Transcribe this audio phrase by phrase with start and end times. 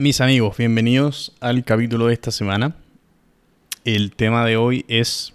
[0.00, 2.74] Mis amigos, bienvenidos al capítulo de esta semana.
[3.84, 5.34] El tema de hoy es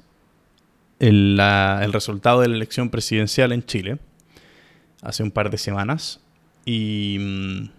[0.98, 1.40] el,
[1.94, 4.00] resultado de la elección presidencial en Chile
[5.04, 6.20] hace un par de semanas.
[6.66, 7.70] Y mmm,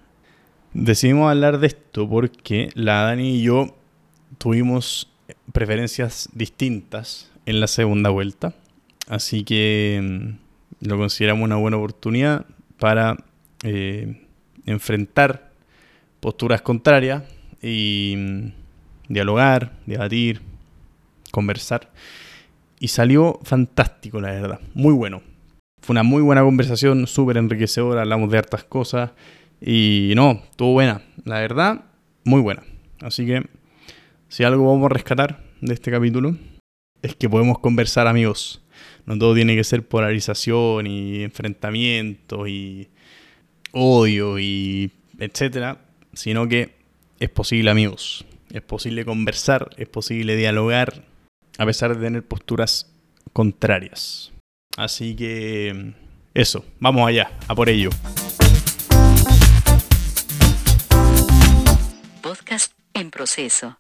[0.75, 3.77] decidimos hablar de esto porque la Dani y yo
[4.39, 5.11] tuvimos
[5.53, 8.55] preferencias distintas en la segunda vuelta.
[9.09, 12.46] Así que mmm, lo consideramos una buena oportunidad
[12.79, 13.16] para
[13.64, 14.25] eh,
[14.66, 15.45] enfrentar
[16.27, 17.22] posturas contrarias
[17.62, 18.48] y mmm,
[19.09, 20.41] dialogar, debatir,
[21.30, 21.92] conversar.
[22.80, 24.60] Y salió fantástico, la verdad.
[24.74, 25.23] Muy bueno.
[25.80, 29.12] Fue una muy buena conversación, súper enriquecedora, hablamos de hartas cosas.
[29.60, 31.01] Y no, estuvo buena.
[31.24, 31.84] La verdad,
[32.24, 32.65] muy buena.
[33.02, 33.46] Así que,
[34.29, 36.37] si algo vamos a rescatar de este capítulo,
[37.02, 38.65] es que podemos conversar, amigos.
[39.04, 42.88] No todo tiene que ser polarización y enfrentamiento y
[43.70, 44.90] odio y
[45.20, 45.85] etcétera,
[46.16, 46.75] sino que
[47.20, 48.24] es posible, amigos.
[48.51, 51.04] Es posible conversar, es posible dialogar,
[51.59, 52.90] a pesar de tener posturas
[53.32, 54.32] contrarias.
[54.77, 55.95] Así que
[56.35, 57.90] eso, vamos allá, a por ello.
[62.23, 63.79] Podcast en proceso.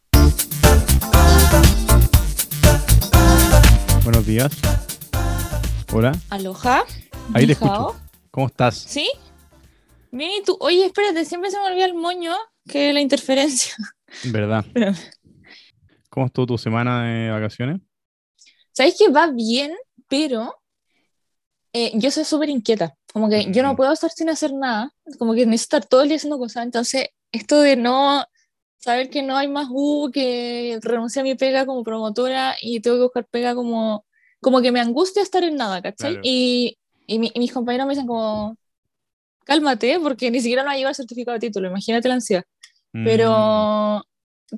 [4.04, 4.52] Buenos días.
[5.92, 6.12] Hola.
[6.28, 6.84] Aloha.
[7.32, 7.96] Ahí te escucho.
[8.30, 8.76] ¿Cómo estás?
[8.76, 9.10] ¿Sí?
[10.20, 10.56] ¿Y tú?
[10.60, 12.34] Oye, espérate, siempre se me olvida el moño
[12.68, 13.74] que la interferencia.
[14.24, 14.64] ¿Verdad?
[14.66, 14.96] Espérame.
[16.10, 17.80] ¿Cómo estuvo tu semana de vacaciones?
[18.72, 19.74] ¿Sabes que va bien?
[20.08, 20.54] Pero
[21.72, 22.94] eh, yo soy súper inquieta.
[23.12, 23.76] Como que yo no Mm.
[23.76, 24.92] puedo estar sin hacer nada.
[25.18, 26.64] Como que necesito estar todo el día haciendo cosas.
[26.64, 28.24] Entonces, esto de no
[28.78, 32.96] saber que no hay más U, que renuncié a mi pega como promotora y tengo
[32.98, 34.06] que buscar pega como,
[34.40, 36.12] como que me angustia estar en nada, ¿cachai?
[36.12, 36.20] Claro.
[36.22, 38.56] Y, y, mi- y mis compañeros me dicen como,
[39.46, 42.44] cálmate, porque ni siquiera nos ha llegado el certificado de título, imagínate la ansiedad.
[42.94, 44.02] Mm, Pero,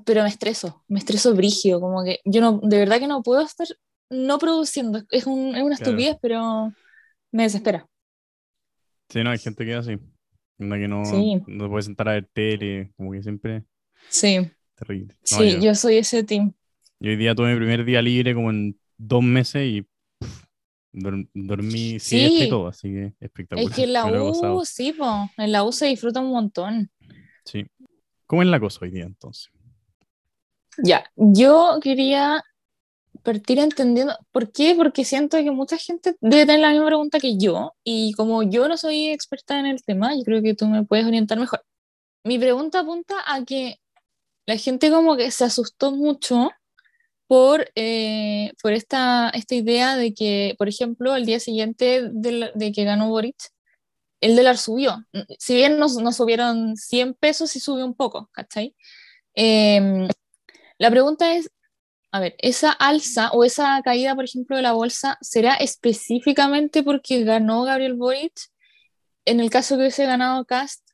[0.07, 3.43] pero me estreso, me estreso brígido, como que yo no, de verdad que no puedo
[3.43, 3.67] estar
[4.11, 5.77] no produciendo, es, un- es una Claro.
[5.77, 6.75] estupidez, pero
[7.33, 7.89] me desespera.
[9.09, 9.99] Sí, no, hay gente que es así.
[10.59, 11.43] Que no, Sí.
[11.47, 13.65] no puede sentar a ver tele, como que siempre
[14.09, 15.17] Sí, terrible.
[15.31, 16.55] No, sí, yo, yo soy ese team.
[17.01, 19.87] yo hoy día tuve mi primer día libre como en dos meses y
[21.35, 22.49] dormí siesta y Sí.
[22.49, 23.71] todo, así que espectacular.
[23.71, 24.05] Es que en la.
[24.55, 26.91] U, sí, po, en la U se disfruta un montón.
[27.45, 27.67] Sí.
[28.27, 29.51] ¿Cómo es la cosa hoy día entonces?
[30.83, 32.45] Ya, yo quería
[33.23, 34.75] partir entendiendo, ¿por qué?
[34.77, 38.69] Porque siento que mucha gente debe tener la misma pregunta que yo, y como yo
[38.69, 41.65] no soy experta en el tema, yo creo que tú me puedes orientar mejor.
[42.25, 43.81] Mi pregunta apunta a que
[44.47, 46.51] la gente como que se asustó mucho
[47.29, 52.73] por, eh, por esta, esta idea de que, por ejemplo, al día siguiente del- de,
[52.73, 53.37] que ganó Boric,
[54.21, 55.05] el dólar subió.
[55.39, 58.75] Si bien nos, nos subieron 100 pesos, sí subió un poco, ¿cachai?
[59.35, 60.09] Em,
[60.79, 61.51] la pregunta es,
[62.13, 67.25] a ver, esa alza o esa caída, por ejemplo, de la bolsa, ¿será específicamente porque
[67.25, 68.35] ganó Gabriel Boric?
[69.25, 70.88] En el caso que hubiese ganado Cast,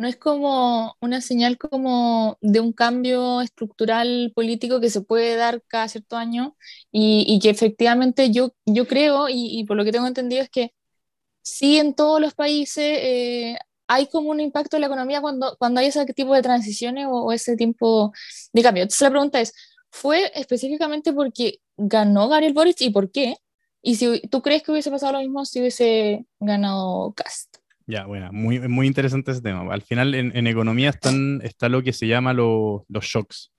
[0.00, 5.62] ¿no es como una señal como de un cambio estructural político que se puede dar
[5.68, 6.56] cada cierto año
[6.90, 10.72] y, que efectivamente yo, yo creo, y, por lo que tengo entendido, es que
[11.42, 15.80] sí en todos los países eh, hay como un impacto en la economía cuando, cuando
[15.80, 18.12] hay ese tipo de transiciones o, ese tiempo
[18.54, 18.84] de cambio.
[18.84, 19.52] Entonces la pregunta es,
[19.90, 23.36] ¿fue específicamente porque ganó Gabriel Boric y por qué?
[23.82, 27.59] Y si tú crees que hubiese pasado lo mismo si hubiese ganado Cast.
[27.90, 29.72] Ya, bueno, muy, muy interesante ese tema.
[29.72, 33.50] Al final en, en economía están, está lo que se llama lo- los shocks.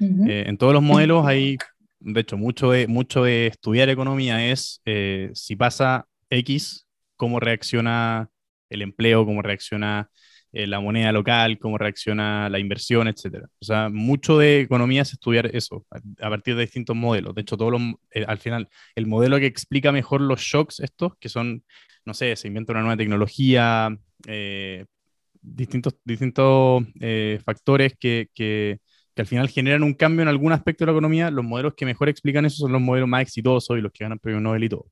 [0.00, 1.56] Eh, en todos los modelos hay,
[2.00, 8.28] de hecho, mucho de, mucho de estudiar economía es eh, si pasa X, cómo reacciona
[8.70, 10.10] el empleo, cómo reacciona
[10.52, 13.48] eh, la moneda local, cómo reacciona la inversión, etcétera.
[13.60, 17.34] O sea, mucho de economía es estudiar eso a, a partir de distintos modelos.
[17.34, 17.80] De hecho, todos los,
[18.12, 21.64] eh, al final, el modelo que explica mejor los shocks estos, que son,
[22.04, 23.96] no sé, se inventa una nueva tecnología,
[24.26, 24.84] eh,
[25.40, 28.78] distintos, distintos eh, factores que, que,
[29.14, 31.84] que al final generan un cambio en algún aspecto de la economía, los modelos que
[31.84, 34.68] mejor explican eso son los modelos más exitosos y los que ganan premio Nobel y
[34.68, 34.86] todo.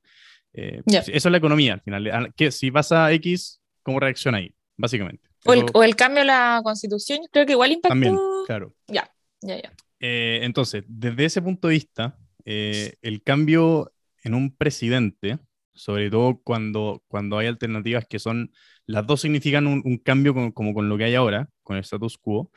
[0.53, 0.99] Eh, Ya.
[0.99, 2.07] Eso es la economía al final.
[2.11, 4.53] Ah, Que si pasa X, ¿cómo reacciona ahí?
[4.77, 5.30] Básicamente.
[5.45, 7.89] O el, Eso o el cambio a la constitución, creo que igual impactó.
[7.93, 8.75] también, claro.
[8.87, 9.11] Ya,
[9.41, 9.73] ya, ya.
[9.99, 13.91] Eh, entonces, desde ese punto de vista, eh, el cambio
[14.23, 15.39] en un presidente,
[15.73, 18.51] sobre todo cuando, cuando hay alternativas que son,
[18.85, 21.81] las dos significan un, un cambio con- como con lo que hay ahora, con el
[21.83, 22.51] status quo,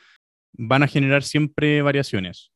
[0.52, 2.50] van a generar siempre variaciones.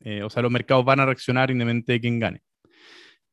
[0.00, 2.42] Eh, o sea, los mercados van a reaccionar independientemente de quién gane.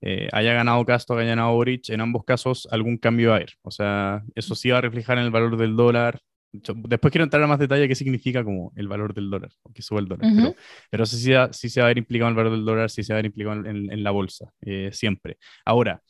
[0.01, 3.53] Eh, haya ganado Castro, haya ganado Boric, en ambos casos algún cambio va a haber.
[3.61, 6.19] O sea, eso sí va a reflejar en el valor del dólar,
[6.51, 9.83] Después quiero entrar a más detalle qué significa como el valor del dólar, o que
[9.83, 10.31] sube el dólar.
[10.35, 10.55] Pero,
[10.89, 13.03] pero sí, se va- sí se va a ver implicado el valor del dólar, sí
[13.03, 15.37] se va a ver implicado en, en la bolsa, eh, siempre.
[15.63, 16.01] Ahora,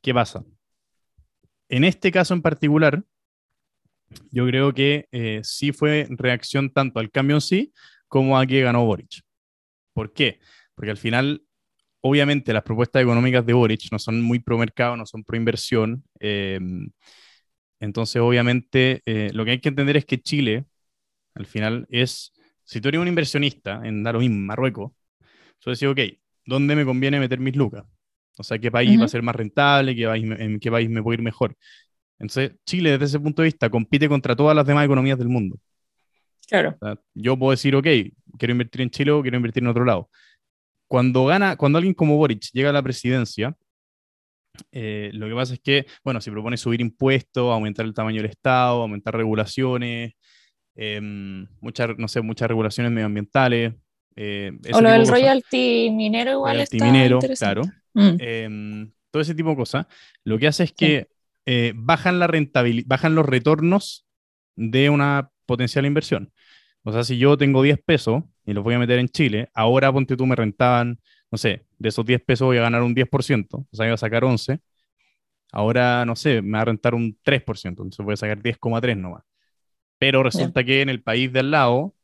[0.00, 0.44] ¿qué pasa?
[1.68, 3.02] En este caso en particular,
[4.30, 7.72] yo creo que eh, sí fue reacción tanto al cambio en sí
[8.06, 9.22] como a que ganó Boric.
[9.94, 10.38] ¿Por qué?
[10.74, 11.42] Porque al final,
[12.00, 16.04] obviamente, las propuestas económicas de Boric no son muy pro mercado, no son pro inversión.
[16.20, 16.58] eh,
[17.80, 20.64] entonces, obviamente, eh, lo que hay que entender es que Chile,
[21.34, 22.32] al final, es,
[22.64, 24.92] si tú eres un inversionista en da lo mismo, Marruecos,
[25.60, 26.00] tú decís, ok,
[26.44, 27.84] ¿dónde me conviene meter mis lucas?
[28.36, 29.94] O sea, ¿qué país va a ser más rentable?
[29.94, 31.56] ¿Qué país, ¿En qué país me puedo ir mejor?
[32.18, 35.58] Entonces, Chile, desde ese punto de vista, compite contra todas las demás economías del mundo.
[36.46, 36.76] Claro.
[36.80, 37.86] O sea, yo puedo decir, ok,
[38.38, 40.08] quiero invertir en Chile o quiero invertir en otro lado.
[40.88, 43.54] Cuando gana, cuando alguien como Boric llega a la presidencia,
[44.72, 48.30] eh, lo que pasa es que, bueno, si propone subir impuestos, aumentar el tamaño del
[48.30, 50.14] Estado, aumentar regulaciones,
[50.74, 53.74] em, muchas, no sé, muchas regulaciones medioambientales.
[54.16, 57.62] eh, O lo de del royalty minero igual Royalty está minero, claro.
[57.94, 59.86] Mm, em, todo ese tipo de cosas,
[60.24, 61.06] lo que hace es que
[61.46, 64.06] eh, bajan, la rentabilidad, bajan los retornos
[64.56, 66.32] de una potencial inversión.
[66.82, 69.92] O sea, si yo tengo 10 pesos y los voy a meter en Chile, ahora
[69.92, 70.98] ponte tú me rentaban,
[71.30, 73.98] no sé, de esos 10 pesos voy a ganar un 10%, o sea, iba a
[73.98, 74.60] sacar 11.
[75.52, 79.22] Ahora, no sé, me va a rentar un 3%, entonces voy a sacar 10,3 nomás.
[79.98, 81.94] Pero resulta que en el país de al lado,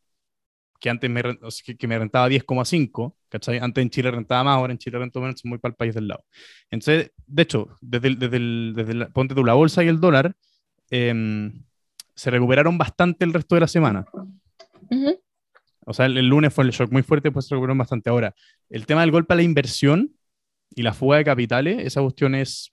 [0.80, 1.22] que antes me,
[1.78, 3.58] que, me rentaba 10,5, ¿cachai?
[3.58, 6.08] Antes en Chile rentaba más, ahora en Chile rento menos, muy para el país del
[6.08, 6.24] lado.
[6.70, 9.98] Entonces, de hecho, desde, el- desde, el- desde la- ponte tú la bolsa y el
[9.98, 10.36] dólar,
[10.90, 11.64] em,
[12.14, 14.04] se recuperaron bastante el resto de la semana.
[14.90, 15.20] ujú.
[15.86, 18.10] O sea, el, el lunes fue el shock muy fuerte, pues se recuperaron bastante.
[18.10, 18.34] Ahora,
[18.70, 20.14] el tema del golpe a la inversión
[20.74, 22.72] y la fuga de capitales, esa cuestión es...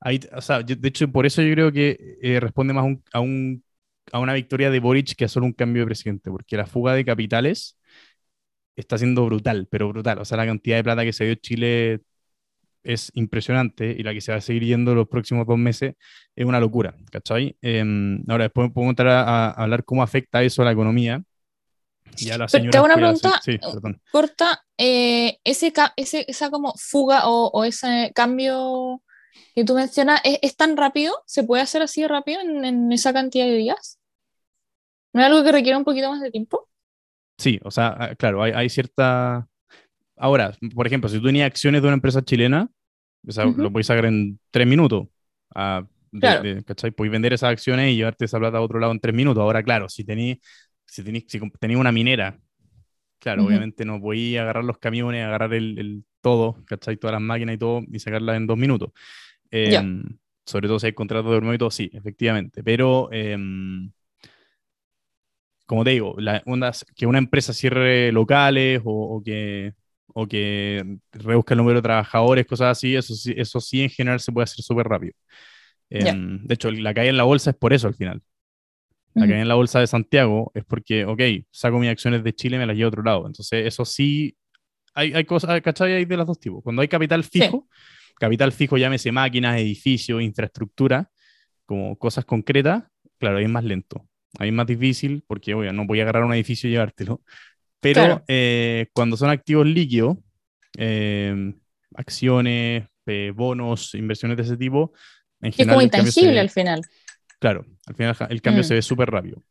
[0.00, 3.02] ahí- o sea, yo- de hecho, por eso yo creo que eh, responde más un-
[3.12, 3.64] a, un,
[4.12, 6.94] a una victoria de Boric que a solo un cambio de presidente, porque la fuga
[6.94, 7.78] de capitales
[8.76, 10.18] está siendo brutal, pero brutal.
[10.20, 12.00] O sea, la cantidad de plata que se dio Chile
[12.84, 15.94] es impresionante y la que se va a seguir yendo los próximos dos meses
[16.36, 17.56] es una locura, ¿cachai?
[17.62, 21.22] Em, ahora, después podemos entrar a, a hablar cómo afecta eso a la economía.
[22.20, 23.40] Y a la Pero una pregunta.
[23.44, 23.58] Sí.
[24.10, 29.02] Corta, eh, ese, ese, esa como fuga o, o ese cambio
[29.54, 31.14] que tú mencionas, ¿es, es tan rápido?
[31.26, 33.98] ¿Se puede hacer así rápido en, en esa cantidad de días?
[35.12, 36.68] ¿No es algo que requiere un poquito más de tiempo?
[37.38, 39.46] Sí, o sea, ah, claro, hay, hay cierta...
[40.16, 42.68] Ahora, por ejemplo, si tú tenías acciones de una empresa chilena,
[43.26, 43.62] o sea, Ujú.
[43.62, 45.06] lo podéis sacar en tres minutos.
[45.54, 46.42] ah, de- Claro.
[46.42, 46.90] de- ¿cachai?
[46.90, 49.40] Podéis vender esas acciones y llevarte esa plata a otro lado en tres minutos.
[49.40, 50.38] Ahora, claro, si tenéis
[50.88, 51.40] si tenéis si
[51.76, 52.40] una minera,
[53.20, 53.46] claro, Ujú.
[53.46, 56.96] obviamente no podéis agarrar los camiones, agarrar el, el todo, ¿cachai?
[56.96, 58.90] Todas las máquinas y todo y sacarlas en dos minutos.
[59.64, 59.90] Ya.
[59.90, 60.04] Em,
[60.46, 62.62] sobre todo si hay contratos de hormigón y todo, sí, efectivamente.
[62.64, 63.92] Pero, em,
[65.66, 69.74] como te digo, la, unas- que una empresa cierre locales o, o que,
[70.14, 74.20] o que reduzca el número de trabajadores, cosas así, eso sí, eso sí en general
[74.20, 75.12] se puede hacer súper rápido.
[75.98, 76.18] Ya.
[76.18, 78.22] Em, De hecho, la caída en la bolsa es por eso al final.
[79.18, 79.30] La Ujú.
[79.32, 81.20] caída en la bolsa de Santiago es porque, ok,
[81.50, 83.26] saco mis acciones de Chile y me las llevo a otro lado.
[83.26, 84.36] Entonces, eso sí,
[84.94, 85.92] hay, hay cosas, ¿cachai?
[85.94, 86.62] Hay de los dos tipos.
[86.62, 87.68] Cuando hay capital fijo,
[88.18, 91.10] capital fijo llámese máquinas, edificios, infraestructura,
[91.66, 92.84] como cosas concretas,
[93.18, 94.06] claro, ahí es más lento.
[94.38, 97.20] Ahí es más difícil porque, oye, no voy a agarrar un edificio y llevártelo.
[97.80, 98.24] Pero Claro.
[98.28, 100.16] eh, cuando son activos líquidos,
[100.76, 101.54] eh,
[101.94, 104.92] acciones, eh, bonos, inversiones de ese tipo,
[105.40, 106.80] en Que es como general cambio se- intangible al final.
[107.40, 108.66] Claro, al final el cambio Mm.
[108.66, 109.42] se ve súper rápido.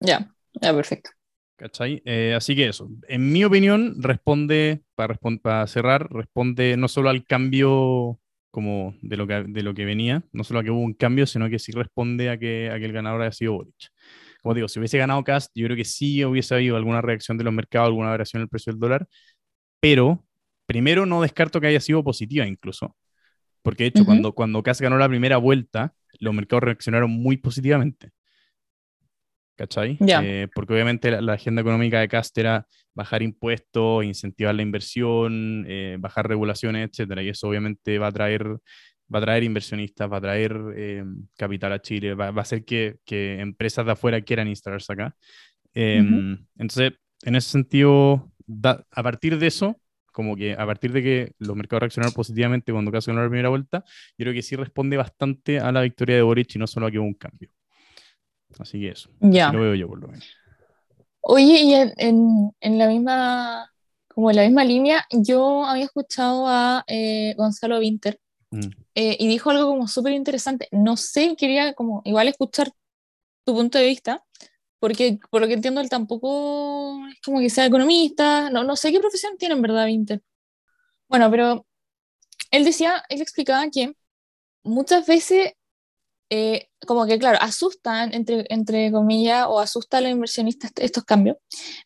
[0.00, 1.10] Ya, ya, perfecto.
[1.56, 2.02] ¿Cachai?
[2.04, 7.10] Eh, así que eso, en mi opinión, responde, para, respon- para cerrar, responde no solo
[7.10, 8.18] al cambio
[8.50, 11.26] como de lo, que, de lo que venía, no solo a que hubo un cambio,
[11.26, 13.74] sino que sí responde a que, a que el ganador haya sido Boric.
[14.42, 17.44] Como digo, si hubiese ganado Cast, yo creo que sí hubiese habido alguna reacción de
[17.44, 19.06] los mercados, alguna variación en el precio del dólar,
[19.80, 20.24] pero
[20.66, 22.96] primero no descarto que haya sido positiva incluso,
[23.62, 24.06] porque de hecho Ujú.
[24.06, 28.10] cuando, cuando Cast ganó la primera vuelta, los mercados reaccionaron muy positivamente.
[29.56, 29.96] ¿Cachai?
[30.00, 30.20] Ya.
[30.24, 35.64] Eh, porque obviamente la, la agenda económica de Cast era bajar impuestos, incentivar la inversión,
[35.68, 37.22] eh, bajar regulaciones, etcétera.
[37.22, 41.04] Y eso obviamente va a traer, va a traer inversionistas, va a traer eh,
[41.36, 45.14] capital a Chile, va, va a hacer que, que empresas de afuera quieran instalarse acá.
[45.72, 46.44] Eh, Ujú.
[46.58, 46.92] Entonces,
[47.22, 49.80] en ese sentido, da- a partir de eso,
[50.14, 53.50] como que a partir de que los mercados reaccionaron positivamente cuando casi ganó la primera
[53.50, 53.84] vuelta,
[54.16, 56.90] yo creo que sí responde bastante a la victoria de Boric y no solo a
[56.90, 57.50] que hubo un cambio.
[58.58, 59.48] Así que eso, Ya.
[59.48, 60.24] así lo veo yo por lo menos.
[61.20, 63.72] Oye, y en, en- en la misma,
[64.08, 68.18] como en la misma línea, yo había escuchado a eh, Gonzalo Winter
[68.50, 68.60] Mm.
[68.94, 70.68] eh, y dijo algo como súper interesante.
[70.70, 72.70] No sé, quería como igual escuchar
[73.44, 74.22] tu punto de vista,
[74.84, 78.92] porque por lo que entiendo él tampoco es como que sea economista, no, no sé
[78.92, 80.20] qué profesión tiene en verdad Vinter.
[81.08, 81.66] Bueno, pero
[82.50, 83.94] él decía, él explicaba que
[84.62, 85.54] muchas veces,
[86.28, 91.38] eh, como que claro, asustan, entre, entre comillas, o asusta a los inversionistas estos cambios,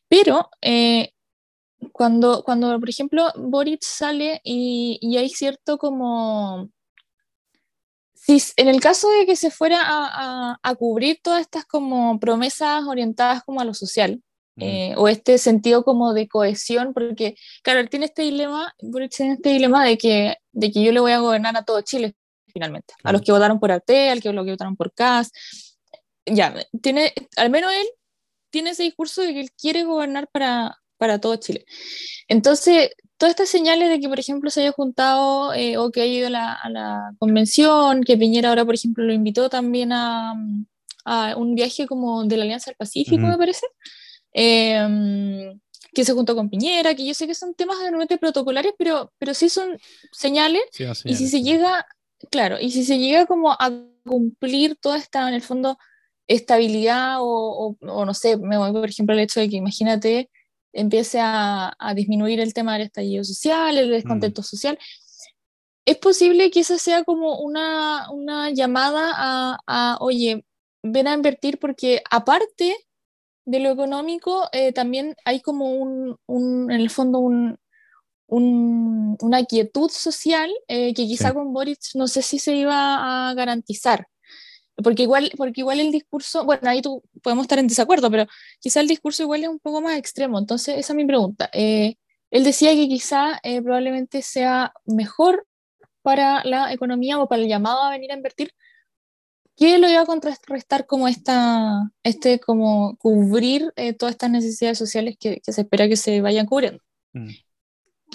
[0.08, 1.12] pero eh,
[1.92, 6.68] cuando, cuando, por ejemplo, Boric sale y, y hay cierto como
[8.28, 12.84] si en el caso de que se fuera a, a, cubrir todas estas como promesas
[12.84, 14.22] orientadas como a lo social,
[14.60, 18.74] eh, o este sentido como de cohesión, porque claro, él tiene este dilema,
[19.16, 22.16] tiene este dilema de que, de que yo le voy a gobernar a todo Chile
[22.52, 25.30] finalmente, a los que votaron por AT, al que, los que votaron por CAS,
[26.26, 27.86] ya, tiene, al menos él
[28.50, 31.64] tiene ese discurso de que él quiere gobernar para, para todo Chile.
[32.28, 36.12] Entonces, todas estas señales de que, por ejemplo, se haya juntado eh, o que haya
[36.12, 40.34] ido a la, convención, que Piñera ahora, por ejemplo, lo invitó también a,
[41.04, 43.66] a un viaje como de la Alianza del Pacífico, me parece,
[44.32, 45.58] em,
[45.92, 49.34] que se juntó con Piñera, que yo sé que son temas realmente protocolares, pero, pero
[49.34, 49.78] sí son
[50.12, 50.62] señales,
[51.04, 51.86] y si se llega,
[52.30, 53.72] claro, y si se llega como a
[54.04, 55.78] cumplir toda esta, en el fondo,
[56.28, 60.30] estabilidad o, o, no sé, me voy por ejemplo el hecho de que imagínate
[60.72, 64.44] empiece a, disminuir el tema del estallido social, el descontento mm.
[64.44, 64.78] social.
[65.84, 68.06] Es posible que esa sea como una,
[68.52, 69.12] llamada
[69.66, 70.44] a, oye,
[70.82, 72.76] ven a invertir porque aparte
[73.46, 77.58] de lo económico, eh, también hay como un, en el fondo, un,
[78.28, 84.06] una quietud social eh, que quizá con Boric no sé si se iba a garantizar
[84.82, 88.26] porque igual, porque igual el discurso, bueno, ahí tú podemos estar en desacuerdo, pero
[88.60, 90.38] quizá el discurso igual es un poco más extremo.
[90.38, 91.50] Entonces, esa es mi pregunta.
[91.52, 91.96] Eh,
[92.30, 95.46] él decía que quizá eh, probablemente sea mejor
[96.02, 98.52] para la economía o para el llamado a venir a invertir.
[99.56, 105.16] ¿Qué lo iba a contrarrestar como esta, este, como cubrir eh, todas estas necesidades sociales
[105.18, 106.80] que, se espera que se vayan cubriendo?
[107.12, 107.30] Mm.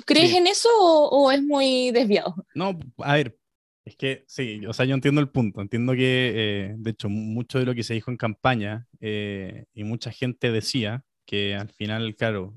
[0.06, 2.36] ¿Crees en eso o, o, es muy desviado?
[2.56, 3.38] No, a ver,
[3.86, 5.62] es que sí, o sea, yo entiendo el punto.
[5.62, 9.84] Entiendo que, eh, de hecho, mucho de lo que se dijo en campaña eh, y
[9.84, 12.54] mucha gente decía que al final, claro,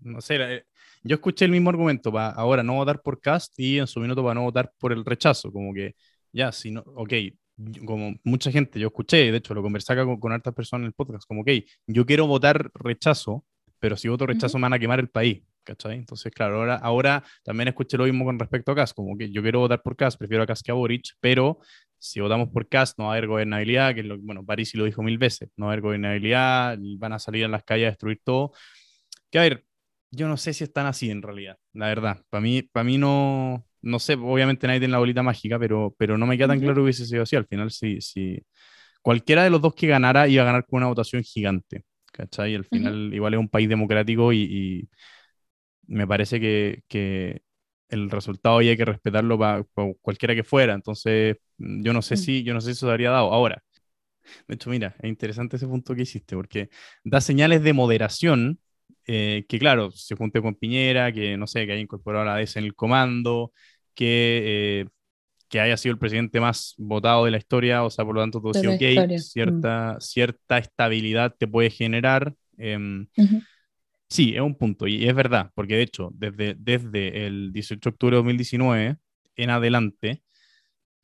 [0.00, 0.64] no sé, eh,
[1.02, 4.22] yo escuché el mismo argumento para ahora no votar por Cast y en su minuto
[4.22, 5.50] para no votar por el rechazo.
[5.52, 5.94] Como que,
[6.32, 7.12] ya, si no, ok,
[7.86, 10.86] como mucha gente, yo escuché, de hecho, lo conversé acá con, con hartas personas en
[10.88, 11.50] el podcast, como, ok,
[11.86, 13.44] yo quiero votar rechazo,
[13.78, 15.42] pero si voto rechazo me van a quemar el país.
[15.66, 15.98] ¿Cachai?
[15.98, 19.42] Entonces, claro, ahora, ahora también escuché lo mismo con respecto a Cas, como que yo
[19.42, 21.58] quiero votar por Cas, prefiero a Cas que a Boric, pero
[21.98, 25.02] si votamos por Cas no va a haber gobernabilidad, que lo, bueno, París lo dijo
[25.02, 28.20] mil veces, no va a haber gobernabilidad, van a salir a las calles a destruir
[28.24, 28.52] todo.
[29.30, 29.64] Que a ver,
[30.10, 32.22] yo no sé si están así en realidad, la verdad.
[32.30, 36.16] Para mí, para mí no, no sé, obviamente nadie tiene la bolita mágica, pero, pero
[36.16, 37.36] no me queda tan claro que hubiese sido así.
[37.36, 38.40] Al final, sí, sí.
[39.02, 42.54] Cualquiera de los dos que ganara iba a ganar con una votación gigante, ¿cachai?
[42.54, 44.88] Al final, igual es un país democrático y
[45.86, 47.42] me parece que, que
[47.88, 49.64] el resultado hay que respetarlo para,
[50.00, 50.74] cualquiera que fuera.
[50.74, 52.18] Entonces, mm, yo no sé mm.
[52.18, 53.32] si, yo no sé si eso se habría dado.
[53.32, 53.62] Ahora,
[54.48, 56.68] de hecho, mira, es interesante ese punto que hiciste, porque
[57.04, 58.60] da señales de moderación,
[59.06, 62.40] eh, que claro, se junte con Piñera, que no sé, que haya incorporado a la
[62.40, 63.52] DS en el comando,
[63.94, 64.88] que, eh,
[65.48, 68.40] que haya sido el presidente más votado de la historia, o sea, por lo tanto,
[68.40, 69.18] todo sí, ok, mm.
[69.18, 72.34] cierta, cierta estabilidad te puede generar.
[72.58, 73.06] Em,
[74.08, 77.94] Sí, es un punto, y es verdad, porque de hecho, desde, desde el 18 de
[77.94, 78.96] octubre de 2019
[79.36, 80.22] en adelante,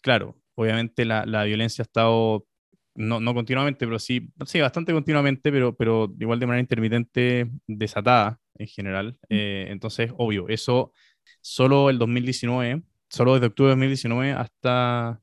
[0.03, 2.47] claro, obviamente la, la violencia ha estado,
[2.95, 8.41] no, no, continuamente, pero sí, sí, bastante continuamente, pero, pero igual de manera intermitente, desatada
[8.57, 9.13] en general.
[9.23, 9.27] Mm.
[9.31, 10.93] Eh, entonces, obvio, eso
[11.41, 15.21] solo el 2019, solo desde octubre de 2019 hasta,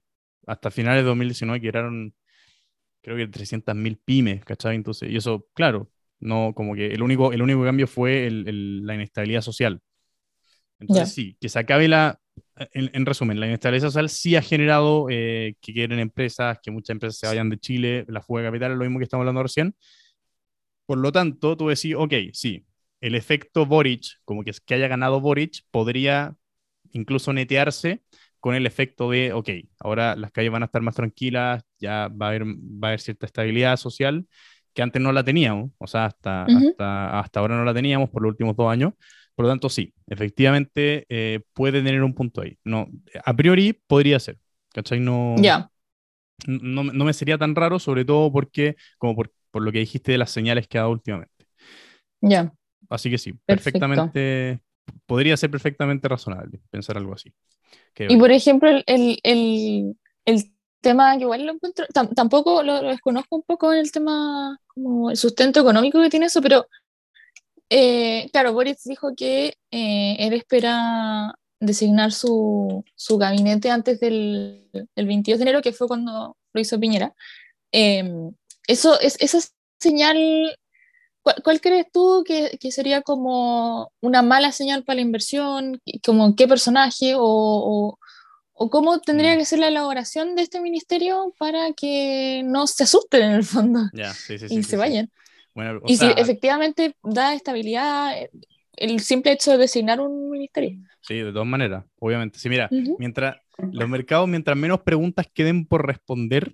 [0.48, 2.13] hasta finales de 2019, que eran,
[3.01, 4.75] creo que 300.000 pymes, ¿cachai?
[4.75, 8.95] Entonces, y eso, claro, no, como que el único, el único cambio fue el, la
[8.95, 9.81] inestabilidad social.
[10.79, 12.19] Entonces, sí, que se acabe la.
[12.73, 17.17] En, resumen, la inestabilidad social sí ha generado eh, que quieren empresas, que muchas empresas
[17.19, 19.75] se vayan de Chile, la fuga de capital lo mismo que estamos hablando recién.
[20.85, 22.65] Por lo tanto, tú decís, ok, sí,
[23.01, 26.35] el efecto Boric, como que, que haya ganado Boric, podría
[26.91, 28.01] incluso netearse
[28.39, 29.49] con el efecto de, ok,
[29.79, 33.01] ahora las calles van a estar más tranquilas, ya va a haber, va a haber
[33.01, 34.25] cierta estabilidad social
[34.79, 38.21] que antes no la teníamos, o sea, hasta, hasta, hasta, ahora no la teníamos por
[38.21, 38.93] los últimos dos años.
[39.36, 42.57] Por lo tanto, sí, efectivamente eh, puede tener un punto ahí.
[42.63, 42.88] No,
[43.25, 44.38] a priori podría ser,
[44.74, 45.01] ¿cachai?
[45.01, 45.36] No,
[46.48, 50.13] no, no, me sería tan raro, sobre todo porque, como por, por, lo que dijiste
[50.13, 51.45] de las señales que ha dado últimamente.
[52.21, 52.53] Ya.
[52.89, 54.62] Así que sí, perfectamente,
[55.05, 57.33] podría ser perfectamente razonable pensar algo así.
[57.98, 62.89] y por ejemplo, el, el, el tema que igual lo encuentro, tam- tampoco lo, lo
[62.89, 66.67] desconozco un poco el tema como el sustento económico que tiene eso, pero
[67.69, 75.05] eh, claro, Boris dijo que eh, él espera designar su, su gabinete antes del, del
[75.07, 77.13] 22 de enero, que fue cuando lo hizo Piñera.
[77.71, 78.03] Eh,
[78.67, 79.39] eso, es, esa
[79.79, 80.17] señal,
[81.21, 85.81] ¿cuál, cuál crees tú que, que sería como una mala señal para la inversión?
[86.05, 88.00] ¿Como qué personaje o, o,
[88.61, 89.37] o cómo tendría Mm.
[89.37, 93.79] que ser la elaboración de este ministerio para que no se asusten en el fondo
[93.93, 95.09] sí, sí, y sí, se vayan?
[95.55, 98.29] Bueno, Y sea, si efectivamente da estabilidad eh,
[98.75, 100.77] el simple hecho de designar un ministerio.
[101.01, 102.37] sí, de todas maneras, obviamente.
[102.37, 102.97] Sí, mira, Ujú.
[102.99, 103.37] mientras
[103.71, 106.53] los mercados, mientras menos preguntas queden por responder,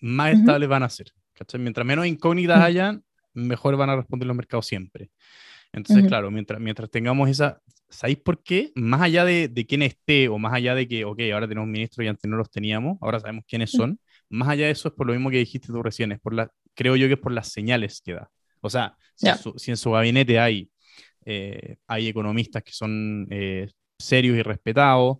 [0.00, 0.40] más Ujú.
[0.40, 1.12] estables van a ser.
[1.34, 1.60] ¿cachai?
[1.60, 2.66] Mientras menos incógnitas Ujú.
[2.66, 5.10] hayan, mejor van a responder los mercados siempre.
[5.72, 6.08] Entonces, Ujú.
[6.08, 7.60] claro, mientras, mientras tengamos esa...
[7.88, 8.72] ¿Sabéis por qué?
[8.74, 12.04] Más allá de, de quién esté o más allá de que, ok, ahora tenemos ministros
[12.04, 13.98] y antes no los teníamos, ahora sabemos quiénes son,
[14.30, 16.50] más allá de eso es por lo mismo que dijiste tú recién, es por la,
[16.74, 18.30] creo yo que es por las señales que da.
[18.62, 19.32] O sea, si, Ya.
[19.32, 20.70] en, su, si en su gabinete hay,
[21.26, 25.18] eh, hay economistas que son eh, serios y respetados,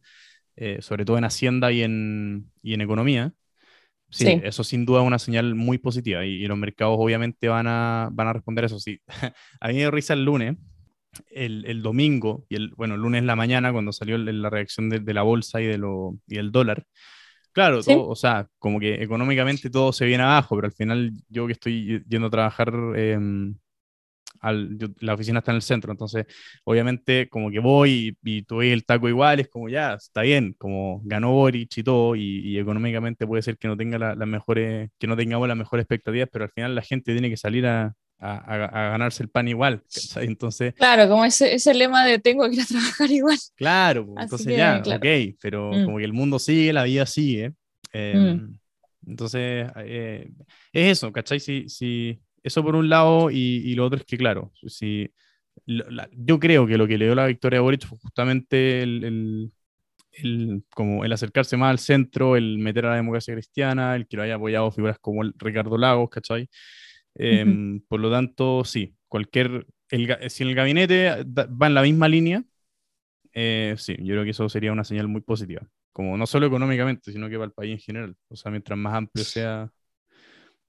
[0.57, 3.35] eh, sobre todo en Hacienda y en, y en economía,
[4.13, 4.41] sí, Sí.
[4.45, 8.09] eso sin duda es una señal muy positiva y, y los mercados obviamente van a,
[8.13, 8.79] van a responder eso.
[8.79, 9.01] Sí.
[9.61, 10.57] a mí me dio risa el lunes,
[11.31, 14.51] el, el domingo, y el, bueno, el lunes en la mañana cuando salió el- la
[14.51, 16.85] reacción de, de la bolsa y, de lo, y del dólar.
[17.53, 17.93] Claro, Sí.
[17.93, 21.53] todo, o sea, como que económicamente todo se viene abajo, pero al final yo que
[21.53, 23.57] estoy yendo a trabajar, em,
[24.43, 26.27] al, yo- la oficina está en el centro, entonces
[26.65, 30.23] obviamente como que voy y, y tú ves el taco igual, es como ya, está
[30.23, 34.15] bien, como ganó Boric y todo, y, y económicamente puede ser que no tenga la-
[34.15, 37.37] las mejores, que no tengamos las mejores expectativas, pero al final la gente tiene que
[37.37, 40.27] salir a, a- a- a ganarse el pan igual, ¿cachai?
[40.27, 43.39] Entonces, Claro, como ese, ese llema de tengo que ir a trabajar igual.
[43.57, 44.99] claro, Así entonces que, ya, claro.
[44.99, 45.85] ok, pero Mm.
[45.85, 47.53] como que el mundo sigue, la vida sigue.
[47.93, 48.59] em,
[49.07, 50.29] Entonces, eh,
[50.73, 51.41] es eso, ¿cachai?
[51.41, 55.11] Si, si, eso por un lado, y, y lo otro es que, claro, si,
[55.67, 59.05] la- yo creo que lo que le dio la victoria a Boric fue justamente el,
[59.05, 59.53] el-
[60.13, 64.17] el- como el acercarse más al centro, el meter a la democracia cristiana, el que
[64.17, 66.49] lo haya apoyado figuras como el Ricardo Lagos, ¿cachai?
[67.15, 72.09] Em, Por lo tanto, sí, cualquier, el si en el gabinete va en la misma
[72.09, 72.45] línea,
[73.35, 77.13] eh, sí, yo creo que eso sería una señal muy positiva, como no solo económicamente,
[77.13, 78.17] sino que para el país en general.
[78.29, 79.71] O sea, mientras más amplio sea,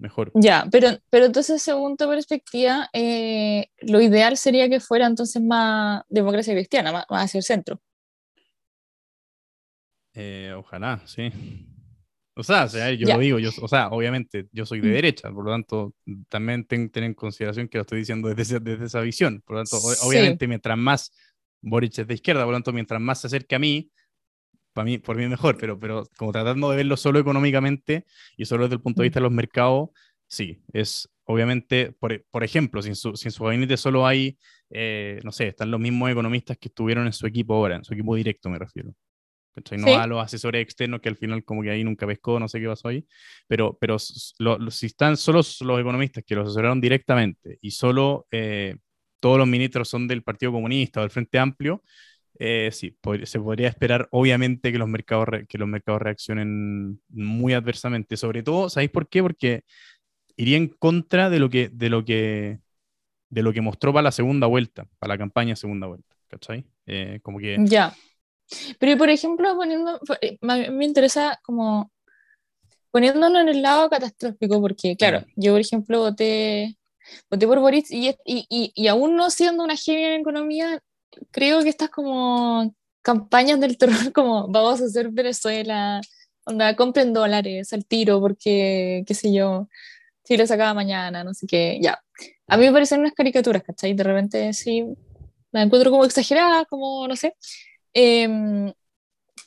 [0.03, 0.31] mejor.
[0.35, 6.03] Ya, pero, pero entonces, según tu perspectiva, eh, lo ideal sería que fuera entonces más
[6.09, 7.81] democracia cristiana, más, más hacia el centro.
[10.13, 11.31] Eh, ojalá, sí.
[12.35, 13.15] O sea, o sea, yo Ya.
[13.15, 14.93] lo digo, yo, o sea, obviamente yo soy de Mm.
[14.93, 15.93] derecha, por lo tanto,
[16.29, 19.41] también ten, ten en consideración que lo estoy diciendo desde, ese- desde esa visión.
[19.45, 20.07] Por lo tanto, o- Sí.
[20.07, 21.11] obviamente, mientras más
[21.61, 23.89] Boric es de izquierda, por lo tanto, mientras más se acerque a mí,
[24.73, 28.05] para mí, por mí mejor, pero, pero como tratando de verlo solo económicamente
[28.37, 29.89] y solo desde el punto de vista de los mercados,
[30.27, 34.37] sí, es obviamente, por, por ejemplo, si en, su, si en su gabinete solo hay,
[34.69, 37.93] eh, no sé, están los mismos economistas que estuvieron en su equipo ahora, en su
[37.93, 38.93] equipo directo me refiero.
[39.55, 39.77] ¿cachai?
[39.77, 39.93] No Sí.
[39.95, 42.67] a los asesores externos que al final como que ahí nunca pescó, no sé qué
[42.67, 43.05] pasó ahí,
[43.47, 43.97] pero, pero
[44.39, 48.77] lo- lo- si están solo los economistas que los asesoraron directamente y solo eh,
[49.19, 51.83] todos los ministros son del Partido Comunista o del Frente Amplio,
[52.39, 57.53] eh, sí, pod- se podría esperar obviamente que los mercados, que los mercados reaccionen muy
[57.53, 59.21] adversamente, sobre todo, ¿sabéis por qué?
[59.21, 59.63] Porque
[60.35, 62.59] iría en contra de lo que, de lo que,
[63.29, 66.65] de lo que mostró para la segunda vuelta, para la campaña segunda vuelta, ¿cachai?
[66.85, 67.57] Eh, como que...
[67.59, 67.95] Ya.
[68.79, 71.91] Pero, por ejemplo, poniendo, eh, me interesa como
[72.91, 76.77] poniéndonos en el lado catastrófico, porque, claro, yo, por ejemplo, voté,
[77.29, 80.79] voté por Boris y, y, y, y aún no siendo una genia en economía,
[81.31, 86.01] creo que estas como campañas del terror, como vamos a hacer Venezuela,
[86.45, 89.67] onda, compren dólares al tiro, porque, qué sé yo,
[90.23, 92.01] Chile sacaba mañana, no sé qué, ya.
[92.47, 93.93] A mí me parecen unas caricaturas, ¿cachai?
[93.93, 94.85] De repente sí,
[95.51, 97.35] las encuentro como exageradas, como, no sé.
[97.93, 98.73] Em,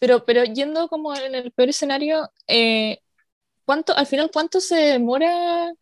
[0.01, 3.01] pero, pero yendo como en el peor escenario, eh,
[3.65, 5.73] ¿cuánto, al final, cuánto se demora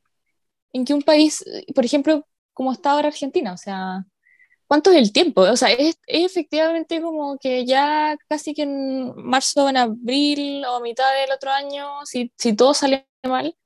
[0.73, 3.53] en que un país, eh, por ejemplo, como está ahora Argentina?
[3.53, 4.05] O sea,
[4.67, 5.43] ¿cuánto es el tiempo?
[5.43, 10.77] O sea, es, es efectivamente como que ya casi que en marzo, en abril o
[10.77, 13.57] a mitad del otro año, si, si todo sale mal,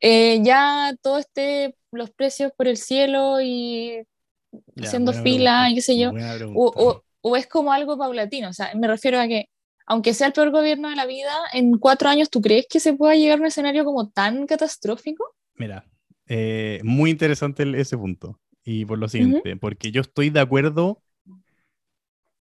[0.00, 4.02] eh, ya todo esté los precios por el cielo y
[4.76, 6.14] Ya, haciendo fila y qué sé yo.
[6.52, 9.46] O, o- o es como algo paulatino, o sea, me refiero a que,
[9.86, 12.94] aunque sea el peor gobierno de la vida, en cuatro años, ¿tú crees que se
[12.94, 15.24] pueda llegar a un escenario como tan catastrófico?
[15.56, 15.84] Mira,
[16.26, 18.38] eh, muy interesante ese punto.
[18.70, 21.02] Y por lo siguiente, porque yo estoy de acuerdo,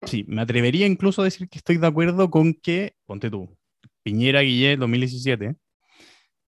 [0.05, 3.59] sí, me atrevería incluso a decir que estoy de acuerdo con que, ponte tú,
[4.05, 5.57] Piñera Guillé 2017.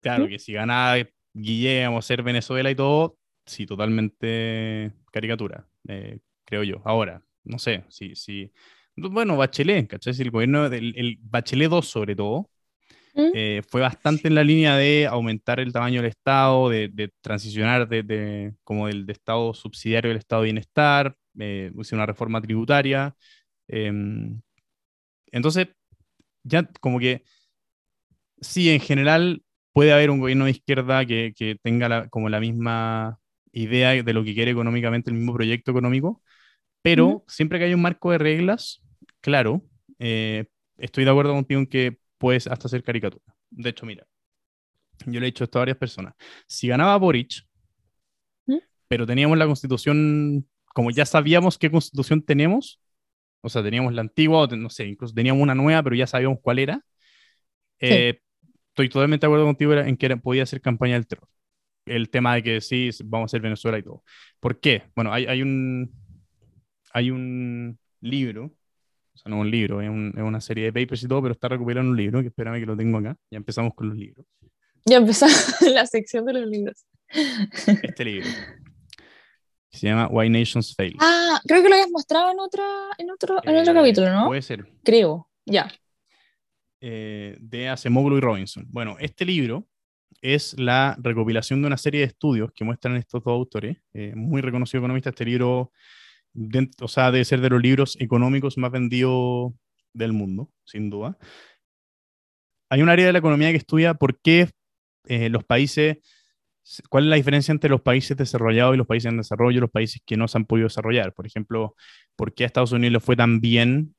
[0.01, 0.29] Claro ¿Mm?
[0.29, 0.95] que si gana
[1.33, 6.81] Guillé, vamos a ser Venezuela y todo, sí, totalmente caricatura, eh, creo yo.
[6.85, 8.53] Ahora, no sé, si, si,
[8.95, 10.15] bueno, Bachelet, ¿cachai?
[10.15, 12.49] Si el gobierno, del el Bachelet 2 sobre todo,
[13.15, 13.33] ¿Mm?
[13.33, 17.89] eh, fue bastante en la línea de aumentar el tamaño del Estado, de, de transicionar
[17.89, 23.15] de, de- como del de Estado subsidiario del Estado de bienestar, eh, una reforma tributaria.
[23.69, 24.41] em,
[25.33, 25.69] entonces,
[26.45, 27.25] ya como que
[28.41, 32.41] sí, en general puede haber un gobierno de izquierda que, que tenga la- como la
[32.41, 33.19] misma
[33.53, 36.23] idea de lo que quiere económicamente, el mismo proyecto económico,
[36.83, 38.83] pero siempre que hay un marco de reglas,
[39.21, 39.63] claro,
[39.99, 40.47] eh,
[40.79, 43.25] estoy de acuerdo contigo en que puedes hasta hacer caricatura.
[43.51, 44.07] De hecho, mira,
[45.07, 46.15] yo le he dicho esto a varias personas.
[46.47, 47.45] Si ganaba Boric,
[48.47, 48.59] ¿Mm?
[48.89, 52.81] pero teníamos la constitución, como ya sabíamos qué constitución tenemos,
[53.43, 56.39] o sea, teníamos la antigua, o no sé, incluso teníamos una nueva, pero ya sabíamos
[56.43, 56.81] cuál era,
[57.81, 58.21] eh,
[58.69, 61.29] estoy totalmente de acuerdo contigo en que era- podía ser campaña del terror.
[61.87, 64.05] El tema de que sí, vamos a ser Venezuela y todo.
[64.41, 64.85] ¿Por qué?
[64.97, 65.93] Bueno, hay, hay un,
[66.93, 68.53] hay un libro,
[69.15, 71.33] o sea, no un libro, es, un- es una serie de papers y todo, pero
[71.33, 73.17] está recopilado en un libro, que espérame que lo tengo acá.
[73.31, 74.27] Ya empezamos con los libros.
[74.87, 75.35] Ya empezamos
[75.75, 76.85] la sección de los libros.
[77.83, 78.27] Este libro,
[79.71, 80.97] que se llama Why Nations Fail.
[81.01, 82.65] Ah, creo que lo habías mostrado en, otra,
[82.99, 84.27] en, otro, en otro Eh, capítulo, ¿no?
[84.27, 84.67] Puede ser.
[84.83, 85.71] Creo, ya.
[86.81, 88.67] eh, de Acemoglu y Robinson.
[88.69, 89.67] Bueno, este libro
[90.21, 94.41] es la recopilación de una serie de estudios que muestran estos dos autores, eh, muy
[94.43, 95.11] reconocido economista.
[95.11, 95.73] Este libro,
[96.35, 99.53] de- o sea, debe ser de los libros económicos más vendidos
[99.95, 101.19] del mundo, sin duda.
[102.71, 104.49] Hay un área de la economía que estudia por qué
[105.07, 105.99] eh, los países,
[106.91, 110.03] cuál es la diferencia entre los países desarrollados y los países en desarrollo, los países
[110.07, 111.13] que no se han podido desarrollar.
[111.15, 111.77] Por ejemplo,
[112.17, 113.95] por qué a Estados Unidos le fue tan bien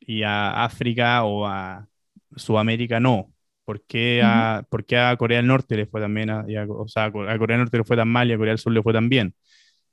[0.00, 1.88] y a África o a
[2.36, 3.32] Sudamérica no.
[3.64, 6.30] ¿Por qué a, por qué a Corea del Norte le fue tan bien?
[6.30, 8.52] A, a- o sea, a Corea del Norte le fue tan mal y a Corea
[8.52, 9.34] del Sur le fue tan bien.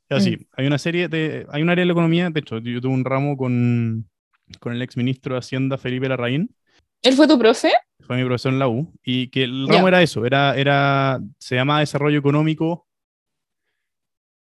[0.09, 2.79] Es así, hay una serie de, hay un área de la economía, de hecho, yo
[2.81, 4.09] tuve un ramo con,
[4.59, 6.49] con el ex ministro de Hacienda, Felipe Larraín,
[7.03, 7.71] ¿Él fue tu profe?
[7.99, 9.73] fue mi profesor en la U, y que el Ya.
[9.73, 12.87] ramo era eso, era, era, se llama Desarrollo Económico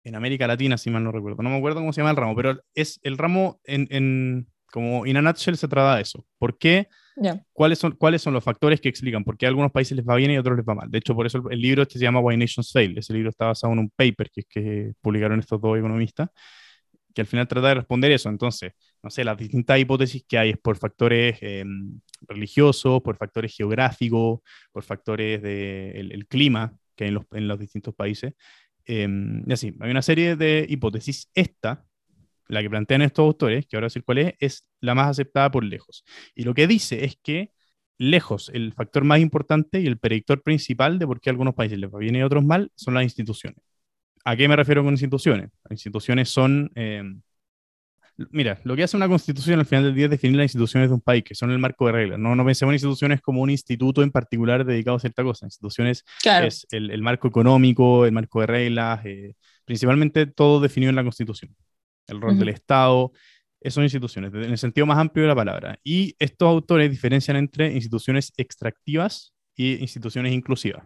[0.03, 1.41] en América Latina, si mal no recuerdo.
[1.41, 5.05] No me acuerdo cómo se llama el ramo, pero es el ramo en, en como
[5.05, 6.25] in a nutshell se trata de eso.
[6.37, 6.89] ¿Por qué?
[7.17, 7.41] Ya.
[7.53, 10.15] ¿Cuáles son, ¿Cuáles son los factores que explican por qué a algunos países les va
[10.15, 10.91] bien y a otros les va mal?
[10.91, 12.97] De hecho, por eso el, el libro este se llama Why Nations Fail.
[12.97, 16.29] Ese libro está basado en un paper que, que publicaron estos dos economistas,
[17.13, 18.29] que al final trata de responder eso.
[18.29, 21.63] Entonces, no sé, las distintas hipótesis que hay es por factores eh,
[22.27, 27.59] religiosos, por factores geográficos, por factores del el clima que hay en los, en los
[27.59, 28.33] distintos países.
[28.85, 29.07] Eh,
[29.47, 31.29] y así, hay una serie de hipótesis.
[31.33, 31.85] Esta,
[32.47, 35.09] la que plantean estos autores, que ahora voy a decir cuál es, es la más
[35.09, 36.03] aceptada por lejos.
[36.35, 37.51] Y lo que dice es que
[37.97, 41.79] lejos el factor más importante y el predictor principal de por qué a algunos países
[41.79, 43.59] les va bien y a otros mal son las instituciones.
[44.25, 45.49] ¿A qué me refiero con instituciones?
[45.63, 46.71] Las instituciones son...
[46.75, 47.03] eh,
[48.31, 50.95] mira, lo que hace una constitución al final del día es definir las instituciones de
[50.95, 52.19] un país, que son el marco de reglas.
[52.19, 55.45] No, no pensemos en instituciones como un instituto en particular dedicado a cierta cosa.
[55.45, 56.47] Instituciones Claro.
[56.47, 61.03] es el, el marco económico, el marco de reglas, eh, principalmente todo definido en la
[61.03, 61.55] Constitución.
[62.07, 62.39] El rol Ujú.
[62.39, 63.11] del Estado,
[63.67, 65.79] son instituciones, en el sentido más amplio de la palabra.
[65.83, 70.85] Y estos autores diferencian entre instituciones extractivas y instituciones inclusivas.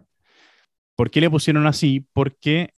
[0.96, 2.06] ¿Por qué le pusieron así?
[2.12, 2.74] Porque,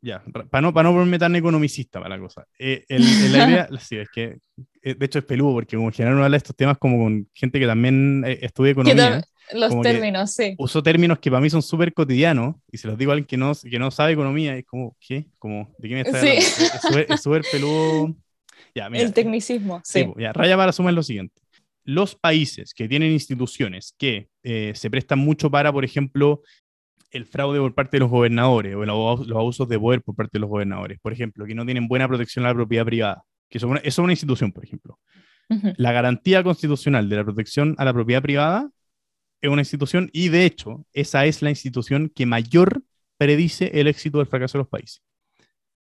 [0.00, 3.68] ya, para no, para no ponerme tan economicista para la cosa, eh, el- el- idea,
[3.80, 4.38] sí, es que,
[4.82, 6.98] eh, de hecho es peludo, porque como en general uno habla de estos temas como
[7.04, 9.20] con gente que también eh, estudia ¿Qué economía?
[9.54, 10.54] Los como términos, sí.
[10.58, 13.36] uso términos que para mí son súper cotidianos y se los digo a alguien que
[13.36, 15.26] no, que no sabe economía y es como, ¿qué?
[15.38, 16.28] Como, ¿De qué me estás Sí.
[16.28, 16.46] hablando?
[16.48, 16.74] Es
[17.10, 18.16] es súper- es peludo.
[18.74, 21.40] Ya, mira, El tecnicismo, sí, ya, raya para sumar lo siguiente.
[21.84, 26.42] Los países que tienen instituciones que eh, se prestan mucho para, por ejemplo,
[27.10, 30.40] el fraude por parte de los gobernadores o los abusos de poder por parte de
[30.40, 33.70] los gobernadores, por ejemplo, que no tienen buena protección a la propiedad privada, que son
[33.70, 34.98] una- eso es una institución, por ejemplo.
[35.48, 35.72] Ujú.
[35.78, 38.68] La garantía constitucional de la protección a la propiedad privada
[39.40, 42.82] es una institución y de hecho esa es la institución que mayor
[43.16, 45.02] predice el éxito del fracaso de los países.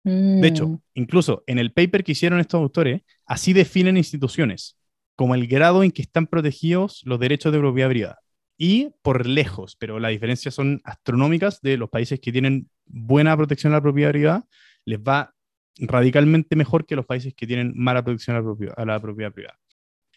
[0.04, 0.80] De hecho, Mm.
[0.95, 4.75] incluso en el paper que hicieron estos autores, así definen instituciones,
[5.15, 8.19] como el grado en que están protegidos los derechos de propiedad privada.
[8.58, 13.73] Y por lejos, pero las diferencias son astronómicas de los países que tienen buena protección
[13.73, 14.45] a la propiedad privada,
[14.86, 15.34] les va
[15.77, 19.32] radicalmente mejor que los países que tienen mala protección a la propiedad, a la propiedad
[19.32, 19.60] privada.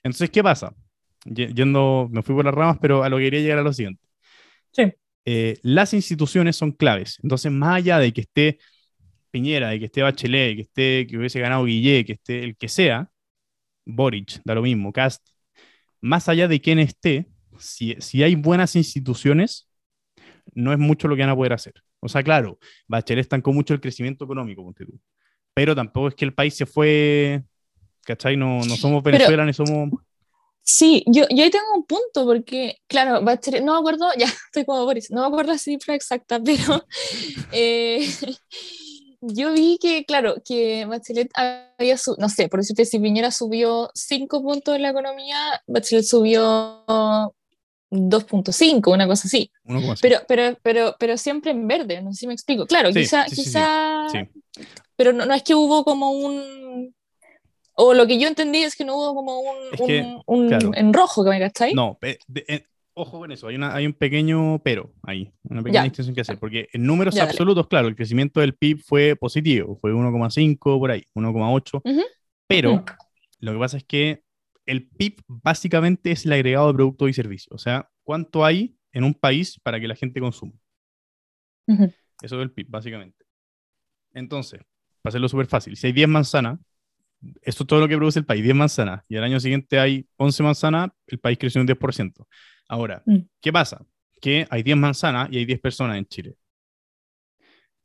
[0.02, 0.74] Entonces, ¿qué pasa?
[1.24, 3.72] Ye- Yendo, me fui por las ramas, pero a lo que quería llegar a lo
[3.72, 4.02] siguiente.
[4.72, 4.92] Sí.
[5.24, 7.18] Eh, las instituciones son claves.
[7.22, 8.58] Entonces, más allá de que esté
[9.30, 12.56] Piñera, de que esté Bachelet, de que esté, que hubiese ganado Guillé, que esté el
[12.56, 13.10] que sea,
[13.87, 15.26] Boric, da lo mismo, Cast,
[16.00, 17.26] más allá de quién esté,
[17.58, 19.68] si, si hay buenas instituciones,
[20.54, 21.74] no es mucho lo que van a poder hacer.
[22.00, 24.72] O sea, claro, Bachelet estancó mucho el crecimiento económico,
[25.54, 27.42] pero tampoco es que el país se fue,
[28.04, 28.37] ¿cachai?
[28.37, 29.90] No, no somos Pero- Venezuela ni somos...
[30.66, 34.64] Sí, yo, yo ahí tengo un punto, porque, claro, Bachelet, no me acuerdo, ya estoy
[34.64, 36.85] como Boris, no me acuerdo la cifra exacta, pero
[37.53, 38.07] eh,
[39.20, 43.90] yo vi que, claro, que Bachelet había, su- no sé, por decirte, si Piñera subió
[43.94, 46.83] 5 puntos en la economía, Bachelet subió
[47.90, 49.50] 2.5, una cosa así.
[49.64, 50.00] 1,5.
[50.00, 52.66] Pero, pero, pero, pero siempre en verde, no sé si me explico.
[52.66, 54.18] Claro, Sí, quizá, sí, quizá, Sí.
[54.96, 56.94] pero no, no es que hubo como un,
[57.74, 60.48] o lo que yo entendí es que no hubo como un, Es que, un, un
[60.48, 60.70] claro.
[60.74, 61.74] en rojo, que me cachai.
[61.74, 65.60] No, pe- de- eh, ojo con eso, hay, una, hay un pequeño pero ahí, una
[65.62, 65.84] pequeña Ya.
[65.84, 67.30] distinción que hacer, porque en números Ya, dale.
[67.32, 72.02] absolutos, claro, el crecimiento del PIB fue positivo, fue 1,5 por ahí, 1,8, Ujú.
[72.46, 72.84] pero Ujú.
[73.40, 74.22] lo que pasa es que
[74.66, 79.04] el PIB básicamente es el agregado de productos y servicios, o sea, cuánto hay en
[79.04, 80.52] un país para que la gente consuma.
[81.66, 81.84] Ujú.
[82.22, 83.24] Eso es el PIB, básicamente.
[84.12, 84.60] Entonces,
[85.02, 86.58] para hacerlo súper fácil, si hay 10 manzanas,
[87.42, 90.06] esto es todo lo que produce el país, 10 manzanas, y al año siguiente hay
[90.16, 92.26] 11 manzanas, el país creció un 10%.
[92.68, 93.18] Ahora, Mm.
[93.40, 93.84] ¿qué pasa?
[94.20, 96.37] Que hay 10 manzanas y hay 10 personas en Chile.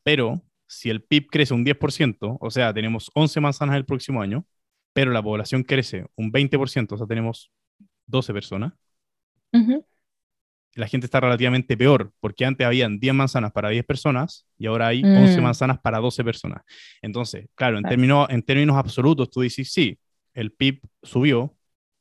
[0.04, 4.45] Pero si el PIB crece un 10%, o sea, tenemos 11 manzanas el próximo año,
[4.93, 7.52] pero la población crece un 20%, o sea, tenemos
[8.08, 8.73] 12 personas,
[9.52, 9.86] Ujú.
[10.80, 14.88] La gente está relativamente peor, porque antes habían 10 manzanas para 10 personas y ahora
[14.88, 15.44] hay 11 Mm.
[15.44, 16.63] manzanas para 12 personas.
[17.02, 17.92] Entonces, claro, en, Claro.
[17.92, 19.98] términos, en términos absolutos, tú dices, sí,
[20.34, 21.56] el PIB subió, o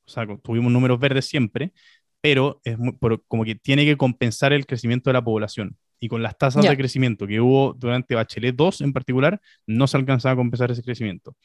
[0.07, 1.73] sea, tuvimos números verdes siempre,
[2.21, 5.77] pero es muy- por- como que tiene que compensar el crecimiento de la población.
[6.01, 9.97] Y con las tasas de crecimiento que hubo durante Bachelet 2 en particular, no se
[9.97, 11.37] alcanzaba a compensar ese crecimiento.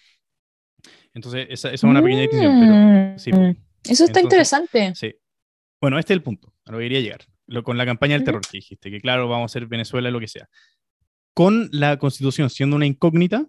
[1.13, 3.35] Entonces, esa, esa es una pequeña distinción, pero sí, Mm.
[3.35, 3.41] po.
[3.83, 4.93] Eso está Entonces- interesante.
[4.95, 5.15] Sí.
[5.81, 7.21] Bueno, este es el punto, a lo que quería llegar.
[7.45, 10.19] Lo, con la campaña del terror que dijiste, que claro, vamos a ser Venezuela, lo
[10.19, 10.49] que sea.
[11.33, 13.45] Con la constitución siendo una incógnita,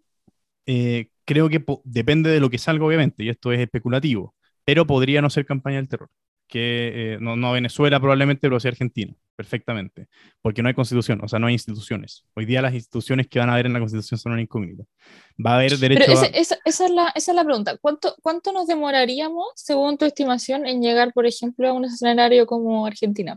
[0.66, 5.22] eh, creo que depende de lo que salga, obviamente, y esto es especulativo, pero podría
[5.22, 6.10] no ser campaña del terror.
[6.46, 10.08] Que eh, no, no Venezuela probablemente, pero sí Argentina, perfectamente.
[10.42, 12.24] Porque no hay constitución, o sea, no hay instituciones.
[12.34, 14.84] Hoy día las instituciones que van a haber en la constitución son una incógnita.
[15.44, 16.26] Va a haber derecho Pero a...
[16.26, 17.76] esa, esa es la, esa es la pregunta.
[17.78, 22.86] ¿Cuánto, ¿Cuánto nos demoraríamos, según tu estimación, en llegar, por ejemplo, a un escenario como
[22.86, 23.36] Argentina?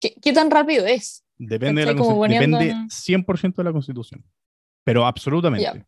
[0.00, 1.24] ¿Qué, qué tan rápido es?
[1.38, 4.24] Depende, de la depende en- 100% de la constitución.
[4.84, 5.86] Pero absolutamente.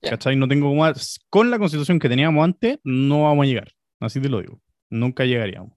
[0.00, 0.10] Ya.
[0.10, 0.36] ¿Cachai?
[0.36, 0.74] No tengo
[1.28, 3.72] Con la constitución que teníamos antes, no vamos a llegar.
[4.00, 4.60] Así te lo digo.
[4.90, 5.72] Nunca llegaríamos.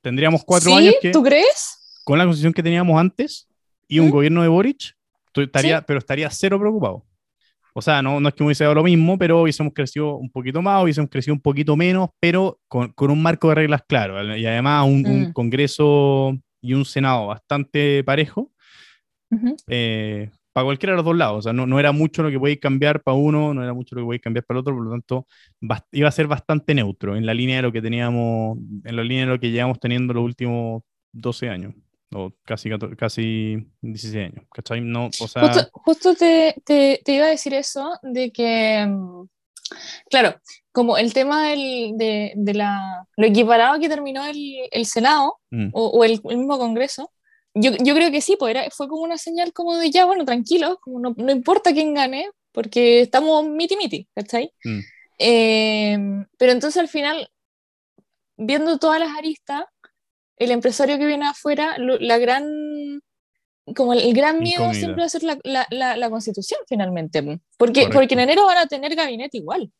[0.00, 0.76] Tendríamos cuatro ¿Sí?
[0.76, 2.00] años que, ¿Tú crees?
[2.04, 3.48] con la constitución que teníamos antes
[3.88, 4.10] y un ¿Mm?
[4.10, 4.96] gobierno de Boric,
[5.34, 7.04] estaría, pero estaría cero preocupado.
[7.74, 10.60] O sea, no, no es que hubiese dado lo mismo, pero hubiésemos crecido un poquito
[10.60, 14.36] más, hubiésemos crecido un poquito menos, pero con, con un marco de reglas claro.
[14.36, 15.32] Y además un, un Mm.
[15.32, 18.52] Congreso y un Senado bastante parejo
[19.68, 21.38] eh, para cualquiera de los dos lados.
[21.38, 23.94] O sea, no, no era mucho lo que podéis cambiar para uno, no era mucho
[23.94, 25.26] lo que podéis cambiar para el otro, por lo tanto,
[25.92, 29.26] iba a ser bastante neutro en la línea de lo que teníamos, en la línea
[29.26, 31.74] de lo que llevamos teniendo los últimos 12 años,
[32.14, 34.46] o casi, 14 casi 16 años.
[34.52, 34.80] ¿Cachai?
[34.80, 39.24] No, o sea, Justo, justo te, te- te iba a decir eso, de que, mm,
[40.10, 40.34] claro,
[40.72, 44.36] como el tema del, de, de la, lo equiparado que terminó el,
[44.70, 47.10] el Senado mm, o, o el, el mismo Congreso,
[47.54, 50.24] yo, yo creo que sí, pues era, fue como una señal como de ya, bueno,
[50.24, 54.52] tranquilo, como no, no importa quién gane, porque estamos miti-miti, ¿cachai?
[54.64, 54.80] mm,
[55.18, 55.98] Eh,
[56.38, 57.28] pero entonces al final,
[58.36, 59.64] viendo todas las aristas,
[60.36, 62.44] el empresario que viene afuera, lo- la gran,
[63.76, 64.78] como el, el gran miedo Incógnita.
[64.78, 67.38] siempre va a ser la, la, la, la constitución finalmente, po.
[67.58, 67.92] porque, Correcto.
[67.98, 69.70] porque en enero van a tener gabinete igual.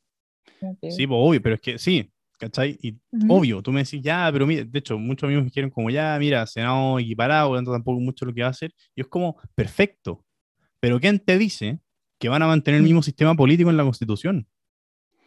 [0.83, 2.09] Sí, pues, obvio, pero es que sí,
[2.43, 2.77] ¿cachai?
[2.83, 5.91] Y obvio, tú me decís, ya, pero mira, de hecho, muchos amigos me dijeron como,
[5.91, 8.75] ya, mira, Senado equiparado, tanto tampoco mucho lo que va a hacer.
[8.97, 10.25] Y es como, perfecto,
[10.81, 11.79] pero ¿quién te dice
[12.19, 12.87] que van a mantener el Mm.
[12.87, 14.49] mismo sistema político en la Constitución?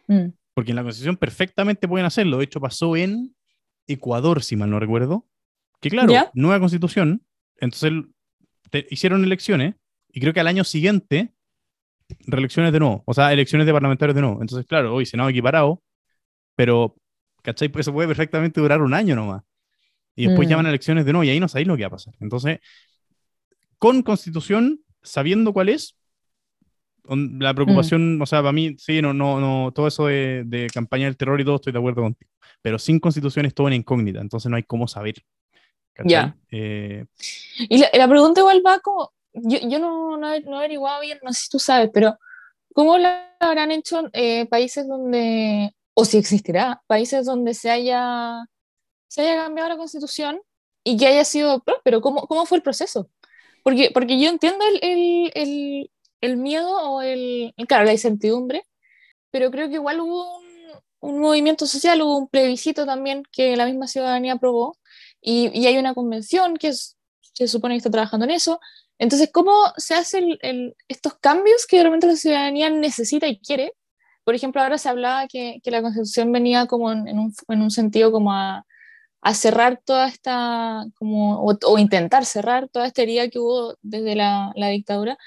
[0.08, 0.28] Mm.
[0.54, 2.38] Porque en la Constitución perfectamente pueden hacerlo.
[2.40, 3.34] De hecho, pasó en
[3.88, 5.26] Ecuador, si mal no recuerdo.
[5.80, 6.32] Que claro, ¿Ya?
[6.34, 7.22] nueva Constitución,
[7.58, 7.92] entonces
[8.72, 9.76] te- hicieron elecciones
[10.12, 11.34] y creo que al año siguiente,
[12.28, 13.04] reelecciones de nuevo.
[13.06, 14.42] O sea, elecciones de parlamentarios de nuevo.
[14.42, 15.82] Entonces, claro, hoy Senado equiparado,
[16.56, 16.96] pero,
[17.46, 17.70] ¿cachai?
[17.70, 19.44] Pues eso puede perfectamente durar un año nomás.
[20.16, 20.52] Y después Mm.
[20.52, 22.14] llaman a elecciones de nuevo y ahí no sabéis lo que va a pasar.
[22.20, 22.60] Entonces,
[23.78, 25.96] con constitución, sabiendo cuál es,
[27.08, 31.06] la preocupación, o sea, para mí, sí, no, no, no, todo eso de, de campaña
[31.06, 32.32] del terror y todo, estoy de acuerdo contigo.
[32.64, 35.16] Pero sin constitución es todo en incógnita, entonces no hay cómo saber.
[36.04, 36.36] Ya.
[36.50, 37.06] Eh,
[37.70, 41.20] Y la, la pregunta igual va como, yo, yo no, no, no he averiguado bien,
[41.24, 42.18] no sé si tú sabes, pero
[42.74, 43.08] ¿cómo lo
[43.40, 48.46] habrán hecho eh, países donde, o si existirá, países donde se haya
[49.08, 50.42] se haya cambiado la constitución
[50.84, 52.02] y que haya sido próspero.
[52.02, 53.10] ¿Cómo, cómo fue el proceso?
[53.64, 58.64] Porque, porque yo entiendo el, el, el, el miedo o el, claro, la incertidumbre,
[59.32, 60.46] pero creo que igual hubo un,
[61.00, 64.78] un, movimiento social, hubo un plebiscito también que la misma ciudadanía aprobó
[65.22, 68.60] y, y hay una convención que es, se supone que está trabajando en eso.
[69.00, 70.38] Entonces, ¿cómo se hacen
[70.88, 73.74] estos cambios que realmente la ciudadanía necesita y quiere?
[74.26, 77.62] Por ejemplo, ahora se hablaba que, que la constitución venía como en, en, un, en
[77.62, 78.66] un, sentido como a,
[79.22, 84.16] a, cerrar toda esta, como, o, o, intentar cerrar toda esta herida que hubo desde
[84.16, 85.18] la, la dictadura.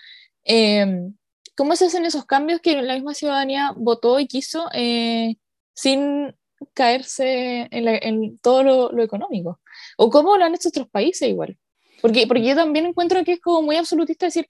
[0.44, 1.10] Eh,
[1.56, 5.36] ¿Cómo se hacen esos cambios que la misma ciudadanía votó y quiso eh,
[5.74, 6.34] sin
[6.72, 9.60] caerse en, la, en todo lo, lo, económico?
[9.96, 11.56] ¿O cómo lo han hecho otros países igual?
[12.00, 14.46] Porque, porque yo también encuentro que es como muy absolutista decir,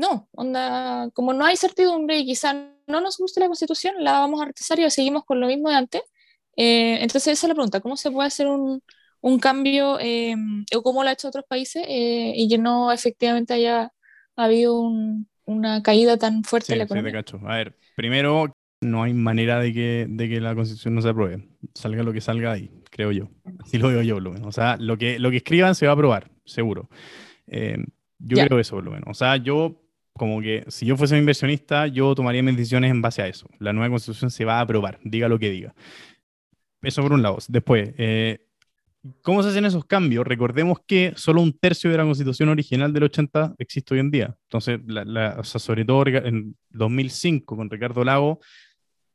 [0.00, 2.54] no, onda, como no hay certidumbre y quizá
[2.86, 5.76] no nos gusta la constitución, la vamos a rechazar y seguimos con lo mismo de
[5.76, 6.02] antes.
[6.56, 8.82] Eh, entonces esa es la pregunta, ¿cómo se puede hacer un,
[9.20, 10.34] un cambio eh,
[10.74, 13.92] o cómo lo ha hecho otros países eh, y que no efectivamente haya
[14.36, 17.10] habido un, una caída tan fuerte sí, de la economía?
[17.10, 17.40] Sí, cacho.
[17.46, 21.46] A ver, primero, no hay manera de que, de que la constitución no se apruebe.
[21.74, 23.28] Salga lo que salga ahí, creo yo.
[23.62, 24.48] Así lo veo yo, por lo menos.
[24.48, 26.88] O sea, lo que, lo que escriban se va a aprobar, seguro.
[27.46, 27.76] Eh,
[28.18, 28.46] yo yeah.
[28.46, 29.08] creo eso, por lo menos.
[29.08, 33.02] O sea, yo, como que si yo fuese un inversionista, yo tomaría mis decisiones en
[33.02, 33.48] base a eso.
[33.58, 35.74] La nueva constitución se va a aprobar, diga lo que diga.
[36.82, 37.38] Eso por un lado.
[37.48, 38.46] Después, eh,
[39.22, 40.26] ¿cómo se hacen esos cambios?
[40.26, 44.36] Recordemos que solo un tercio de la constitución original del 80 existe hoy en día.
[44.44, 48.40] Entonces, la, la, o sea, sobre todo en 2005, con Ricardo Lago,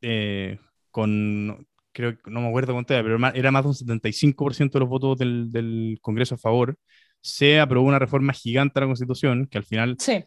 [0.01, 0.60] eh,
[0.91, 4.79] con, creo que no me acuerdo cuánto era, pero era más de un 75% de
[4.79, 6.77] los votos del, del, Congreso a favor,
[7.21, 10.23] se aprobó una reforma gigante a la Constitución, que al final, sí.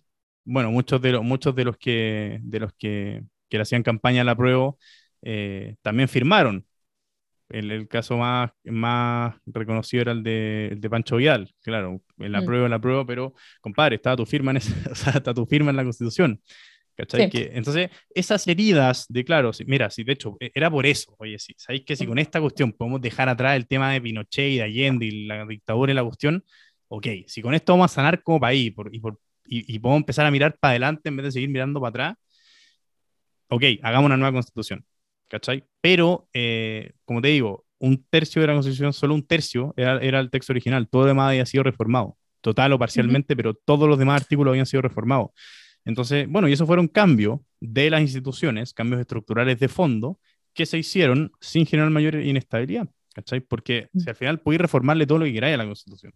[0.49, 4.23] Bueno, muchos de los, muchos de los que, de los que, que le hacían campaña
[4.23, 4.79] al apruebo
[5.23, 6.65] eh, también firmaron.
[7.51, 12.35] El, el, caso más, más reconocido era el de, el de Pancho Vial, claro, el
[12.35, 15.71] apruebo, el apruebo, pero compadre, estaba tu firma en, esa, o sea, está tu firma
[15.71, 16.43] en la Constitución.
[16.95, 17.25] ¿Cachai?
[17.25, 17.31] Sí.
[17.31, 21.39] Que, entonces, esas heridas de, claro, si, mira, si de hecho era por eso, oye,
[21.39, 24.57] sí, ¿sabéis que si con esta cuestión podemos dejar atrás el tema de Pinochet y
[24.57, 26.45] de Allende y la dictadura y la cuestión,
[26.89, 30.03] ok, si con esto vamos a sanar como país por, y, por, y, y, podemos
[30.03, 32.17] empezar a mirar para adelante en vez de seguir mirando para atrás,
[33.49, 34.85] ok, hagamos una nueva constitución,
[35.29, 35.65] ¿cachai?
[35.81, 40.21] Pero, eh, como te digo, un tercio de la constitución, solo un tercio era, era
[40.21, 43.37] el texto original, todo lo demás había sido reformado, total o parcialmente, uh -huh.
[43.37, 45.31] pero todos los demás artículos habían sido reformados.
[45.85, 50.21] Entonces, bueno, y eso fueron cambios de las instituciones, cambios estructurales de fondo,
[50.53, 53.41] que se hicieron sin generar mayor inestabilidad, ¿cachai?
[53.41, 56.13] Porque si al final podéis reformarle todo lo que queráis a la Constitución.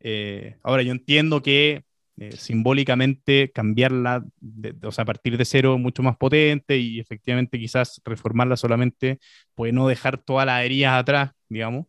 [0.00, 1.84] Eh, ahora, yo entiendo que
[2.20, 7.58] eh, simbólicamente cambiarla, de, o sea, a partir de cero, mucho más potente y efectivamente
[7.58, 9.18] quizás reformarla solamente
[9.54, 11.86] puede no dejar todas las heridas atrás, digamos.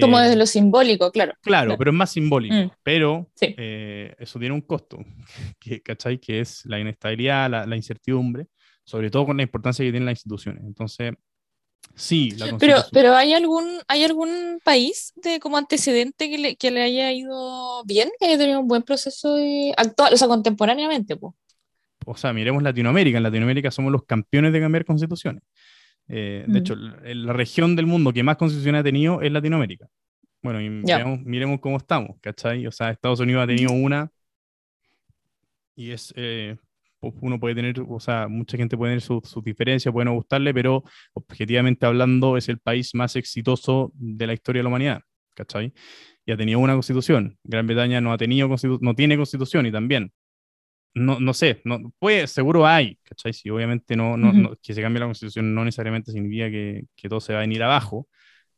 [0.00, 1.32] Como desde lo simbólico, claro.
[1.40, 1.78] Claro, claro.
[1.78, 2.54] pero es más simbólico.
[2.54, 2.70] Mm.
[2.82, 3.54] Pero sí.
[3.56, 4.98] eh, eso tiene un costo,
[5.58, 6.18] que, ¿cachai?
[6.18, 8.46] Que es la inestabilidad, la, la, incertidumbre,
[8.84, 10.64] sobre todo con la importancia que tienen las instituciones.
[10.64, 11.14] Entonces,
[11.94, 12.30] sí.
[12.32, 16.82] La pero, pero ¿hay algún, ¿hay algún país de como antecedente que le, que le
[16.82, 19.36] haya ido bien, que haya tenido un buen proceso
[19.76, 21.16] actual, o sea, contemporáneamente?
[21.16, 21.34] Pues?
[22.06, 23.16] O sea, miremos Latinoamérica.
[23.16, 25.42] En Latinoamérica somos los campeones de cambiar constituciones.
[26.08, 26.56] Eh, de mm.
[26.56, 29.88] hecho, la, la, región del mundo que más constituciones ha tenido es Latinoamérica.
[30.42, 32.66] Bueno, y miremos, miremos, cómo estamos, ¿cachai?
[32.68, 34.12] O sea, Estados Unidos ha tenido una
[35.74, 36.56] y es, eh,
[37.20, 40.52] uno puede tener, o sea, mucha gente puede tener sus su diferencias, puede no gustarle,
[40.54, 45.00] pero objetivamente hablando es el país más exitoso de la historia de la humanidad,
[45.34, 45.72] ¿cachai?
[46.24, 47.38] Y ha tenido una constitución.
[47.44, 48.48] Gran Bretaña no ha tenido
[48.80, 50.12] no tiene constitución y también
[50.96, 53.34] no, no sé, no, pues seguro hay, ¿cachai?
[53.34, 54.42] Si obviamente no, no, uh -huh.
[54.42, 57.42] no, que se cambie la constitución no necesariamente significa que, que todo se va a
[57.42, 58.08] venir abajo,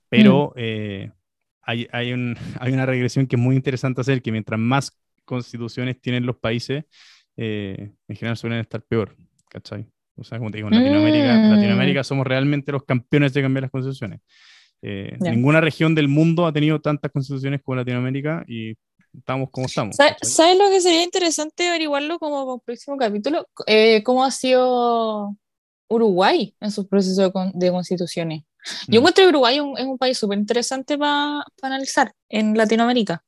[0.09, 0.55] pero uh -huh.
[0.57, 1.11] eh,
[1.63, 6.01] hay, hay, un, hay, una regresión que es muy interesante hacer, que mientras más constituciones
[6.01, 6.85] tienen los países,
[7.41, 9.17] eh, en general suelen estar peor,
[9.49, 9.87] ¿cachai?
[10.17, 11.51] O sea, como te digo, en Latinoamérica, mm.
[11.53, 14.21] Latinoamérica somos realmente los campeones de cambiar las constituciones.
[14.83, 15.31] Eh, yeah.
[15.31, 18.75] Ninguna región del mundo ha tenido tantas constituciones como Latinoamérica y
[19.17, 19.95] estamos como estamos.
[19.95, 23.47] ¿Sabes, ¿Sabes lo que sería interesante averiguarlo como próximo capítulo?
[23.69, 25.37] Eh, ¿Cómo ha sido
[25.89, 28.43] Uruguay en sus procesos de, de constituciones?
[28.89, 28.93] Mm.
[28.93, 32.57] Yo encuentro que Uruguay es un, es un país súper interesante para pa analizar en
[32.57, 33.23] Latinoamérica.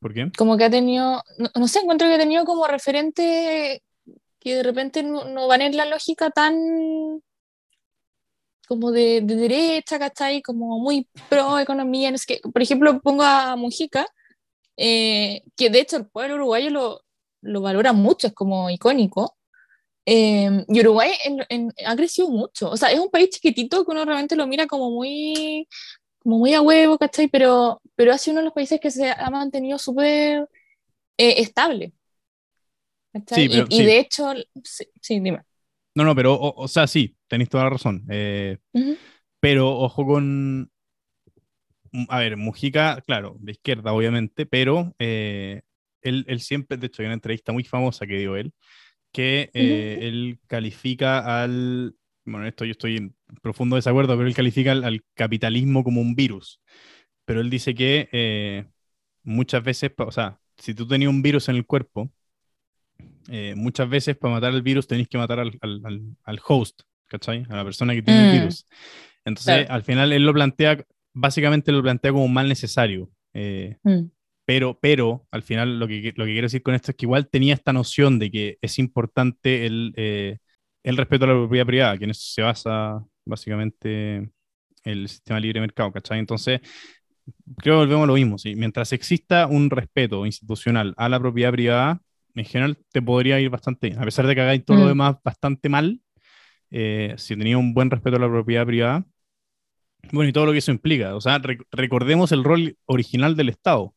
[0.00, 0.30] ¿Por qué?
[0.36, 3.82] Como que ha tenido, no, no, sé, encuentro que ha tenido como referente
[4.40, 7.22] que de repente no, no van en la lógica tan
[8.68, 10.42] como de, de derecha, ¿cachai?
[10.42, 12.10] Como muy pro economía.
[12.10, 14.06] Es que, por ejemplo, pongo a Mujica,
[14.76, 17.00] eh, que de hecho el pueblo uruguayo lo,
[17.42, 19.36] lo valora mucho, es como icónico.
[20.06, 22.70] Eh, y Uruguay en, en, ha crecido mucho.
[22.70, 25.68] O sea, es un país chiquitito que uno realmente lo mira como muy
[26.20, 27.28] como muy a huevo, ¿cachai?
[27.28, 30.48] Pero, pero ha sido uno de los países que se ha mantenido súper
[31.18, 31.92] eh, estable.
[33.12, 33.84] Sí, pero- y, y sí.
[33.84, 34.32] de hecho,
[34.62, 35.42] sí, sí, dime.
[35.94, 38.04] No, no, pero, o, o sea, sí, tenéis toda la razón.
[38.08, 38.96] Eh, Ujú.
[39.40, 40.70] pero ojo con.
[42.10, 45.62] A ver, Mujica, claro, de izquierda, obviamente, pero eh,
[46.02, 48.52] él, él siempre, de hecho, hay una entrevista muy famosa que dio él,
[49.12, 51.96] que eh, él califica al.
[52.24, 56.00] Bueno, en esto yo estoy en profundo desacuerdo, pero él califica al, al capitalismo como
[56.02, 56.60] un virus.
[57.28, 58.64] Pero él dice que eh,
[59.22, 62.10] muchas veces, o sea, si tú tenías un virus en el cuerpo,
[63.28, 67.44] eh, muchas veces para matar el virus tenéis que matar al, al- al- host, ¿cachai?
[67.50, 68.32] A la persona que tiene el Mm.
[68.32, 68.66] virus.
[69.26, 69.74] Entonces, Claro.
[69.74, 73.10] al final él lo plantea, básicamente lo plantea como un mal necesario.
[73.34, 74.10] eh, Mm.
[74.46, 77.28] pero, pero, al final lo que, lo que quiero decir con esto es que igual
[77.28, 80.38] tenía esta noción de que es importante el, eh,
[80.82, 84.30] el respeto a la propiedad privada, que en eso se basa básicamente
[84.84, 86.18] el sistema de libre mercado, ¿cachai?
[86.18, 86.60] Entonces,
[87.58, 88.54] creo que volvemos a lo mismo, ¿sí?
[88.56, 92.00] Mientras exista un respeto institucional a la propiedad privada,
[92.34, 94.00] en general te podría ir bastante bien.
[94.00, 94.88] A pesar de que hagáis todo lo Mm.
[94.88, 96.00] demás bastante mal,
[96.70, 99.04] eh, si tenía un buen respeto a la propiedad privada,
[100.12, 101.14] bueno, y todo lo que eso implica.
[101.16, 103.94] O sea, rec- recordemos el rol original del Estado.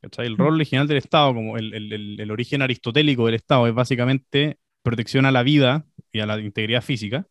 [0.00, 0.26] ¿cachai?
[0.26, 3.74] El rol original del Estado, como el, el- el- el origen aristotélico del Estado, es
[3.74, 7.26] básicamente protección a la vida y a la integridad física,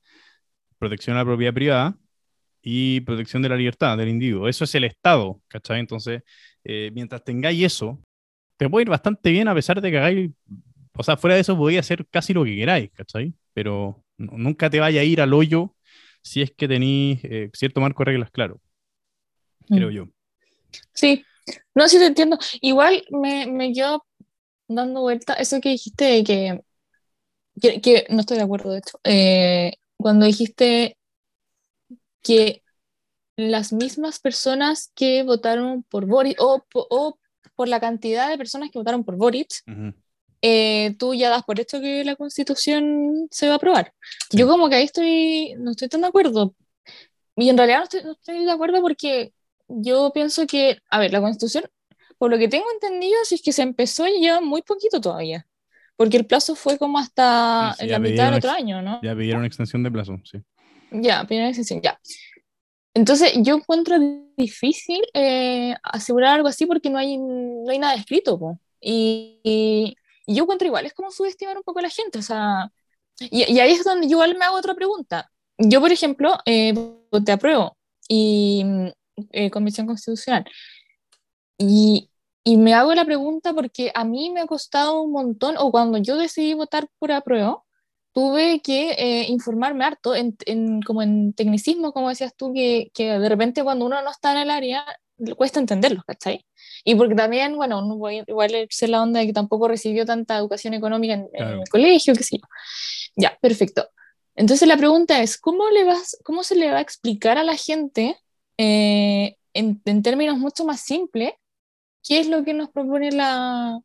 [0.77, 1.97] protección a la propiedad privada
[2.61, 4.47] y protección de la libertad del individuo.
[4.49, 5.79] Eso es el Estado, ¿cachai?
[5.79, 6.23] Entonces,
[6.63, 7.99] eh, mientras tengáis eso,
[8.57, 10.31] te puede ir bastante bien a pesar de que hagáis,
[10.97, 13.33] o sea, fuera de eso podéis hacer casi lo que queráis, ¿cachai?
[13.53, 15.75] Pero nu- nunca te vaya a ir al hoyo
[16.23, 18.61] si es que tenéis eh, cierto marco de reglas claro,
[19.67, 19.93] creo Mm.
[19.93, 20.05] yo.
[20.93, 21.25] Sí,
[21.75, 22.37] no, sí te entiendo.
[22.61, 24.05] Igual me, me quedo
[24.67, 26.61] dando vuelta eso que dijiste de que,
[27.61, 30.97] que, que no estoy de acuerdo, de hecho, eh, cuando dijiste
[32.21, 32.63] que
[33.35, 37.19] las mismas personas que votaron por Boric o, o
[37.55, 39.93] por la cantidad de personas que votaron por Boric, Ujú.
[40.41, 43.93] eh, tú ya das por hecho que la constitución se va a aprobar.
[44.29, 44.37] Sí.
[44.37, 46.55] Yo como que ahí estoy, no estoy tan de acuerdo.
[47.37, 49.33] Y en realidad no estoy, no estoy de acuerdo porque
[49.69, 51.63] yo pienso que, a ver, la constitución,
[52.17, 55.45] por lo que tengo entendido, si es que se empezó y lleva muy poquito todavía.
[55.95, 58.99] Porque el plazo fue como hasta Sí, ya la mitad del otro año, ¿no?
[59.01, 60.41] Ya pidieron extensión de plazo, sí.
[60.91, 61.99] Ya, primera excepción, ya.
[62.93, 63.97] Entonces, yo encuentro
[64.37, 68.59] difícil eh, asegurar algo así porque no hay, no hay nada escrito.
[68.81, 72.21] Y, y- y yo encuentro igual, es como subestimar un poco a la gente, o
[72.21, 72.71] sea,
[73.19, 75.31] y, y ahí es donde yo igual me hago otra pregunta.
[75.57, 76.73] Yo, por ejemplo, eh,
[77.11, 77.77] voté apruebo
[78.07, 78.63] y
[79.31, 80.45] eh, Convención Constitucional.
[81.57, 82.09] Y,
[82.43, 85.97] y me hago la pregunta porque a mí me ha costado un montón, o cuando
[85.97, 87.65] yo decidí votar por apruebo,
[88.13, 93.19] tuve que eh, informarme harto en, en- como en tecnicismo, como decías tú, que, que
[93.19, 94.85] de repente cuando uno no está en el área
[95.17, 96.45] le cuesta entenderlos, ¿cachai?
[96.85, 100.37] Y porque también, bueno, uno puede igual ser la onda de que tampoco recibió tanta
[100.37, 101.61] educación económica en, en Claro.
[101.63, 102.43] el colegio, qué sé yo.
[103.15, 103.89] Ya, perfecto.
[104.35, 107.57] Entonces la pregunta es, ¿cómo, le vas, cómo se le va a explicar a la
[107.57, 108.17] gente
[108.57, 111.33] eh, en, en términos mucho más simples
[112.03, 113.79] qué es lo que nos propone la,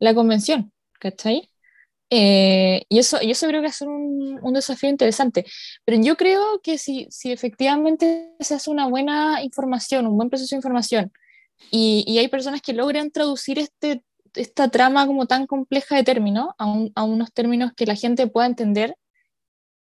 [0.00, 0.72] la convención?
[1.00, 1.50] ¿Cachai?
[2.14, 5.46] Eh, y, eso, y eso creo que es un, un desafío interesante.
[5.86, 10.54] Pero yo creo que si, si efectivamente se hace una buena información, un buen proceso
[10.54, 11.10] de información,
[11.70, 14.02] y, y hay personas que logran traducir este,
[14.34, 18.26] esta trama como tan compleja de términos a, un- a unos términos que la gente
[18.26, 18.96] pueda entender,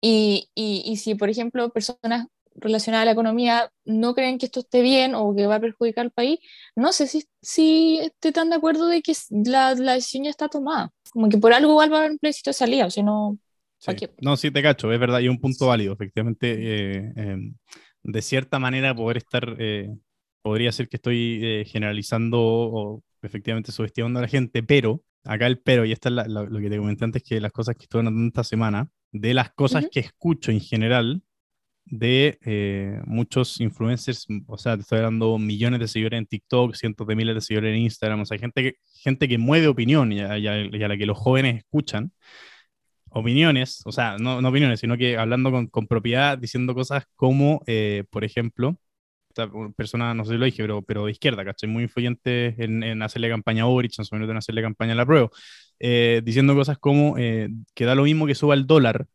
[0.00, 2.26] y, y, y si, por ejemplo, personas
[2.58, 6.06] relacionadas a la economía no creen que esto esté bien o que va a perjudicar
[6.06, 6.38] al país,
[6.74, 10.48] no sé si, si esté tan de acuerdo de que la, la decisión ya está
[10.48, 10.90] tomada.
[11.12, 13.38] Como que por algo igual va a haber un plebiscito de salida, o sea, no...
[13.78, 13.92] Sí.
[14.20, 16.54] No, sí te cacho, es verdad, y un punto válido, efectivamente,
[16.98, 17.36] eh, eh,
[18.02, 19.94] de cierta manera poder estar, eh,
[20.42, 25.58] podría ser que estoy eh, generalizando o efectivamente subestimando a la gente, pero, acá el
[25.58, 27.82] pero, y esta es la- la- lo que te comenté antes, que las cosas que
[27.84, 29.90] estuve notando esta semana, de las cosas Ujú.
[29.92, 31.22] que escucho en general
[31.86, 37.06] de eh, muchos influencers, o sea, te estoy dando millones de seguidores en TikTok, cientos
[37.06, 40.20] de miles de seguidores en Instagram, o sea, gente que, gente que mueve opinión y
[40.20, 42.12] a, la que los jóvenes escuchan,
[43.10, 48.24] opiniones, o sea, no, opiniones, sino que hablando con, propiedad, diciendo cosas como, eh, por
[48.24, 48.78] ejemplo,
[49.28, 51.68] esta persona, no sé si lo dije, pero, pero de izquierda, ¿cachai?
[51.68, 55.06] Muy influyente en, hacerle campaña a Boric, en su momento en hacerle campaña a la
[55.06, 55.30] prueba,
[55.78, 59.06] eh, diciendo cosas como eh, que da lo mismo que suba el dólar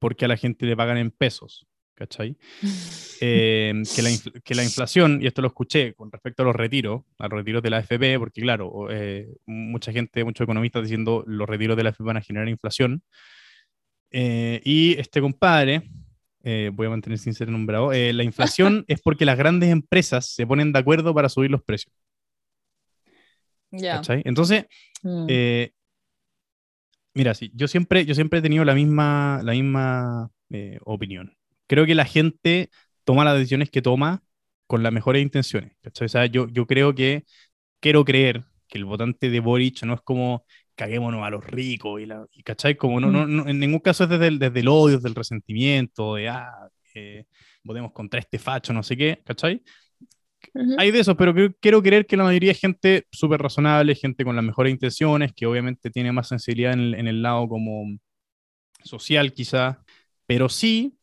[0.00, 1.66] porque a la gente le pagan en pesos,
[2.00, 2.36] ¿cachai?
[3.22, 4.10] Eh, que, la
[4.42, 7.62] que la inflación, y esto lo escuché con respecto a los retiros, a los retiros
[7.62, 11.90] de la AFP, porque claro, eh, mucha gente, muchos economistas diciendo los retiros de la
[11.90, 13.02] AFP van a generar inflación.
[14.10, 15.82] Eh, y este compadre
[16.42, 20.26] eh, voy a mantener sin ser nombrado, eh, la inflación es porque las grandes empresas
[20.34, 21.94] se ponen de acuerdo para subir los precios.
[23.70, 23.96] Ya.
[23.96, 24.22] ¿cachai?
[24.24, 24.64] Entonces,
[25.02, 25.26] Mm.
[27.14, 30.30] mira, sí, yo siempre, yo siempre he tenido la misma, la misma
[30.84, 31.34] opinión.
[31.70, 32.70] Creo que la gente
[33.04, 34.22] toma las decisiones que toma
[34.66, 35.72] con las mejores intenciones.
[36.02, 37.24] O sea, yo, yo creo que,
[37.80, 40.44] quiero creer que el votante de Boric no es como
[40.76, 42.76] caguémonos a los ricos y, la, y ¿cachai?
[42.76, 45.14] Como no, no, no- en ningún caso es desde el, desde el odio, desde el
[45.14, 46.50] resentimiento, de, ah,
[46.94, 47.24] eh,
[47.62, 49.62] votemos contra este facho, no sé qué, ¿cachai?
[50.78, 54.24] Hay de eso, pero creo- quiero creer que la mayoría es gente súper razonable, gente
[54.24, 57.98] con las mejores intenciones, que obviamente tiene más sensibilidad en el, en el lado como
[58.84, 59.82] social quizá,
[60.26, 60.98] pero sí,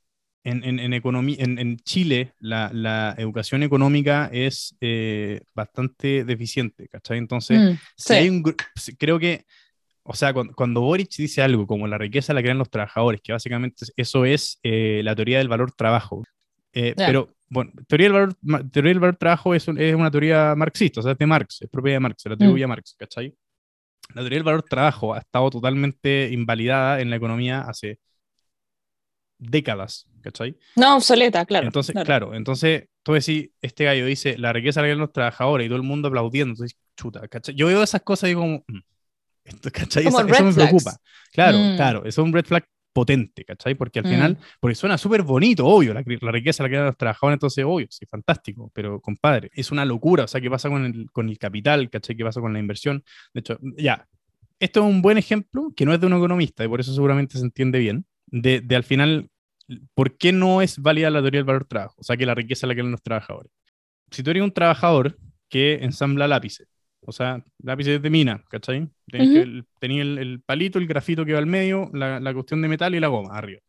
[0.49, 6.87] en, en, en, economía, en, en Chile la, la educación económica es eh, bastante deficiente,
[6.87, 7.17] ¿cachai?
[7.17, 8.13] Entonces, Mm, si sí.
[8.13, 8.43] hay un
[8.75, 9.45] si- creo que,
[10.03, 13.33] o sea, cuando, cuando Boric dice algo como la riqueza la crean los trabajadores, que
[13.33, 16.23] básicamente es- eso es eh, la teoría del valor trabajo.
[16.73, 17.07] Eh, Ya.
[17.07, 18.33] Pero, bueno, teoría del valor,
[18.71, 21.61] teoría del valor trabajo es, un- es una teoría marxista, o sea, es de Marx,
[21.61, 23.33] es propiedad de Marx, se la atribuye a Marx, ¿cachai?
[24.15, 27.99] La teoría del valor trabajo ha estado totalmente invalidada en la economía hace
[29.39, 30.57] décadas, ¿cachai?
[30.75, 31.67] No, obsoleta, claro.
[31.67, 32.05] Entonces, claro.
[32.05, 35.83] claro, entonces tú decís, este gallo dice, la riqueza la los trabajadores y todo el
[35.83, 37.55] mundo aplaudiendo, entonces, chuta, ¿cachai?
[37.55, 38.79] Yo veo esas cosas y digo como, mm,
[39.45, 40.03] esto, ¿cachai?
[40.05, 40.69] Como Esa- eso me flags.
[40.69, 40.97] preocupa.
[41.31, 41.75] Claro, Mm.
[41.75, 43.75] claro, eso es un red flag potente, ¿cachai?
[43.75, 44.09] Porque al Mm.
[44.09, 47.87] final, porque suena súper bonito, obvio, la, la riqueza la crean los trabajadores, entonces, obvio,
[47.91, 51.37] sí, fantástico, pero compadre, es una locura, o sea, ¿qué pasa con el, con el
[51.37, 52.15] capital, ¿cachai?
[52.17, 53.03] ¿Qué pasa con la inversión?
[53.33, 54.07] De hecho, ya,
[54.59, 57.37] esto es un buen ejemplo que no es de un economista y por eso seguramente
[57.37, 59.29] se entiende bien, de, de al final,
[59.95, 61.95] ¿por qué no es válida la teoría del valor trabajo?
[61.99, 63.51] O sea, que la riqueza la crean los trabajadores.
[64.11, 65.17] Si tú eres un trabajador
[65.49, 66.67] que ensambla lápices,
[67.01, 68.89] o sea, lápices de mina, ¿cachai?
[69.11, 72.33] Tenés, que el, tenés el, el palito, el grafito que va al medio, la, la
[72.33, 73.61] cuestión de metal y la goma arriba.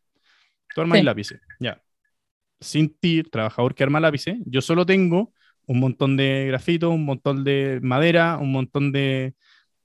[0.73, 1.05] Tú armas Sí.
[1.05, 1.81] lápices, ya.
[2.61, 5.33] Sin ti, trabajador que arma lápices, yo solo tengo
[5.67, 9.35] un montón de grafito, un montón de madera, un montón de,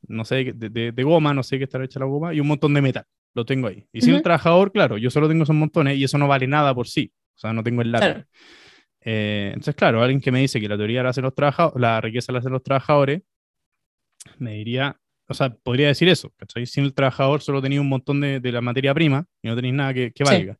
[0.09, 2.49] no sé, de, de- de goma, no sé qué estará hecha la goma, y un
[2.49, 3.07] montón de metal.
[3.35, 3.85] Lo tengo ahí.
[3.93, 6.74] Y sin el trabajador, claro, yo solo tengo esos montones y eso no vale nada
[6.74, 7.12] por sí.
[7.35, 8.05] O sea, no tengo el lápiz.
[8.07, 8.24] Claro.
[9.01, 12.01] Eh, entonces, claro, alguien que me dice que la teoría la hacen los trabajadores, la
[12.01, 13.22] riqueza la hacen los trabajadores,
[14.39, 16.64] me diría, o sea, podría decir eso, ¿cachai?
[16.66, 19.74] Sin el trabajador solo tenía un montón de, de la materia prima y no tenéis
[19.74, 20.32] nada que, que Sí.
[20.32, 20.59] valga.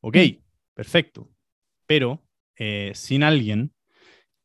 [0.00, 0.16] Ok,
[0.74, 1.30] perfecto.
[1.86, 2.24] Pero
[2.56, 3.72] eh, sin alguien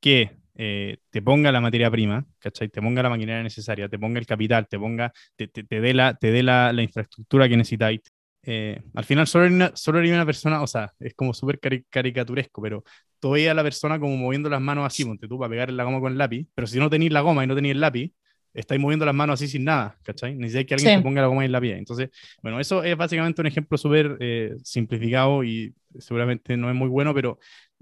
[0.02, 0.32] que
[0.64, 2.70] eh, te ponga la materia prima, ¿cachai?
[2.70, 5.94] Te ponga la maquinaria necesaria, te ponga el capital, te ponga, te, te, te dé
[5.94, 8.02] la, te dé la, la infraestructura que necesitáis.
[8.44, 11.60] Eh, al final solo hay una, solo hay una persona, o sea, es como súper
[11.60, 12.84] cari- caricaturesco, pero
[13.20, 15.78] tú veías a la persona como moviendo las manos así, ponte tú para pegar en
[15.78, 17.82] la goma con el lápiz, pero si no tenéis la goma y no tenéis el
[17.82, 18.12] lápiz,
[18.54, 20.36] estáis moviendo las manos así sin nada, ¿cachai?
[20.36, 20.96] Necesitáis que alguien Sí.
[20.96, 21.72] te ponga la goma y el lápiz.
[21.74, 21.80] ahí.
[21.80, 22.10] Entonces,
[22.42, 27.14] bueno, eso es básicamente un ejemplo súper eh, simplificado y seguramente no es muy bueno,
[27.14, 27.40] pero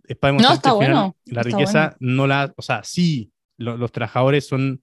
[0.09, 3.77] es para demostrar está que bueno, la está riqueza no la, o sea, sí, lo-
[3.77, 4.81] los trabajadores son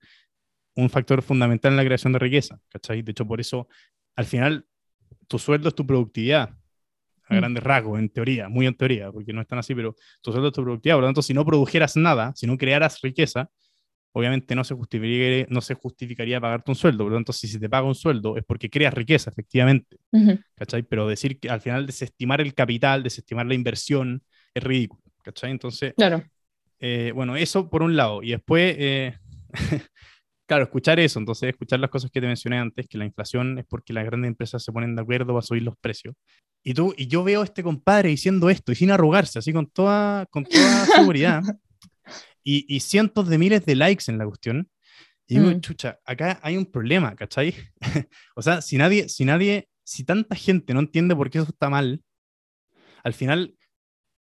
[0.76, 3.02] un factor fundamental en la creación de riqueza, ¿cachai?
[3.02, 3.68] De hecho, por eso,
[4.14, 4.66] al final,
[5.26, 6.50] tu sueldo es tu productividad,
[7.28, 7.36] a Mm.
[7.38, 10.48] grandes rasgos, en teoría, muy en teoría, porque no es tan así, pero tu sueldo
[10.48, 10.96] es tu productividad.
[10.96, 13.50] Por lo tanto, si no produjeras nada, si no crearas riqueza,
[14.12, 17.04] obviamente no se justificaría, no se justificaría pagarte un sueldo.
[17.04, 19.96] Por lo tanto, si se te paga un sueldo es porque creas riqueza, efectivamente.
[20.54, 20.82] ¿cachai?
[20.84, 24.22] Pero decir que al final desestimar el capital, desestimar la inversión,
[24.54, 25.50] es ridículo, ¿cachai?
[25.50, 26.22] Entonces, Claro.
[26.78, 28.22] eh, bueno, eso por un lado.
[28.22, 29.18] Y después, eh,
[30.48, 33.66] claro, escuchar eso, entonces escuchar las cosas que te mencioné antes, que la inflación es
[33.68, 36.14] porque las grandes empresas se ponen de acuerdo para subir los precios.
[36.62, 39.66] Y, tú, y yo veo a este compadre diciendo esto, y sin arrugarse, así con
[39.66, 41.42] toda, con toda seguridad,
[42.42, 44.68] y, y cientos de miles de likes en la cuestión.
[45.28, 45.60] Y digo, Mm.
[45.60, 47.52] chucha, acá hay un problema, ¿cachai?
[48.36, 51.68] o sea, si nadie, si nadie, si tanta gente no entiende por qué eso está
[51.68, 52.00] mal,
[53.02, 53.54] al final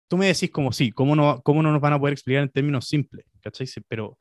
[0.09, 2.49] tú me decís como sí, ¿cómo no, cómo no nos van a poder explicar en
[2.51, 3.25] términos simples?
[3.41, 3.67] ¿Cachai?
[3.89, 4.17] Pero,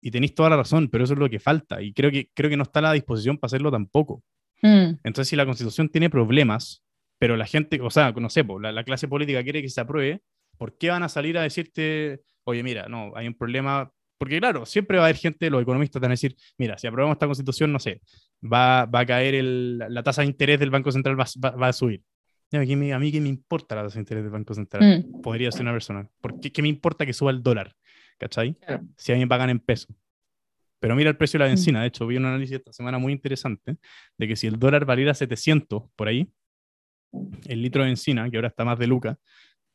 [0.00, 2.48] y tenéis toda la razón, pero eso es lo que falta, y creo que, creo
[2.50, 4.22] que no está a la disposición para hacerlo tampoco.
[4.62, 6.82] Mm, Entonces, si la constitución tiene problemas,
[7.18, 10.22] pero la gente, o sea, no sé, la, la clase política quiere que se apruebe,
[10.56, 13.90] ¿por qué van a salir a decirte, oye, mira, no, hay un problema?
[14.18, 17.14] Porque claro, siempre va a haber gente, los economistas van a decir, mira, si aprobamos
[17.16, 18.00] esta constitución, no sé,
[18.42, 21.56] va, va a caer el- la la tasa de interés del Banco Central, va, va-
[21.56, 22.02] va a subir.
[22.52, 25.04] ¿A me- a mí qué me importa la tasa de interés del Banco Central?
[25.04, 26.08] mm, Podría ser una persona.
[26.20, 27.74] ¿Por qué, qué me importa que suba el dólar?
[28.18, 28.54] ¿Cachai?
[28.54, 28.84] Claro.
[28.96, 29.94] Si a mí me pagan en pesos.
[30.80, 31.54] Pero mira el precio de la Mm.
[31.54, 31.80] benzina.
[31.82, 33.76] De hecho, vi un análisis esta semana muy interesante
[34.16, 36.30] de que si el dólar valiera 700 por ahí,
[37.46, 39.18] el litro de benzina, que ahora está más de Luca,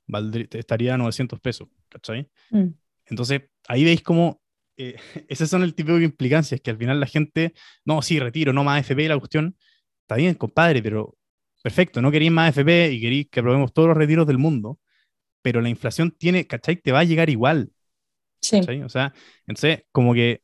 [0.07, 1.67] valdrí- estaría a 900 pesos.
[1.89, 2.29] ¿Cachai?
[2.51, 2.67] mm.
[3.07, 4.41] Entonces, ahí veis cómo
[4.77, 4.95] eh,
[5.27, 7.53] esas son el tipo de implicancias que al final la gente,
[7.85, 9.55] no, sí, retiro, no más FP la cuestión.
[10.01, 11.15] Está bien, compadre, pero
[11.63, 14.79] perfecto, no queréis más FP y queréis que aprobemos todos los retiros del mundo,
[15.41, 16.75] pero la inflación tiene, ¿cachai?
[16.75, 17.71] Te va a llegar igual.
[18.41, 18.59] Sí.
[18.59, 18.83] ¿cachai?
[18.83, 19.13] O sea,
[19.47, 20.41] entonces, como que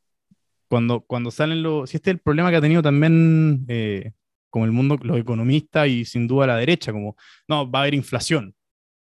[0.68, 1.90] cuando, cuando salen los.
[1.90, 4.12] Si este es el problema que ha tenido también eh,
[4.50, 7.16] como el mundo, los economistas y sin duda la derecha, como,
[7.48, 8.54] no, va a haber inflación.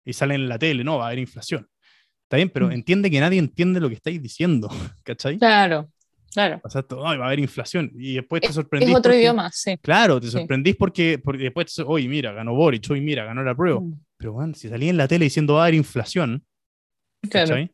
[0.06, 1.68] Y salen en la tele, no, va a haber inflación.
[2.24, 2.72] Está bien, pero Mm.
[2.74, 4.70] entiende que nadie entiende lo que estáis diciendo,
[5.04, 5.38] ¿cachai?
[5.38, 5.90] Claro,
[6.34, 6.60] claro.
[6.64, 7.92] O sea, todo, "Ay, va a haber inflación.
[7.96, 8.90] Y después te Es sorprendís.
[8.90, 9.78] otro porque- idioma, sí.
[9.78, 10.34] Claro, te Sí.
[10.34, 13.80] sorprendís porque, porque después, hoy mira, ganó Boric, hoy mira, ganó la prueba.
[13.80, 16.46] Mm, Pero bueno, si salía en la tele diciendo va a haber inflación,
[17.30, 17.48] Claro.
[17.50, 17.72] ¿cachai?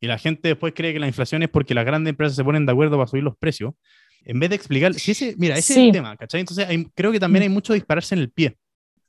[0.00, 2.66] Y la gente después cree que la inflación es porque las grandes empresas se ponen
[2.66, 3.72] de acuerdo para subir los precios.
[4.22, 5.86] En vez de explicar, si ese, mira, ese es Sí.
[5.86, 6.40] el tema, ¿cachai?
[6.40, 7.44] Entonces hay- creo que también Mm.
[7.44, 8.56] hay mucho dispararse en el pie.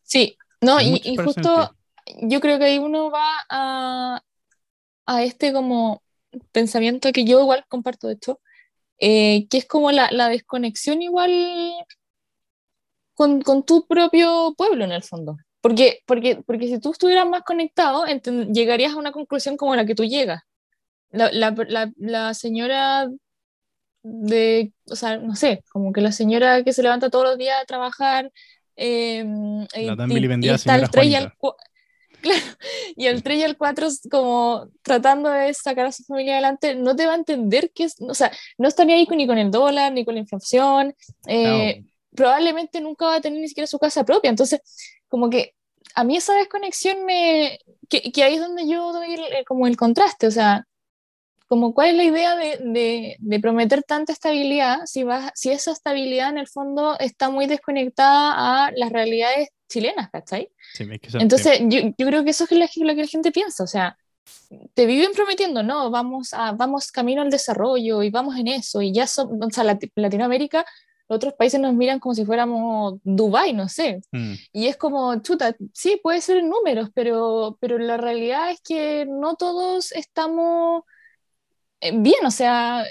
[0.04, 1.76] Sí, no, Hay y, justo
[2.22, 4.22] yo creo que ahí uno va a,
[5.08, 6.02] a este como
[6.54, 8.40] pensamiento que yo igual comparto de hecho,
[9.00, 11.32] eh, que es como la, la desconexión igual
[13.14, 15.38] con, con tu propio pueblo en el fondo.
[15.62, 18.06] Porque, porque, porque si tú estuvieras más conectado,
[18.54, 20.42] llegarías a una conclusión como la que tú llegas.
[21.10, 23.10] La, la, la, señora
[24.04, 27.62] de, o sea, no sé, como que la señora que se levanta todos los días
[27.62, 28.32] a trabajar
[28.76, 29.26] eh,
[29.76, 31.36] La tan y- vilipendiada y está señora el 3 y el Juanita.
[31.38, 31.67] 4
[32.28, 32.58] Claro,
[32.96, 36.96] y el 3 y el 4 como tratando de sacar a su familia adelante, no
[36.96, 39.92] te va a entender que es, o sea, no ni ahí ni con el dólar,
[39.94, 40.96] ni con la inflación,
[41.28, 41.88] eh, Claro.
[42.16, 44.62] probablemente nunca va a tener ni siquiera su casa propia, entonces,
[45.08, 45.54] como que
[45.96, 47.60] a mí esa desconexión me,
[47.90, 50.66] que, que ahí es donde yo doy el- el- como el contraste, o sea,
[51.48, 55.72] como cuál es la idea de, de, de prometer tanta estabilidad si, vas, si esa
[55.72, 60.50] estabilidad en el fondo está muy desconectada a las realidades chilenas, ¿cachai?
[60.74, 60.86] Sí,
[61.20, 63.68] Entonces, yo, yo creo que eso es lo que, lo que la gente piensa, o
[63.68, 63.98] sea,
[64.74, 68.92] te viven prometiendo, no, vamos, a, vamos camino al desarrollo y vamos en eso, y
[68.94, 70.66] ya son, o sea, Lati- Latinoamérica,
[71.10, 75.56] otros países nos miran como si fuéramos Dubái, no sé, Mm, y es como, chuta,
[75.74, 80.84] sí, puede ser en números, pero, pero la realidad es que no todos estamos
[81.82, 82.86] eh, bien, o sea,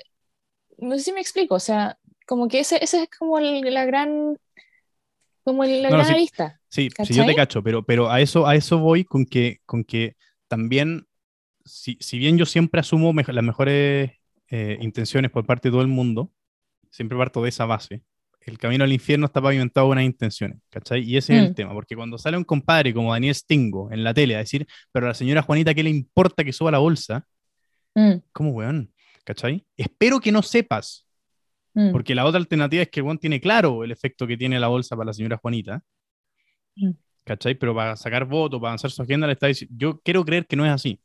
[0.79, 3.85] no sé si me explico, o sea, como que ese, ese es como el- la
[3.85, 4.39] gran,
[5.47, 6.13] como el- la No, gran sí.
[6.13, 6.61] arista.
[6.69, 9.85] Sí, sí, yo te cacho, pero, pero a, eso, a eso voy con que, con
[9.85, 10.17] que
[10.49, 11.07] también,
[11.65, 14.11] si, si bien yo siempre asumo mejo- las mejores
[14.51, 16.31] eh, intenciones por parte de todo el mundo,
[16.91, 18.03] siempre parto de esa base.
[18.41, 21.03] El camino al infierno está pavimentado con buenas intenciones, ¿cachai?
[21.03, 21.55] Y ese es el Mm.
[21.55, 25.07] tema, porque cuando sale un compadre como Daniel Stingo en la tele a decir, pero
[25.07, 27.27] a la señora Juanita, ¿qué le importa que suba la bolsa?
[27.95, 28.93] Mm, ¿Cómo, weón?
[29.25, 29.65] ¿Cachai?
[29.77, 31.06] Espero que no sepas,
[31.77, 34.67] mm, porque la otra alternativa es que weón tiene claro el efecto que tiene la
[34.67, 35.83] bolsa para la señora Juanita.
[36.75, 36.91] Mm.
[37.25, 37.55] ¿Cachai?
[37.57, 39.75] Pero para sacar votos, para avanzar su agenda, le está diciendo.
[39.79, 41.01] Yo quiero creer que no es así.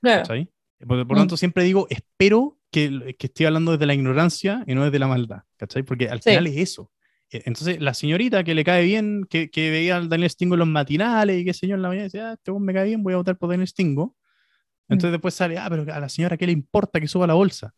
[0.00, 0.22] claro.
[0.22, 0.48] ¿Cachai?
[0.86, 1.20] Por, por Mm.
[1.20, 5.06] tanto, siempre digo, espero que, que estoy hablando desde la ignorancia y no desde la
[5.08, 5.42] maldad.
[5.56, 5.82] ¿Cachai?
[5.82, 6.30] Porque al Sí.
[6.30, 6.90] final es eso.
[7.32, 10.58] Eh, Entonces, la señorita que le cae bien, que, que veía al Daniel Stingo en
[10.60, 13.14] los matinales y qué yo en la mañana, decía, ah, este me cae bien, voy
[13.14, 14.14] a votar por Daniel Stingo.
[14.88, 17.72] Entonces después sale, ah, pero a la señora, ¿qué le importa que suba la bolsa?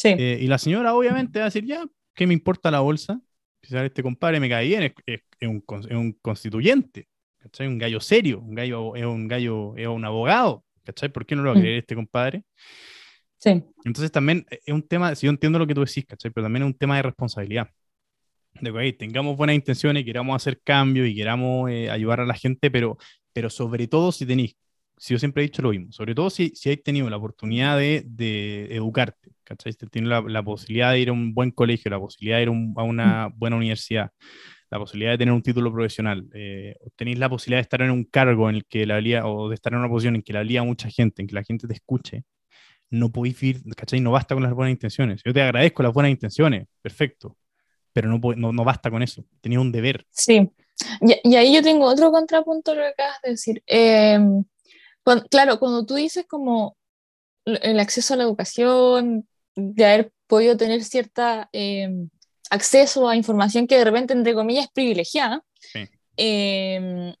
[0.00, 0.08] Sí.
[0.16, 1.84] Eh, y la señora obviamente va a decir, ya,
[2.14, 3.20] ¿qué me importa la bolsa?
[3.62, 7.06] Sale este compadre me cae bien, es, es- es un, es un constituyente,
[7.38, 7.66] ¿cachai?
[7.66, 11.10] Un gallo serio, un gallo, es un gallo, es un abogado, ¿cachai?
[11.10, 11.60] ¿Por qué no lo va a Mm.
[11.60, 12.44] creer este compadre?
[13.36, 13.62] Sí.
[13.84, 16.30] Entonces también es un tema, si yo entiendo lo que tú decís, ¿cachai?
[16.30, 17.68] Pero también es un tema de responsabilidad.
[18.60, 22.34] De que ok, tengamos buenas intenciones, queramos hacer cambios y queramos eh, ayudar a la
[22.34, 22.96] gente, pero,
[23.34, 24.54] pero sobre todo si tenéis,
[25.02, 27.78] si yo siempre he dicho lo mismo, sobre todo si, si hay tenido la oportunidad
[27.78, 29.72] de, de educarte, ¿cachai?
[29.72, 32.48] Si tienes la, la posibilidad de ir a un buen colegio, la posibilidad de ir
[32.48, 34.10] a, un- a una buena universidad,
[34.70, 38.04] la posibilidad de tener un título profesional, eh, tenéis la posibilidad de estar en un
[38.04, 40.40] cargo en el que la valía, o de estar en una posición en que la
[40.40, 42.24] valía mucha gente, en que la gente te escuche,
[42.90, 44.00] no podéis vivir, ¿cachai?
[44.00, 45.22] No basta con las buenas intenciones.
[45.24, 47.38] Yo te agradezco las buenas intenciones, perfecto,
[47.94, 49.24] pero no, no, no basta con eso.
[49.40, 50.04] Tenía un deber.
[50.10, 50.50] Sí.
[51.00, 53.62] Y, y ahí yo tengo otro contrapunto lo que acabas de decir.
[53.66, 54.18] Eh,
[55.30, 56.76] claro, cuando tú dices como
[57.44, 61.88] el acceso a la educación, de haber podido tener cierta eh,
[62.50, 65.80] acceso a información que de repente, entre comillas, es privilegiada, Sí.
[66.16, 67.14] eh,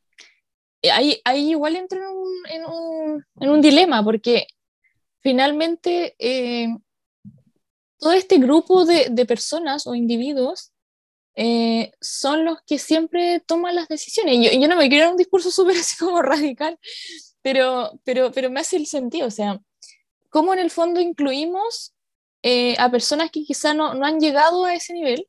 [0.92, 4.46] ahí, ahí igual entro en un, en un, en un dilema, porque
[5.20, 6.68] finalmente eh,
[7.98, 10.72] todo este grupo de, de personas o individuos
[11.36, 14.38] eh, son los que siempre toman las decisiones.
[14.42, 16.78] Yo, yo no me quiero un discurso súper así como radical,
[17.42, 19.60] pero, pero, pero me hace el sentido, o sea,
[20.30, 21.94] cómo en el fondo incluimos
[22.42, 25.26] eh, a personas que quizá no, no han llegado a ese nivel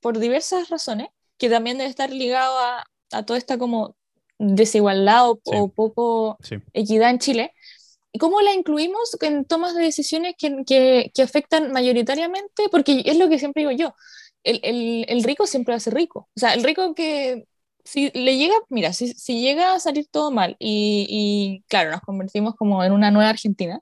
[0.00, 1.08] por diversas razones,
[1.38, 3.96] que también debe estar ligado a, a toda esta como
[4.38, 5.52] desigualdad o, Sí.
[5.54, 6.56] o poco Sí.
[6.72, 7.52] equidad en Chile.
[8.12, 12.64] ¿Y ¿Cómo la incluimos en tomas de decisiones que, que, que afectan mayoritariamente?
[12.70, 13.94] Porque es lo que siempre digo yo,
[14.44, 16.28] el, el, el rico siempre va a ser rico.
[16.36, 17.46] O sea, el rico que,
[17.84, 22.00] si le llega, mira, si, si llega a salir todo mal y, y, claro, nos
[22.00, 23.80] convertimos como en una nueva Argentina,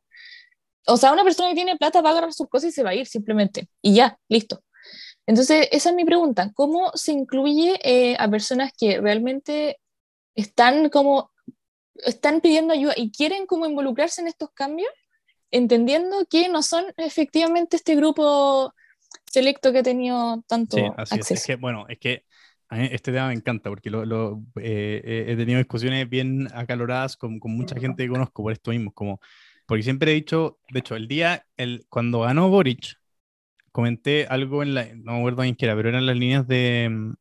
[0.86, 2.90] o sea, una persona que tiene plata va a agarrar sus cosas y se va
[2.90, 4.62] a ir simplemente, y ya, listo.
[5.26, 9.78] Entonces, esa es mi pregunta, ¿cómo se incluye eh, a personas que realmente
[10.34, 11.30] están como,
[11.94, 14.90] están pidiendo ayuda y quieren como involucrarse en estos cambios,
[15.50, 18.72] entendiendo que no son efectivamente este grupo
[19.30, 21.20] selecto que ha tenido tanto Sí, así es.
[21.20, 21.34] acceso?
[21.34, 22.24] Es que, bueno, es que
[22.70, 26.48] a mí este tema me encanta porque lo, lo, eh, eh, he tenido discusiones bien
[26.54, 29.20] acaloradas con, con mucha gente que conozco por esto mismo, como,
[29.66, 32.96] porque siempre he dicho, de hecho, el día, el, cuando ganó Boric,
[33.72, 37.14] comenté algo en la, no me acuerdo qué era, pero eran las líneas de mm,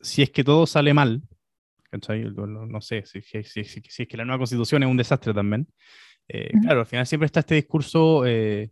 [0.00, 1.22] si es que todo sale mal,
[1.92, 5.34] lo- no sé, si, si- si- si- es que la nueva constitución es un desastre
[5.34, 5.66] también.
[6.28, 6.50] Eh.
[6.62, 8.70] Claro, al final siempre está este discurso eh,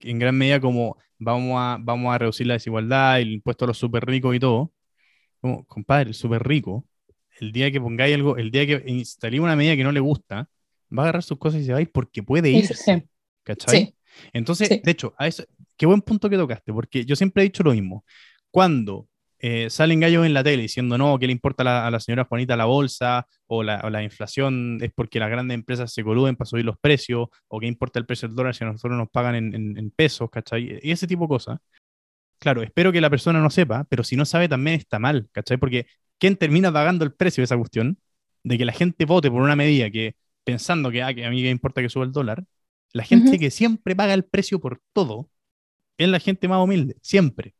[0.00, 3.78] en gran medida como vamos a, vamos a reducir la desigualdad, el impuesto a los
[3.78, 4.72] súper ricos y todo.
[5.44, 6.86] Como, compadre, súper rico,
[7.38, 10.48] el día que pongáis algo, el día que instaléis una medida que no le gusta,
[10.90, 12.50] va a agarrar sus cosas y se va a ir porque puede.
[13.66, 13.94] Sí.
[14.32, 14.80] Entonces, Sí.
[14.82, 15.44] de hecho, a eso,
[15.76, 18.06] qué buen punto que tocaste, porque yo siempre he dicho lo mismo.
[18.50, 19.06] Cuando
[19.38, 22.00] eh, salen gallos en la tele diciendo, no, ¿qué le importa a la, a la
[22.00, 23.26] señora Juanita la bolsa?
[23.46, 26.78] O la, o la inflación es porque las grandes empresas se coluden para subir los
[26.78, 29.76] precios, o qué importa el precio del dólar si a nosotros nos pagan en, en-
[29.76, 30.78] en pesos, ¿cachai?
[30.82, 31.58] Y ese tipo de cosas.
[32.44, 35.56] Claro, espero que la persona no sepa, pero si no sabe también está mal, ¿cachai?
[35.56, 35.86] Porque
[36.18, 37.98] ¿quién termina pagando el precio de esa cuestión?
[38.42, 41.42] De que la gente vote por una medida que, pensando que, ah, que a mí
[41.42, 42.44] me importa que suba el dólar,
[42.92, 45.30] la gente que siempre paga el precio por todo
[45.98, 47.54] es la gente más humilde, siempre.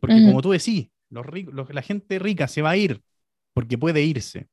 [0.00, 3.02] Porque como tú decís, los ricos, los- la gente rica se va a ir
[3.54, 4.48] porque puede irse.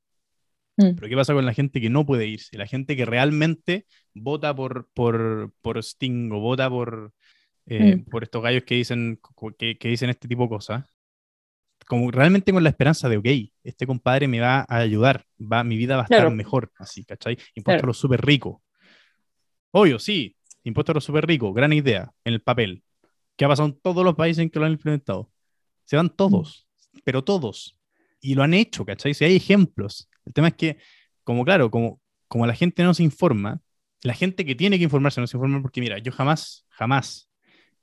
[0.78, 0.92] Mm.
[0.96, 2.58] Pero ¿qué pasa con la gente que no puede irse?
[2.58, 7.14] La gente que realmente vota por, por, por Sting o vota por,
[7.66, 8.06] eh, Mm.
[8.06, 9.20] por estos gallos que dicen,
[9.58, 10.86] que, que dicen este tipo de cosas.
[11.88, 13.26] Como realmente con la esperanza de, ok,
[13.64, 16.32] este compadre me va a ayudar, va, mi vida va a estar Claro.
[16.32, 17.38] mejor, así, ¿cachai?
[17.56, 18.58] Impuesto a los súper ricos.
[19.72, 22.84] Obvio, sí, impuesto a los súper ricos, gran idea, en el papel.
[23.36, 25.32] ¿Qué ha pasado en todos los países en que lo han implementado?
[25.86, 26.68] Se van todos,
[27.04, 27.78] pero todos.
[28.22, 29.14] Y lo han hecho, ¿cachai?
[29.14, 30.10] Si hay ejemplos.
[30.26, 30.78] El tema es que,
[31.24, 33.62] como claro, como, como la gente no se informa,
[34.04, 37.29] la gente que tiene que informarse no se informa porque, mira, yo jamás, jamás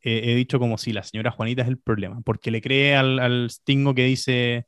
[0.07, 3.19] eh, he dicho como si la señora Juanita es el problema, porque le cree al,
[3.21, 4.67] al stingo que dice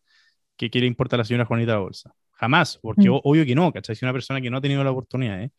[0.57, 2.12] que quiere importar a la señora Juanita la bolsa.
[2.32, 3.14] Jamás, porque Mm.
[3.14, 3.97] o- obvio que no, ¿cachai?
[3.97, 5.51] Si una persona que no ha tenido la oportunidad, ¿eh?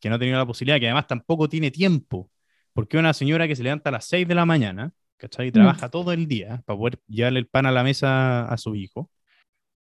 [0.00, 2.30] que no ha tenido la posibilidad, que además tampoco tiene tiempo,
[2.74, 5.48] porque una señora que se levanta a las 6 de la mañana, ¿cachai?
[5.48, 8.74] Y trabaja todo el día para poder llevarle el pan a la mesa a su
[8.76, 9.10] hijo,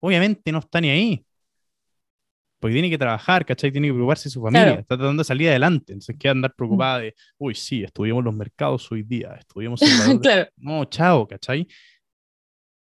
[0.01, 1.26] obviamente no está ni ahí.
[2.65, 3.71] Porque tiene que trabajar, ¿cachai?
[3.71, 4.81] Tiene que preocuparse de su familia, Claro.
[4.81, 5.93] está tratando de salir adelante.
[5.93, 9.89] Entonces queda andar preocupada de, uy, sí, estudiamos los mercados hoy día, estudiamos el
[10.23, 10.49] claro.
[10.57, 11.69] no, chao, ¿cachai?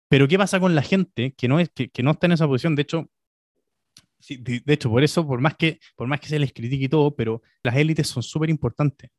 [0.08, 2.46] Pero ¿qué pasa con la gente que no, es, que, que no está en esa
[2.46, 2.76] posición?
[2.76, 3.10] De hecho,
[4.18, 6.86] sí, de, de hecho, por eso, por más, que, por más que se les critique
[6.86, 9.10] y todo, pero las élites son súper importantes.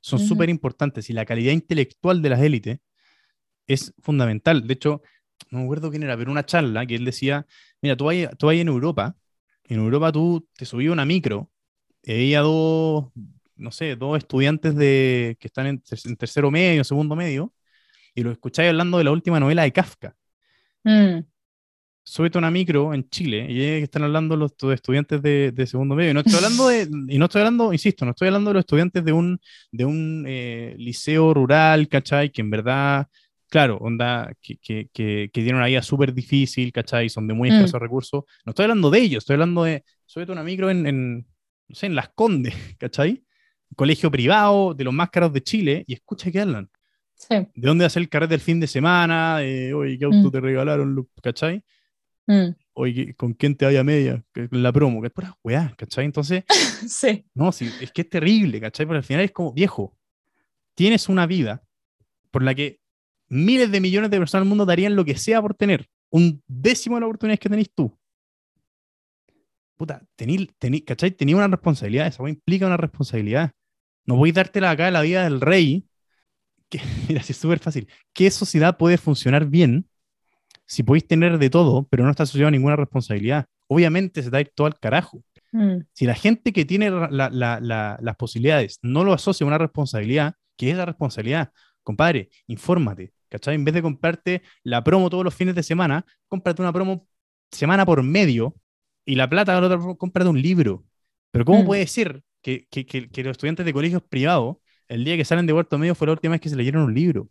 [0.00, 0.28] Son Ujú.
[0.28, 2.78] súper importantes y la calidad intelectual de las élites
[3.66, 4.68] es fundamental.
[4.68, 5.02] De hecho,
[5.50, 7.44] no me acuerdo quién era, pero una charla que él decía,
[7.82, 9.16] mira, tú vas, tú vas en Europa,
[9.64, 11.50] en Europa tú te subías a una micro,
[12.02, 13.06] y veía dos,
[13.56, 17.52] no sé, dos estudiantes de, que están en, ter- en tercero medio, segundo medio,
[18.14, 20.14] y los escucháis hablando de la última novela de Kafka.
[20.84, 21.20] Mm.
[22.06, 26.10] Súbete una micro en Chile y están hablando los tu- estudiantes de, de segundo medio.
[26.10, 28.60] Y no estoy hablando de, y no estoy hablando, insisto, no estoy hablando de los
[28.60, 29.40] estudiantes de un,
[29.72, 32.30] de un eh, liceo rural, ¿cachai?
[32.30, 33.08] Que en verdad,
[33.54, 37.08] claro, onda, que, que, que, que tienen una vida súper difícil, ¿cachai?
[37.08, 37.54] Son de muy Mm.
[37.54, 38.24] escasos recursos.
[38.44, 41.18] No estoy hablando de ellos, estoy hablando de, súbete una micro en, en,
[41.68, 43.22] no sé, en Las Condes, ¿cachai?
[43.76, 46.68] Colegio privado de los más caros de Chile y escucha que hablan.
[47.14, 47.36] Sí.
[47.36, 49.38] ¿De dónde hacer el carrete del fin de semana?
[49.44, 50.30] Eh, Oye, ¿qué auto Mm.
[50.32, 50.92] te regalaron?
[50.92, 51.62] Lu- ¿Cachai?
[52.26, 52.56] Mm.
[52.72, 54.24] Oye, ¿con quién te vaya a media?
[54.50, 56.06] La promo, que es pura weá, ¿cachai?
[56.06, 56.42] Entonces,
[56.90, 57.24] Sí.
[57.34, 58.84] no, sí, es que es terrible, ¿cachai?
[58.84, 59.96] Pero al final es como, viejo,
[60.74, 61.62] tienes una vida
[62.32, 62.80] por la que
[63.28, 66.96] miles de millones de personas del mundo darían lo que sea por tener un décimo
[66.96, 67.96] de las oportunidades que tenés tú.
[69.76, 71.10] Puta, tení, tení, ¿cachai?
[71.10, 73.50] Tenía una responsabilidad, esa implica una responsabilidad.
[74.06, 75.86] No voy a dártela acá a la vida del rey.
[76.68, 77.88] Que, mira, si es súper fácil.
[78.12, 79.88] ¿Qué sociedad puede funcionar bien
[80.66, 83.46] si podéis tener de todo, pero no está asociado a ninguna responsabilidad?
[83.66, 85.24] Obviamente se te va a ir todo al carajo.
[85.50, 85.78] Mm.
[85.92, 89.58] Si la gente que tiene la- la- la- las posibilidades no lo asocia a una
[89.58, 91.50] responsabilidad, ¿qué es la responsabilidad?
[91.84, 93.54] Compadre, infórmate, ¿cachai?
[93.54, 97.06] En vez de comprarte la promo todos los fines de semana, cómprate una promo
[97.52, 98.56] semana por medio
[99.04, 100.84] y la plata la otra promo, cómprate un libro.
[101.30, 101.66] Pero ¿cómo Mm.
[101.66, 104.56] puede ser que, que- que- que los estudiantes de colegios privados,
[104.88, 106.94] el día que salen de cuarto medio, fue la última vez que se leyeron un
[106.94, 107.28] libro?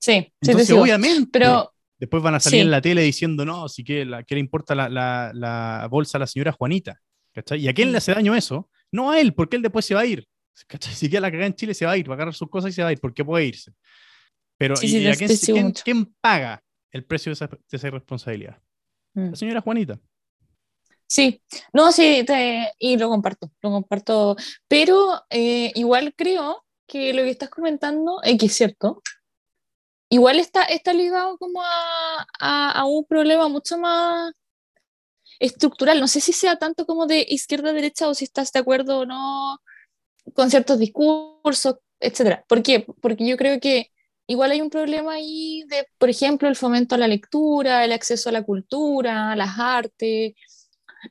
[0.00, 0.82] Sí, sí, Entonces, sigo.
[0.82, 2.60] obviamente, Pero Después van a salir Sí.
[2.60, 6.18] en la tele diciendo, no, sí que la, ¿qué le importa la, la- la bolsa
[6.18, 7.00] a la señora Juanita?
[7.32, 7.58] ¿Cachai?
[7.60, 8.68] ¿Y a quién le hace daño eso?
[8.92, 10.28] No a él, porque él después se va a ir.
[10.66, 10.94] ¿Cachai?
[10.94, 12.70] Si queda la cagada en Chile, se va a ir, va a agarrar sus cosas
[12.70, 13.72] y se va a ir, porque puede irse.
[14.58, 17.58] Pero, Sí, ¿y, sí, y te- a quién, quién- paga el precio de esa, de
[17.70, 18.60] esa irresponsabilidad?
[19.14, 19.30] Mm.
[19.30, 20.00] La señora Juanita.
[21.08, 21.40] Sí,
[21.72, 24.36] no, sí, te- y lo comparto, lo comparto,
[24.66, 29.02] pero eh, igual creo que lo que estás comentando, eh, que es cierto,
[30.08, 34.32] igual está, está ligado como a, a- a un problema mucho más
[35.38, 38.60] estructural, no sé si sea tanto como de izquierda a derecha o si estás de
[38.60, 39.58] acuerdo o no
[40.34, 42.44] con ciertos discursos, etcétera.
[42.48, 42.86] ¿Por qué?
[43.00, 43.90] Porque yo creo que
[44.26, 48.28] igual hay un problema ahí de, por ejemplo, el fomento a la lectura, el acceso
[48.28, 50.34] a la cultura, a las artes,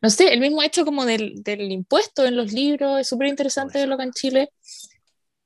[0.02, 3.80] no sé, el mismo hecho como del, del impuesto en los libros es súper interesante
[3.80, 4.50] verlo acá en Chile.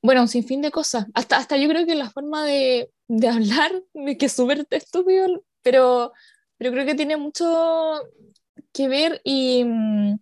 [0.02, 1.06] Bueno, un sinfín de cosas.
[1.14, 3.72] Hasta, hasta yo creo que la forma de, de hablar,
[4.18, 6.14] que es súper estúpido, pero,
[6.58, 8.02] pero creo que tiene mucho
[8.72, 10.20] que ver y mm,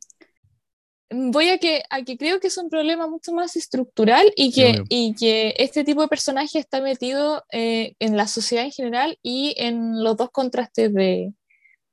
[1.10, 4.84] voy a que, a que creo que es un problema mucho más estructural y que,
[4.90, 9.56] y que este tipo de personaje está metido eh, en la sociedad en general y
[9.58, 11.34] en los dos contrastes de,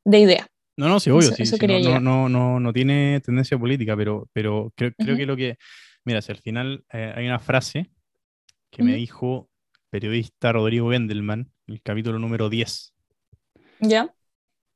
[0.05, 0.47] de ideas.
[0.77, 3.97] No, no, sí, obvio, Eso- sí, eso sí, no, no, no, no, tiene tendencia política,
[3.97, 5.19] pero, pero creo, creo Ujú.
[5.19, 5.57] que lo que,
[6.05, 7.91] mira, si al final eh, hay una frase
[8.71, 8.99] que me Ujú.
[8.99, 9.51] dijo
[9.91, 12.93] periodista Rodrigo Wendelman, en el capítulo número 10,
[13.79, 14.13] ¿Ya?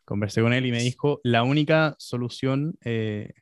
[0.05, 3.33] conversé con él y me dijo, la única solución, eh,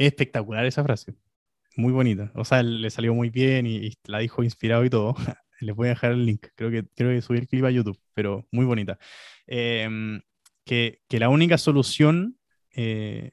[0.00, 1.14] es espectacular esa frase,
[1.76, 5.14] muy bonita, o sea, le salió muy bien y, y la dijo inspirado y todo,
[5.60, 8.00] les voy a dejar el link, creo que, creo que subí el clip a YouTube,
[8.14, 8.98] pero muy bonita.
[9.46, 10.20] Em,
[10.64, 12.38] que, que la única solución,
[12.74, 13.32] eh,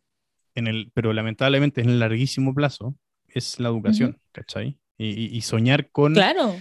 [0.56, 2.96] en el, pero lamentablemente en el larguísimo plazo,
[3.28, 4.78] es la educación, ¿cachai?
[4.98, 6.56] Y, y- y soñar con, Claro.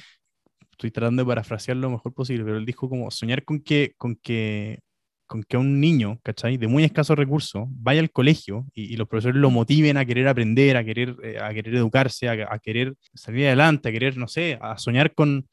[0.73, 4.17] estoy tratando de parafrasear lo mejor posible, pero él dijo como soñar con que, con
[4.17, 4.81] que,
[5.27, 6.57] con que un niño, ¿cachai?
[6.57, 10.29] De muy escasos recursos, vaya al colegio y, y los profesores lo motiven a querer
[10.29, 14.29] aprender, a querer, eh, a querer educarse, a, a querer salir adelante, a querer, no
[14.29, 15.49] sé, a soñar con,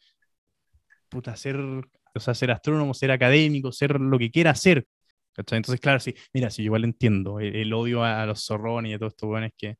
[1.09, 4.85] puta, ser, o sea, ser astrónomo, ser académico, ser lo que quiera hacer.
[5.33, 5.57] ¿cachai?
[5.57, 8.93] Entonces, claro, sí, mira, sí, yo igual entiendo el, el odio a, los zorrones y
[8.93, 9.77] a todos estos weones que,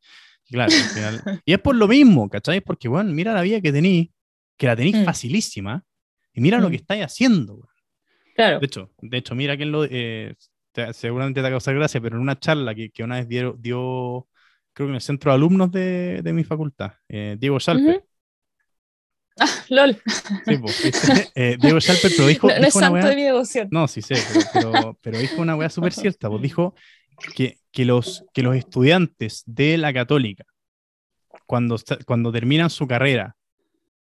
[0.49, 1.21] claro, al final.
[1.45, 2.61] Y es por lo mismo, ¿cachai?
[2.61, 4.11] Porque, bueno, mira la vida que tení,
[4.57, 5.05] que la tenís Mm.
[5.05, 5.83] facilísima,
[6.33, 6.71] y mira lo Mm.
[6.71, 7.72] que estáis haciendo, weón.
[8.35, 8.59] Claro.
[8.59, 9.85] De hecho, de hecho, mira quién lo.
[9.85, 10.35] eh,
[10.71, 13.27] te- seguramente te va a causar gracia, pero en una charla que, que una vez
[13.27, 14.27] dio, dio,
[14.73, 17.97] creo que en el centro de alumnos de, de mi facultad, eh, Diego Schalper.
[17.97, 18.05] Ujú.
[19.39, 19.97] Ah, lol.
[20.45, 21.31] Sí, pues.
[21.35, 23.67] Eh, Diego Schalper, pero dijo, No, no es dijo una santo de mi devoción.
[23.71, 26.29] No, sí sé, pero, pero, pero dijo una weá súper cierta.
[26.29, 26.75] Pues dijo
[27.35, 30.43] que, que, los, que los estudiantes de la católica,
[31.45, 33.35] cuando, cuando terminan su carrera,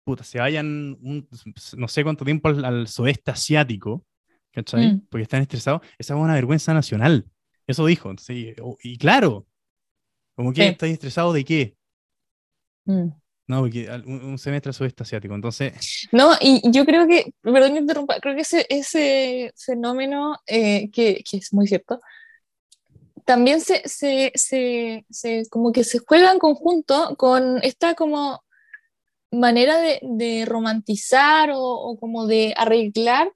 [0.04, 1.28] puta, se vayan un-
[1.76, 4.04] no sé cuánto tiempo al, al sudeste asiático,
[4.58, 4.92] ¿cachai?
[4.94, 5.06] Mm.
[5.08, 7.24] Porque están estresados, esa es una vergüenza nacional.
[7.66, 8.10] Eso dijo.
[8.10, 9.46] Entonces, y, claro,
[10.36, 10.68] como que Sí.
[10.68, 11.76] estáis estresados de qué?
[12.86, 13.08] Mm.
[13.48, 15.34] No, porque un, un semestre sudeste asiático.
[15.34, 15.72] Entonces,
[16.12, 21.22] No, y yo creo que, perdón que interrumpa, creo que ese, ese fenómeno, eh, que,
[21.28, 22.00] que es muy cierto,
[23.24, 28.42] también se, se, se, se- como que se juega en conjunto con esta como
[29.30, 33.30] manera de, de romantizar o, o como de arreglar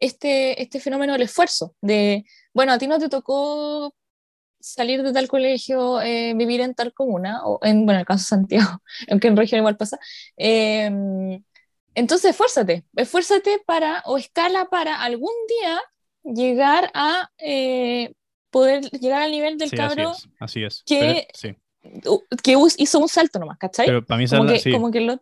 [0.00, 2.24] este, este fenómeno del esfuerzo, de,
[2.54, 3.94] bueno, a ti no te tocó
[4.60, 8.22] salir de tal colegio, eh, vivir en tal comuna, o en, bueno, en el caso
[8.22, 9.98] de Santiago, aunque en región igual pasa,
[10.36, 11.40] eh,
[11.94, 15.80] entonces esfuérzate, esfuérzate para, o escala para algún día
[16.22, 18.12] llegar a eh,
[18.50, 20.28] poder llegar al nivel del sí, así cabro es.
[20.38, 20.82] Así es.
[20.86, 21.56] que- Pero- sí.
[22.42, 23.86] que hizo un salto nomás, ¿cachai?
[23.86, 24.72] Pero para mí como, que, sí.
[24.72, 25.18] como que lo...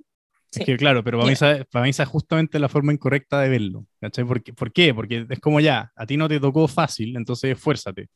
[0.61, 1.53] Es que claro, pero para mí, Mira.
[1.53, 3.87] esa, para mí esa es justamente la forma incorrecta de verlo.
[4.01, 4.25] ¿cachai?
[4.25, 4.53] ¿Por qué?
[4.53, 4.95] ¿Por qué?
[4.95, 8.09] Porque es como ya, a ti no te tocó fácil, entonces esfuérzate.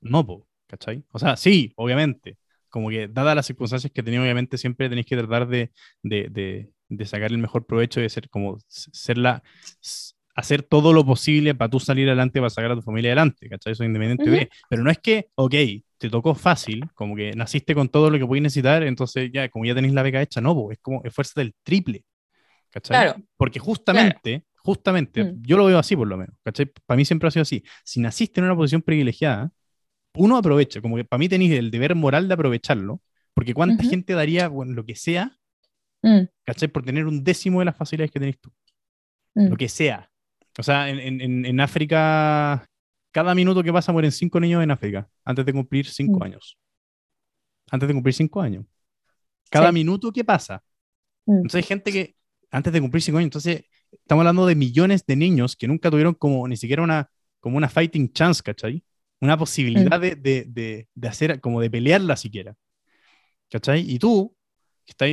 [0.00, 1.02] No, po, ¿cachai?
[1.12, 2.38] O sea, sí, obviamente.
[2.68, 5.72] Como que, dadas las circunstancias que tenía, obviamente siempre tenéis que tratar de,
[6.02, 9.42] de, de, de sacar el mejor provecho y de ser como, ser la,
[10.36, 13.72] hacer todo lo posible para tú salir adelante, para sacar a tu familia adelante, ¿cachai?
[13.72, 14.32] Eso independiente Ujú.
[14.40, 14.48] de.
[14.68, 15.54] Pero no es que, ok,
[15.98, 19.64] te tocó fácil, como que naciste con todo lo que podías necesitar, entonces ya, como
[19.64, 22.04] ya tenéis la beca hecha, no, po, es como esfuerzo del triple,
[22.70, 22.98] ¿cachai?
[22.98, 23.22] Claro.
[23.36, 25.42] Porque justamente, justamente, Mm.
[25.42, 26.66] yo lo veo así por lo menos, ¿cachai?
[26.84, 27.64] Para mí siempre ha sido así.
[27.82, 29.50] Si naciste en una posición privilegiada,
[30.14, 33.00] uno aprovecha, como que para mí tenéis el deber moral de aprovecharlo,
[33.32, 33.90] porque cuánta Ujú.
[33.90, 35.32] gente daría, bueno, lo que sea,
[36.02, 36.68] Mm, ¿cachai?
[36.68, 38.50] Por tener un décimo de las facilidades que tenéis tú,
[39.34, 39.46] mm.
[39.48, 40.10] lo que sea.
[40.58, 42.66] O sea, en, en- en- África,
[43.12, 46.22] cada minuto que pasa mueren cinco niños en África, antes de cumplir cinco Mm.
[46.22, 46.58] años.
[47.70, 48.64] Antes de cumplir cinco años.
[49.50, 49.74] Cada Sí.
[49.74, 50.62] minuto que pasa.
[51.26, 51.36] Mm.
[51.36, 52.16] Entonces hay gente que
[52.50, 56.14] antes de cumplir cinco años, entonces estamos hablando de millones de niños que nunca tuvieron
[56.14, 58.82] como ni siquiera una, como una fighting chance, ¿cachai?
[59.20, 62.54] Una posibilidad de, de, de, de hacer, como de pelearla siquiera.
[63.50, 63.88] ¿Cachai?
[63.90, 64.34] Y tú,
[64.84, 65.10] que estás,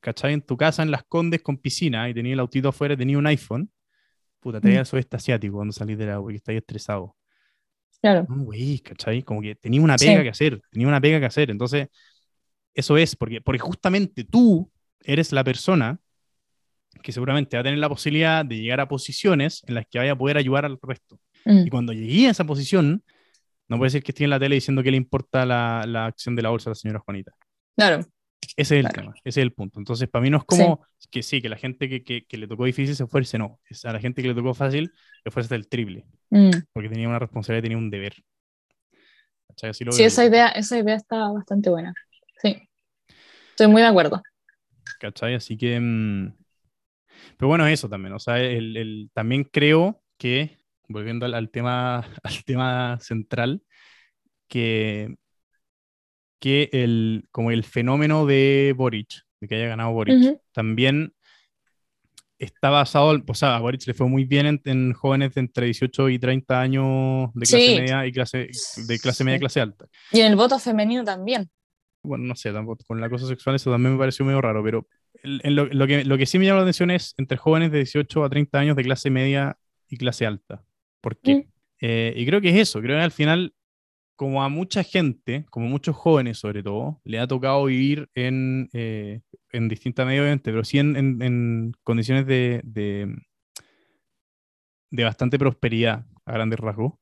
[0.00, 0.32] ¿cachai?
[0.34, 3.26] En tu casa en Las Condes con piscina y tenías el autito afuera, tenías un
[3.26, 3.70] iPhone,
[4.46, 4.76] puta, te Mm.
[4.78, 7.16] el sudeste asiático cuando salís del agua y estás estresado.
[8.00, 8.26] Claro.
[8.28, 9.22] No, güey, ¿cachai?
[9.22, 10.06] Como que tenía una Sí.
[10.06, 11.50] pega que hacer, tenía una pega que hacer.
[11.50, 11.88] Entonces,
[12.74, 14.70] eso es, porque, porque justamente tú
[15.00, 15.98] eres la persona
[17.02, 20.12] que seguramente va a tener la posibilidad de llegar a posiciones en las que vaya
[20.12, 21.18] a poder ayudar al resto.
[21.44, 23.02] Mm, Y cuando llegué a esa posición,
[23.68, 26.36] no puede ser que esté en la tele diciendo que le importa la, la acción
[26.36, 27.32] de la bolsa a la señora Juanita.
[27.76, 28.04] Claro.
[28.56, 28.94] Ese es el Claro.
[28.94, 29.78] tema, ese es el punto.
[29.78, 32.46] Entonces, para mí no es como que sí, que la gente que, que, que le
[32.48, 33.60] tocó difícil se esfuerce, no.
[33.68, 34.92] Es a la gente que le tocó fácil,
[35.24, 36.50] esfuerza el triple, Mm.
[36.72, 38.14] porque tenía una responsabilidad, tenía un deber.
[39.62, 41.94] Así lo Sí, esa idea, esa idea está bastante buena.
[42.42, 42.56] Sí.
[43.50, 44.22] Estoy muy de acuerdo.
[45.00, 45.34] ¿cachai?
[45.34, 45.78] Así que...
[45.80, 46.32] mm,
[47.36, 50.58] pero bueno, eso también, o sea, el, el- también creo que,
[50.88, 53.62] volviendo al, al tema, al tema central,
[54.48, 55.16] que,
[56.38, 60.40] que el, como el fenómeno de Boric, de que haya ganado Boric, Ujú.
[60.52, 61.12] también
[62.38, 65.66] está basado, o sea, a Boric le fue muy bien en, en jóvenes de entre
[65.66, 67.74] 18 y 30 años de clase Sí.
[67.76, 68.48] media y clase,
[68.86, 69.86] de clase media y clase alta.
[70.12, 71.48] Y en el voto femenino también.
[72.02, 74.86] bueno, no sé, tampoco, con la cosa sexual eso también me pareció medio raro, pero
[75.24, 77.78] en lo, lo que, lo que sí me llama la atención es entre jóvenes de
[77.78, 79.56] 18 a 30 años de clase media
[79.88, 80.62] y clase alta.
[81.00, 81.34] ¿Por qué?
[81.36, 81.44] Mm.
[81.80, 83.54] Eh, y creo que es eso, creo que al final,
[84.16, 89.20] como a mucha gente, como muchos jóvenes sobre todo, le ha tocado vivir en, eh,
[89.52, 93.14] en distintas medios, obviamente, pero sí en, en- en condiciones de, de,
[94.90, 96.94] de bastante prosperidad, a grandes rasgos.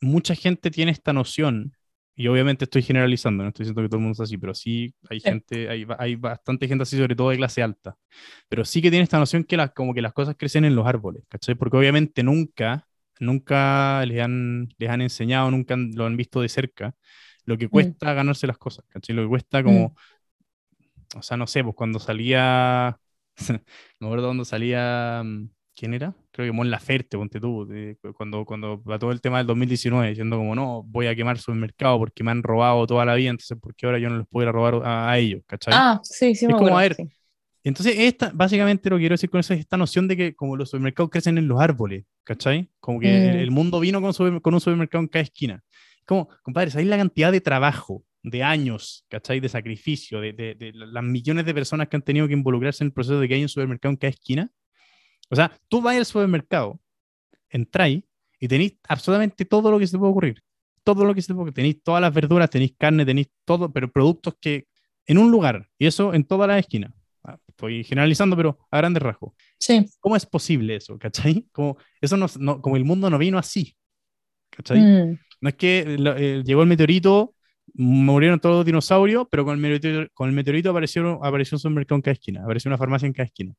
[0.00, 1.76] Mucha gente tiene esta noción
[2.16, 4.94] y obviamente estoy generalizando, no estoy diciendo que todo el mundo es así, pero sí
[5.08, 7.96] hay gente, hay, hay bastante gente así, sobre todo de clase alta.
[8.48, 10.86] Pero sí que tiene esta noción que las, como que las cosas crecen en los
[10.86, 11.54] árboles, ¿cachai?
[11.54, 12.86] Porque obviamente nunca,
[13.22, 16.94] nunca les han, les han enseñado, nunca han- lo han visto de cerca,
[17.46, 19.16] lo que cuesta ganarse las cosas, ¿cachai?
[19.16, 19.94] Lo que cuesta como,
[21.16, 22.98] o sea, no sé, pues cuando salía,
[24.00, 26.14] me acuerdo cuando salía, mm, ¿quién era?
[26.30, 30.08] Creo que Mon Laferte, ponte tú, de- cuando, cuando va todo el tema del 2019,
[30.10, 33.58] diciendo como, no, voy a quemar supermercado porque me han robado toda la vida, entonces,
[33.60, 35.42] ¿por qué ahora yo no les puedo ir a robar a, a ellos?
[35.46, 35.84] ¿cachai?
[35.84, 37.10] Ah, sí, sí, me Es como, a ver, sí.
[37.64, 40.56] Entonces, esta, básicamente lo que quiero decir con eso es esta noción de que como
[40.56, 42.68] los supermercados crecen en los árboles, ¿cachai?
[42.80, 43.40] Como que el, Mm.
[43.40, 45.62] el mundo vino con, super- con un supermercado en cada esquina.
[46.04, 49.38] Como, compadre, ¿sabéis la cantidad de trabajo, de años, ¿cachai?
[49.40, 52.86] De sacrificio, de, de- de las millones de personas que han tenido que involucrarse en
[52.88, 54.50] el proceso de que hay un supermercado en cada esquina?
[55.30, 56.80] O sea, tú vas al supermercado,
[57.48, 58.02] entráis
[58.40, 60.42] y tenéis absolutamente todo lo que se te puede ocurrir.
[60.84, 61.54] Todo lo que se te puede ocurrir.
[61.54, 64.66] Tenéis todas las verduras, tenéis carne, tenéis todo, pero productos que
[65.06, 66.92] en un lugar, y eso en todas las esquinas.
[67.62, 69.34] Estoy generalizando, pero a grandes rasgos.
[69.56, 69.86] Sí.
[70.00, 70.98] ¿Cómo es posible eso?
[70.98, 71.46] ¿Cachai?
[71.52, 73.76] Como, eso no, no- como el mundo no vino así.
[74.50, 74.80] ¿Cachai?
[74.80, 77.34] Mm, No es que lo- eh, llegó el meteorito,
[77.74, 81.96] murieron todos los dinosaurios, pero con el meteorito, con el meteorito apareció, apareció un supermercado
[81.96, 83.54] en cada esquina, apareció una farmacia en cada esquina.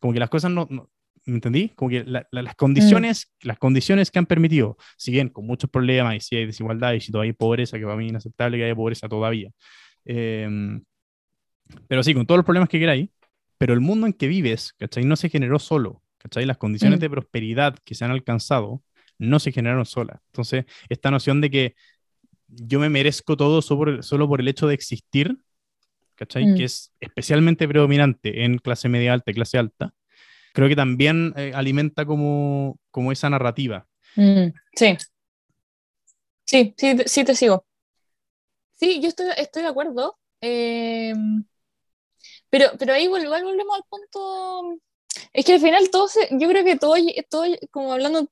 [0.00, 0.90] Como que las cosas no, no-
[1.24, 1.68] ¿me entendí?
[1.70, 5.70] Como que la- la- las condiciones, las condiciones que han permitido, si bien con muchos
[5.70, 8.58] problemas y si hay desigualdad y si todavía hay pobreza, que para mí es inaceptable
[8.58, 9.50] que haya pobreza todavía.
[10.04, 10.48] Eh,
[11.88, 13.08] pero sí, con todos los problemas que queráis,
[13.58, 15.04] pero el mundo en que vives, ¿cachai?
[15.04, 16.46] No se generó solo, ¿cachai?
[16.46, 17.02] Las condiciones Mm.
[17.02, 18.82] de prosperidad que se han alcanzado
[19.18, 20.20] no se generaron solas.
[20.28, 21.74] Entonces, esta noción de que
[22.48, 25.38] yo me merezco todo solo por, solo por el hecho de existir,
[26.16, 26.46] ¿cachai?
[26.46, 26.56] Mm.
[26.56, 29.94] Que es especialmente predominante en clase media alta y clase alta,
[30.54, 33.86] creo que también eh, alimenta como, como esa narrativa.
[34.16, 34.96] mm, sí.
[36.44, 37.66] Sí, sí, te- sí te sigo.
[38.74, 40.18] Sí, yo estoy, estoy de acuerdo.
[40.40, 41.14] eh,
[42.50, 44.78] pero, pero ahí volvemos al punto.
[45.32, 46.94] Es que al final todo yo creo que todo,
[47.30, 48.28] todo como hablando,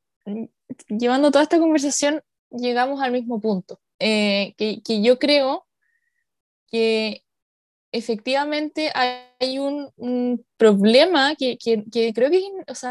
[0.89, 3.81] llevando toda esta conversación, llegamos al mismo punto.
[4.01, 5.67] Eh, que, que yo creo
[6.71, 7.23] que
[7.93, 9.93] efectivamente hay un,
[10.59, 12.85] problema que, que- que creo que es,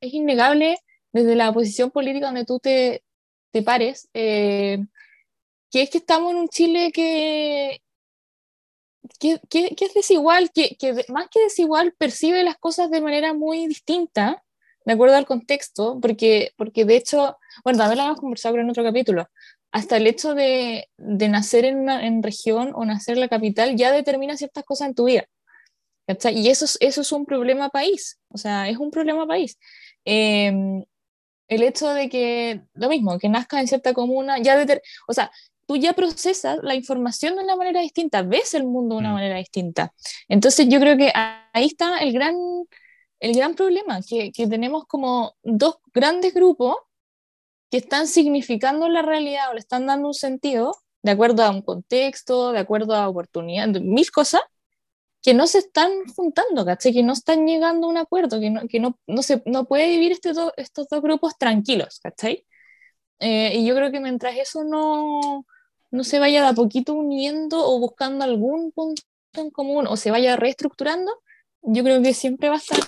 [0.00, 0.78] es innegable
[1.12, 3.04] desde la posición política donde tú te,
[3.52, 4.78] te pares, eh,
[5.70, 7.82] que es que estamos en un Chile que,
[9.18, 13.66] que, que- es desigual, que, que más que desigual percibe las cosas de manera muy
[13.66, 14.42] distinta,
[14.84, 18.84] de acuerdo al contexto, porque, porque de hecho, bueno, también lo hemos conversado en otro
[18.84, 19.28] capítulo,
[19.72, 23.76] hasta el hecho de, de nacer en una en región o nacer en la capital
[23.76, 25.24] ya determina ciertas cosas en tu vida.
[26.32, 29.58] Y eso es, eso es un problema país, o sea, es un problema país.
[30.04, 30.52] Eh,
[31.48, 35.30] el hecho de que, lo mismo, que nazca en cierta comuna, ya deter- o sea,
[35.66, 39.14] tú ya procesas la información de una manera distinta, ves el mundo de una Mm.
[39.14, 39.92] manera distinta.
[40.28, 41.12] Entonces yo creo que
[41.52, 42.34] ahí está el gran,
[43.20, 46.76] el gran problema, que, que tenemos como dos grandes grupos
[47.70, 51.62] que están significando la realidad o le están dando un sentido de acuerdo a un
[51.62, 54.40] contexto, de acuerdo a oportunidades, mil cosas,
[55.22, 56.92] que no se están juntando, ¿cachai?
[56.92, 59.88] Que no están llegando a un acuerdo, que no, que no, no, se, no puede
[59.88, 62.46] vivir este estos dos grupos tranquilos, ¿cachai?
[63.18, 65.44] Eh, y yo creo que mientras eso no,
[65.96, 69.02] no se vaya de a poquito uniendo o buscando algún punto
[69.34, 71.10] en común o se vaya reestructurando,
[71.62, 72.78] yo creo que siempre va a estar,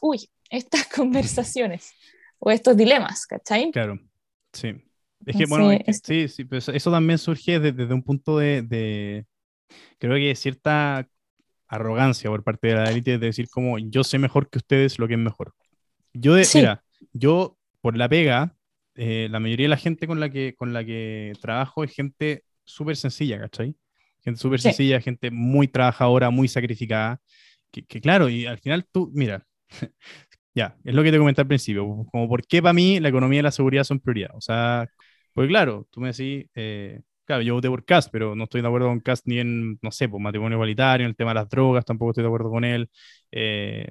[0.00, 1.92] uy, estas conversaciones
[2.38, 3.70] o estos dilemas, ¿cachai?
[3.70, 4.00] Claro,
[4.52, 4.74] sí.
[5.24, 9.26] Es que, bueno, sí, sí, pero eso también surge desde, un punto de, de,
[9.98, 11.08] creo que cierta
[11.66, 15.08] arrogancia por parte de la élite de decir como yo sé mejor que ustedes lo
[15.08, 15.54] que es mejor.
[16.12, 18.56] Yo, de, mira, yo por la pega,
[18.94, 22.44] eh, la mayoría de la gente con la que, con la que trabajo es gente
[22.66, 23.74] súper sencilla, ¿cachai?
[24.22, 27.20] Gente súper sencilla, gente muy trabajadora, muy sacrificada,
[27.70, 29.46] que, que, claro, y al final tú, mira,
[30.54, 33.40] ya, es lo que te comenté al principio, como por qué para mí la economía
[33.40, 34.30] y la seguridad son prioridad.
[34.34, 34.88] O sea,
[35.32, 38.68] pues claro, tú me decís, eh, claro, yo voté por Cast, pero no estoy de
[38.68, 41.48] acuerdo con Cast ni en, no sé, por matrimonio igualitario, en el tema de las
[41.48, 42.90] drogas, tampoco estoy de acuerdo con él.
[43.32, 43.86] Eh,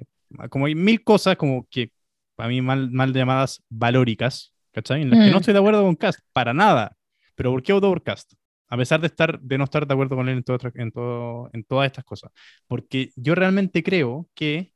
[0.50, 1.92] como hay mil cosas como que
[2.34, 5.02] para mí mal, mal llamadas valóricas, ¿cachai?
[5.02, 5.40] En las que no mm.
[5.40, 6.96] estoy de acuerdo con Cast, para nada.
[7.34, 8.32] Pero ¿por qué voto por Cast?
[8.68, 11.50] A pesar de, estar, de no estar de acuerdo con él en, todo, en, todo,
[11.52, 12.32] en todas estas cosas.
[12.66, 14.72] Porque yo realmente creo que,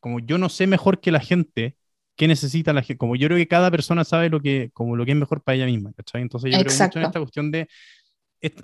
[0.00, 1.76] como yo no sé mejor que la gente
[2.16, 2.98] qué necesita la gente.
[2.98, 5.56] Como yo creo que cada persona sabe lo que, como lo que es mejor para
[5.56, 6.22] ella misma, ¿cachai?
[6.22, 7.68] Entonces yo creo mucho en esta cuestión de,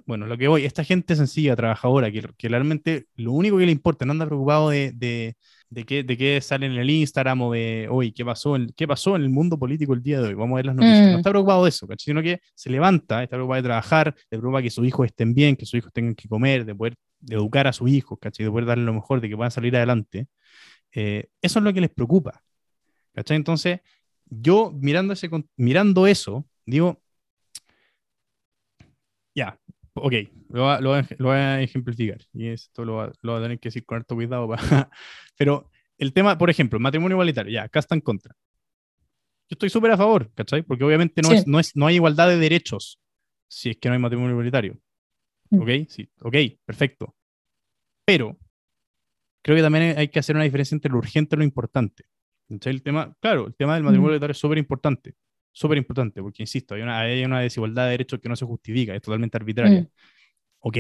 [0.07, 3.72] bueno, lo que voy, esta gente sencilla, trabajadora, que, que realmente lo único que le
[3.72, 5.37] importa, no anda preocupado de, de,
[5.71, 8.87] de, qué, de qué sale en el Instagram o de, hoy, ¿qué pasó, en, ¿qué
[8.87, 10.35] pasó en el mundo político el día de hoy?
[10.35, 11.07] Vamos a ver las noticias.
[11.09, 11.19] No mm.
[11.19, 12.12] está preocupado de eso, ¿cachai?
[12.12, 15.57] Sino que se levanta, está preocupado de trabajar, le preocupa que sus hijos estén bien,
[15.57, 16.95] que sus hijos tengan que comer, de poder
[17.29, 18.45] educar a sus hijos, ¿cachai?
[18.45, 20.27] De poder darle lo mejor, de que puedan salir adelante.
[20.93, 22.43] Eh, eso es lo que les preocupa.
[23.14, 23.37] ¿Cachai?
[23.37, 23.81] Entonces,
[24.27, 27.01] yo mirando, ese, mirando eso, digo,
[29.35, 29.59] ya,
[30.03, 30.15] ok,
[30.51, 32.19] lo, lo, voy a ejemplificar.
[32.33, 34.49] Y esto lo, va, lo a tener que decir con harto cuidado.
[35.37, 38.35] Pero el tema, por ejemplo, matrimonio igualitario, ya, acá está en contra.
[39.51, 40.63] Yo estoy súper a favor, ¿cachai?
[40.63, 43.01] Porque obviamente no, es, no, es, no hay igualdad de derechos
[43.49, 44.79] si es que no hay matrimonio igualitario.
[45.51, 45.61] Mm.
[45.63, 45.69] ¿Ok?
[45.89, 47.17] Sí, ok, perfecto.
[48.05, 48.39] Pero
[49.43, 52.05] creo que también hay que hacer una diferencia entre lo urgente y lo importante.
[52.49, 55.15] El tema, claro, el tema del matrimonio igualitario es súper importante,
[55.59, 58.95] súper importante, porque insisto, hay una, hay una desigualdad de derechos que no se justifica,
[58.95, 59.81] es totalmente arbitraria.
[59.81, 59.89] Mm.
[60.61, 60.77] Ok,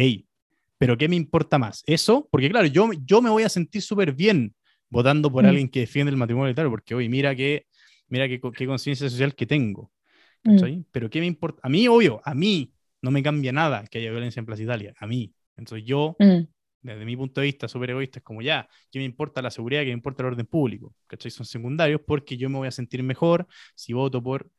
[0.78, 1.82] pero ¿qué me importa más?
[1.86, 2.28] ¿Eso?
[2.30, 4.54] Porque claro, yo, yo me voy a sentir súper bien
[4.88, 5.48] votando por mm.
[5.48, 7.66] alguien que defiende el matrimonio igualitario, porque hoy mira qué
[8.08, 9.90] mira qué, qué conciencia social que tengo.
[10.44, 10.82] Mm.
[10.92, 11.60] Pero ¿qué me importa?
[11.64, 12.72] A mí, obvio, a mí
[13.02, 15.34] no me cambia nada que haya violencia en Plaza Italia, a mí.
[15.56, 16.16] Entonces yo
[16.80, 19.82] desde mi punto de vista súper egoísta, es como ya, ¿qué me importa la seguridad?
[19.82, 20.94] ¿Qué me importa el orden público?
[21.06, 21.30] ¿Cachai?
[21.30, 24.50] Son secundarios porque yo me voy a sentir mejor si voto por,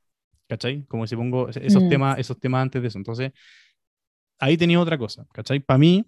[0.49, 0.83] ¿cachai?
[0.87, 1.89] Como si pongo esos, mm.
[1.89, 2.97] temas, esos temas antes de eso.
[2.97, 3.31] Entonces,
[4.39, 5.59] ahí tenía otra cosa, ¿cachai?
[5.59, 6.05] Para mí,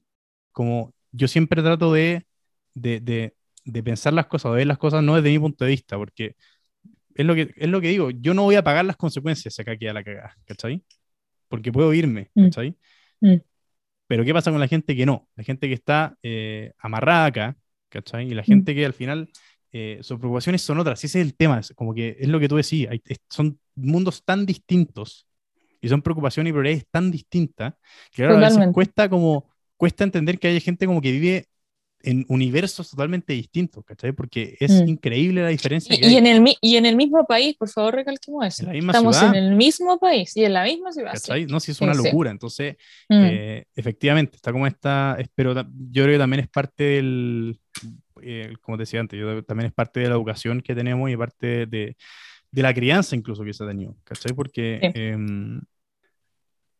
[0.51, 2.25] como yo siempre trato de,
[2.73, 5.71] de, de, de pensar las cosas, de ver las cosas no desde mi punto de
[5.71, 6.35] vista, porque
[7.13, 9.61] es lo que, es lo que digo, yo no voy a pagar las consecuencias si
[9.61, 10.83] acá queda la cagada, ¿cachai?
[11.47, 12.43] Porque puedo irme, mm.
[12.45, 12.75] ¿cachai?
[13.21, 13.35] Mm.
[14.07, 15.29] Pero ¿qué pasa con la gente que no?
[15.35, 17.57] La gente que está eh, amarrada acá,
[17.89, 18.27] ¿cachai?
[18.27, 18.45] Y la mm.
[18.45, 19.29] gente que al final
[19.71, 21.03] eh, sus preocupaciones son otras.
[21.03, 22.93] Ese es el tema, es como que es lo que tú decías,
[23.29, 25.27] son mundos tan distintos
[25.81, 27.73] y son preocupaciones y prioridades tan distintas
[28.11, 31.45] que a veces cuesta como cuesta entender que hay gente como que vive
[32.03, 34.11] en universos totalmente distintos, ¿cachai?
[34.11, 34.87] Porque es mm.
[34.87, 35.95] increíble la diferencia.
[35.95, 38.71] Y, En el, y en el mismo país, por favor, recalquemos eso.
[38.71, 41.13] Estamos en el mismo país y en la misma ciudad.
[41.13, 41.45] ¿cachai?
[41.45, 42.31] No, si es una locura.
[42.31, 42.75] Entonces,
[43.09, 43.23] mm.
[43.23, 47.59] eh, efectivamente, está como esta, pero yo creo que también es parte del,
[48.21, 51.17] eh, como te decía antes, yo, también es parte de la educación que tenemos y
[51.17, 51.95] parte de,
[52.51, 54.33] de la crianza incluso que se ha tenido, ¿cachai?
[54.33, 54.79] Porque...
[54.93, 55.61] Em,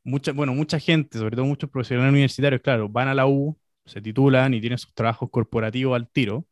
[0.04, 4.02] mucha, bueno, mucha gente, sobre todo muchos profesionales universitarios, claro, van a la U, se
[4.02, 6.46] titulan y tienen sus trabajos corporativos al tiro.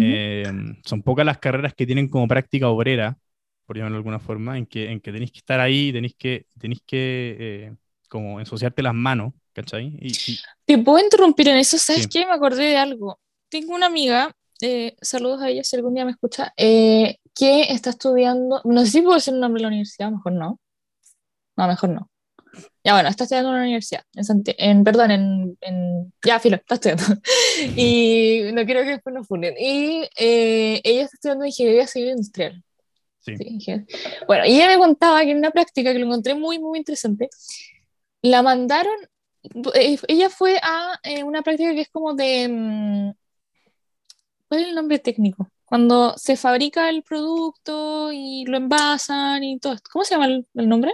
[0.00, 0.50] Eh,
[0.84, 3.18] son pocas las carreras que tienen como práctica obrera,
[3.66, 6.46] por llamarlo de alguna forma, en que, en que tenéis que estar ahí, tenéis que,
[6.58, 7.74] tenéis que eh,
[8.08, 9.96] como ensuciarte las manos, ¿cachai?
[10.00, 11.78] Y, ¿Te puedo interrumpir en eso?
[11.78, 12.24] ¿Sabes qué?
[12.26, 13.20] Me acordé de algo.
[13.50, 18.60] Tengo una amiga, eh, saludos a ella si algún día me escucha, que está estudiando,
[18.64, 20.60] no sé si puedo decir el nombre de la universidad, mejor no.
[21.56, 22.12] No, mejor no.
[22.84, 26.74] Ya bueno, está estudiando en una universidad, en, en perdón, en, en, ya, filo, está
[26.74, 27.04] estudiando.
[27.76, 29.54] y no quiero que después nos funden.
[29.58, 32.62] Y eh, ella está estudiando ingeniería civil industrial.
[33.20, 33.36] Sí.
[34.26, 37.28] bueno, y ella me contaba que en una práctica que lo encontré muy, muy interesante,
[38.20, 38.96] la mandaron,
[39.74, 43.12] eh, ella fue a eh, una práctica que es como de, mm,
[44.52, 45.48] ¿cuál es el nombre técnico?
[45.64, 49.88] cuando se fabrica el producto y lo envasan y todo esto.
[49.90, 50.92] ¿Cómo se llama el, el nombre?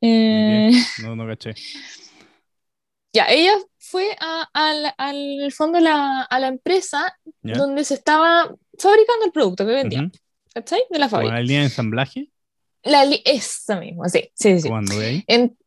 [0.00, 0.70] Eh,
[1.02, 1.54] No, no caché.
[3.12, 9.26] ya, ella fue a- al, al fondo la- a la empresa donde se estaba fabricando
[9.26, 10.12] el producto que vendía, Ujú.
[10.54, 10.80] ¿cachai?
[10.88, 11.34] De la fábrica.
[11.34, 12.30] la línea de ensamblaje,
[12.82, 14.68] La esa misma, sí, sí, sí.
[14.98, 15.24] de ahí.
[15.26, 15.58] En-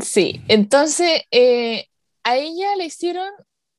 [0.00, 1.86] sí, entonces eh,
[2.24, 3.30] a ella le hicieron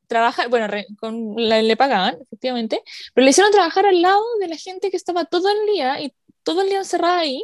[0.07, 2.81] trabajar, bueno, re- con, la- le pagaban, efectivamente,
[3.13, 6.13] pero le hicieron trabajar al lado de la gente que estaba todo el día y
[6.43, 7.43] todo el día encerrada ahí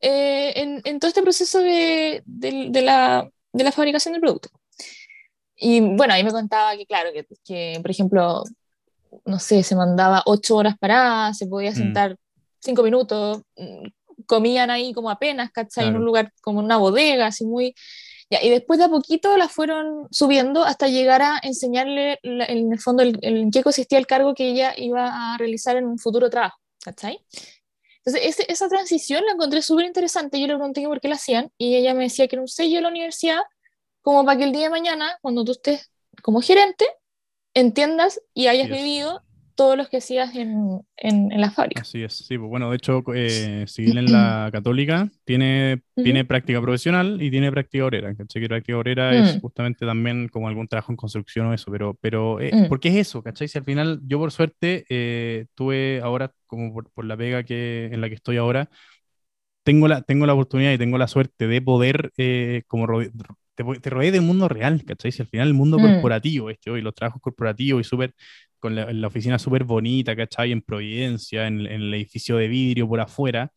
[0.00, 4.48] eh, en, en todo este proceso de, de- de la, de la fabricación del producto.
[5.56, 8.42] Y bueno, ahí me contaba que, claro, que, que, por ejemplo,
[9.24, 11.74] no sé, se mandaba ocho horas paradas, se podía Mm.
[11.76, 12.16] sentar
[12.60, 13.86] cinco minutos, mm,
[14.26, 15.84] comían ahí como apenas, ¿cachai?
[15.84, 16.00] En Claro.
[16.00, 17.74] un lugar como una bodega, así muy...
[18.30, 22.72] Ya, y después de a poquito la fueron subiendo hasta llegar a enseñarle la- en
[22.72, 25.86] el fondo el, el- en qué consistía el cargo que ella iba a realizar en
[25.86, 27.24] un futuro trabajo, ¿cachai?
[28.04, 30.40] Entonces, ese- esa transición la encontré súper interesante.
[30.40, 32.76] Yo le pregunté por qué la hacían y ella me decía que era un sello
[32.76, 33.40] de la universidad,
[34.02, 35.90] como para que el día de mañana, cuando tú estés
[36.22, 36.86] como gerente,
[37.54, 39.23] entiendas y hayas vivido
[39.54, 41.82] todo lo que hacías en, en, en la fábrica.
[41.82, 46.04] Así es, sí, pues bueno, de hecho, eh, civil en la católica tiene, Ujú.
[46.04, 48.42] tiene práctica profesional y tiene práctica obrera, ¿cachai?
[48.42, 49.40] Que práctica obrera es Mm.
[49.40, 52.66] justamente también como algún trabajo en construcción o eso, pero, pero eh, Mm.
[52.68, 53.48] ¿por qué es eso, cachai?
[53.48, 57.86] Si al final yo por suerte eh, tuve ahora, como por, por la pega que,
[57.92, 58.70] en la que estoy ahora,
[59.62, 62.86] tengo la, tengo la oportunidad y tengo la suerte de poder eh, como
[63.54, 65.12] te, te rodeé del mundo real, ¿cachai?
[65.12, 65.80] Si al final el mundo Mm.
[65.80, 68.14] corporativo, este, hoy los trabajos corporativos y súper
[68.64, 70.50] con la, en la oficina súper bonita, ¿cachai?
[70.52, 73.52] En Providencia, en, en el edificio de vidrio por afuera.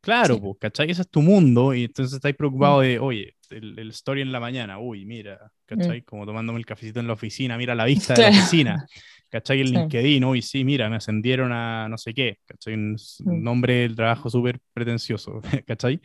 [0.00, 0.40] Claro, Sí.
[0.40, 0.90] pues, ¿cachai?
[0.90, 2.38] Ese es tu mundo y entonces estáis Mm.
[2.38, 6.02] preocupado de, oye, el, el story en la mañana, uy, mira, ¿cachai?
[6.02, 8.32] Como tomándome el cafecito en la oficina, mira la vista de la Mm.
[8.32, 8.86] Oficina,
[9.28, 9.60] ¿cachai?
[9.60, 9.74] El Sí.
[9.74, 12.74] LinkedIn, uy, sí, mira, me ascendieron a no sé qué, ¿cachai?
[12.74, 13.42] Un Mm.
[13.42, 16.00] nombre del trabajo súper pretencioso, ¿cachai?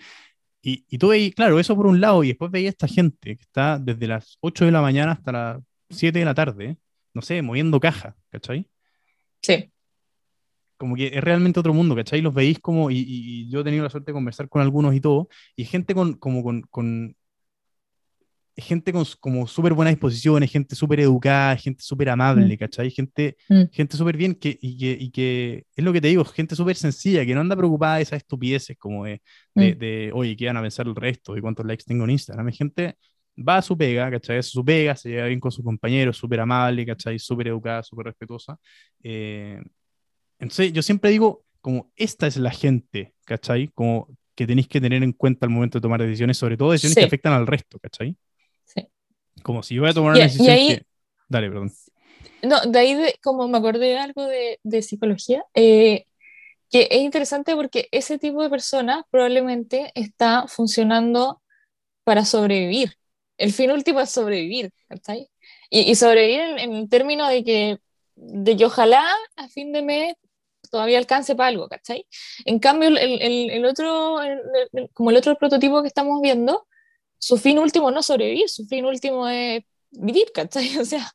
[0.61, 3.44] Y, y tú veis, claro, eso por un lado, y después a esta gente que
[3.44, 5.60] está desde las 8 de la mañana hasta las
[5.90, 6.78] 7 de la tarde,
[7.13, 8.67] no sé, moviendo caja, ¿cachai?
[9.41, 9.71] Sí.
[10.77, 12.21] Como que es realmente otro mundo, ¿cachai?
[12.21, 15.01] Los veis como, y, y- yo he tenido la suerte de conversar con algunos y
[15.01, 17.15] todo, y gente con, como con, con
[18.57, 22.91] gente con como súper buena disposición, gente súper educada, gente súper amable, ¿cachai?
[22.91, 23.63] Gente, Mm.
[23.71, 26.75] gente súper bien, que, y, que, y que es lo que te digo, gente súper
[26.75, 29.21] sencilla, que no anda preocupada de esas estupideces como de,
[29.55, 29.79] de, Mm.
[29.79, 31.38] de, oye, ¿qué van a pensar el resto?
[31.38, 32.47] ¿Y cuántos likes tengo en Instagram?
[32.47, 32.97] Hay gente
[33.37, 34.37] va a su pega, ¿cachai?
[34.39, 37.17] Hace su pega, se lleva bien con sus compañeros, súper amable, ¿cachai?
[37.19, 38.57] Súper educada, súper respetuosa.
[39.03, 39.61] Eh,
[40.39, 43.67] entonces, yo siempre digo, como esta es la gente, ¿cachai?
[43.69, 46.95] Como que tenéis que tener en cuenta al momento de tomar decisiones, sobre todo decisiones
[46.95, 47.07] que Sí.
[47.07, 48.15] afectan al resto, ¿cachai?
[48.65, 48.87] Sí.
[49.43, 50.85] Como si yo voy a tomar Y- una y decisión ahí- que...
[51.29, 51.71] Dale, perdón.
[52.43, 56.05] No, de ahí, de, como me acordé de algo de, de psicología, eh,
[56.69, 61.41] que es interesante porque ese tipo de persona probablemente está funcionando
[62.03, 62.93] para sobrevivir.
[63.41, 65.30] El fin último es sobrevivir, ¿cachai?
[65.69, 67.80] Y, y sobrevivir en, en el término de que,
[68.15, 69.03] de que ojalá
[69.35, 70.15] a fin de mes
[70.69, 72.05] todavía alcance para algo, ¿cachai?
[72.45, 74.41] En cambio, el, el- el otro, el-
[74.93, 76.68] como el otro prototipo que estamos viendo,
[77.18, 80.69] su fin último no es sobrevivir, su fin último es vivir, ¿cachai?
[80.80, 81.11] O sea,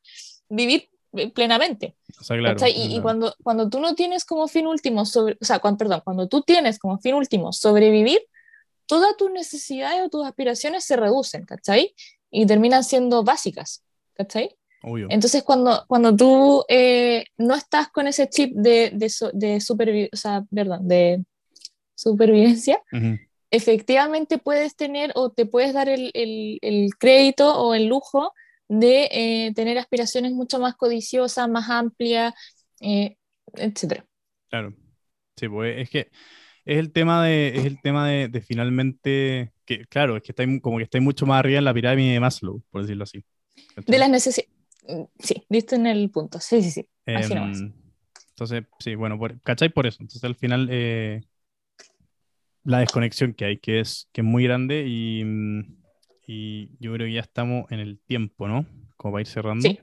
[0.49, 0.89] vivir
[1.35, 1.97] plenamente.
[2.21, 2.57] O sea, claro.
[2.57, 2.73] ¿cachai?
[2.73, 3.03] Y, y claro.
[3.03, 6.43] cuando, cuando tú no tienes como fin último, sobre, o sea, cuando, perdón, cuando tú
[6.43, 8.21] tienes como fin último sobrevivir,
[8.87, 11.95] todas tus necesidades o tus aspiraciones se reducen, ¿cachai?
[12.39, 13.83] Y terminan siendo básicas,
[14.13, 14.55] ¿cachai?
[14.83, 15.07] Obvio.
[15.09, 19.07] Entonces, cuando, cuando tú eh, no estás con ese chip de, de,
[19.59, 21.25] supervi- o sea, perdón, de
[21.95, 22.83] supervivencia,
[23.51, 28.35] efectivamente puedes tener o te puedes dar el, el- el crédito o el lujo
[28.69, 32.35] de eh, tener aspiraciones mucho más codiciosas, más amplias,
[32.81, 33.17] eh,
[33.55, 34.05] etcétera.
[34.51, 34.75] Claro.
[35.37, 36.11] Sí, pues es que
[36.67, 40.45] es el tema de, es el tema de, de finalmente, que claro, es que está
[40.63, 43.23] como que está mucho más arriba en la pirámide de Maslow, por decirlo así.
[43.87, 44.51] De las necesidades.
[45.19, 46.39] Sí, diste en el punto.
[46.41, 46.89] Sí, sí, sí.
[47.07, 47.59] Así Em, nomás.
[48.31, 49.69] entonces, sí, bueno, por, ¿cachai?
[49.69, 49.99] Por eso.
[50.01, 51.23] Entonces, al final, eh,
[52.65, 55.77] la desconexión que hay, que es, que es muy grande y, mm,
[56.27, 58.67] y yo creo que ya estamos en el tiempo, ¿no?
[58.97, 59.69] Como para ir cerrando.
[59.69, 59.79] Sí.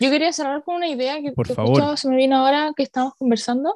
[0.00, 1.96] Yo quería cerrar con una idea que, Por que favor.
[1.98, 3.74] se me vino ahora que estamos conversando,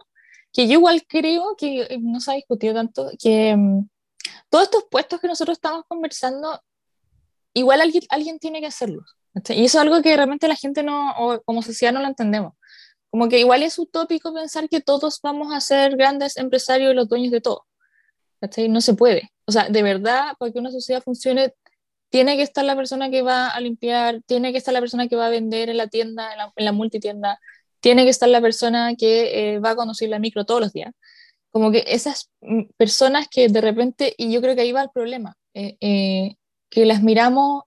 [0.53, 3.89] que yo igual creo que eh, no se ha discutido tanto, que mm,
[4.51, 6.61] todos estos puestos que nosotros estamos conversando,
[7.55, 9.17] igual alguien, alguien tiene que hacerlos.
[9.35, 9.61] ¿cachai?
[9.61, 12.55] Y eso es algo que realmente la gente no, o como sociedad no lo entendemos.
[13.11, 17.09] Como que igual es utópico pensar que todos vamos a ser grandes empresarios y los
[17.09, 17.67] dueños de todo.
[18.41, 18.69] ¿cachai?
[18.69, 19.31] No se puede.
[19.47, 21.55] O sea, de verdad, para que una sociedad funcione,
[22.11, 25.17] tiene que estar la persona que va a limpiar, tiene que estar la persona que
[25.17, 27.41] va a vender en la tienda, en la, en la multitienda,
[27.81, 30.93] tiene que estar la persona que eh, va a conducir la micro todos los días.
[31.57, 34.91] Como que esas mm, personas que de repente, y yo creo que ahí va el
[34.91, 36.35] problema, eh, eh,
[36.69, 37.63] que las miramos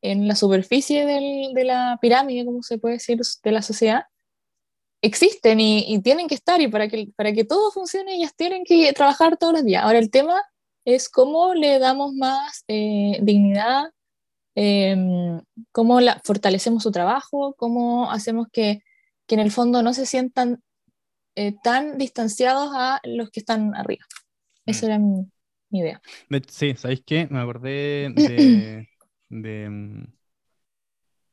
[0.00, 4.04] en la superficie de la pirámide, como se puede decir, de la sociedad,
[5.02, 8.92] existen y, tienen que estar y para que, para que todo funcione ellas tienen que
[8.92, 9.82] trabajar todos los días.
[9.82, 10.40] Ahora el tema
[10.84, 13.90] es cómo le damos más eh, dignidad,
[14.54, 14.96] eh,
[15.72, 18.84] cómo la, fortalecemos su trabajo, cómo hacemos que,
[19.26, 20.62] que en el fondo no se sientan
[21.36, 24.04] eh, tan distanciados a los que están arriba.
[24.64, 24.88] Esa mm.
[24.88, 25.26] era mi,
[25.70, 26.00] mi, idea.
[26.48, 27.28] Sí, ¿sabéis qué?
[27.30, 28.88] Me acordé de...
[29.28, 30.04] de mm,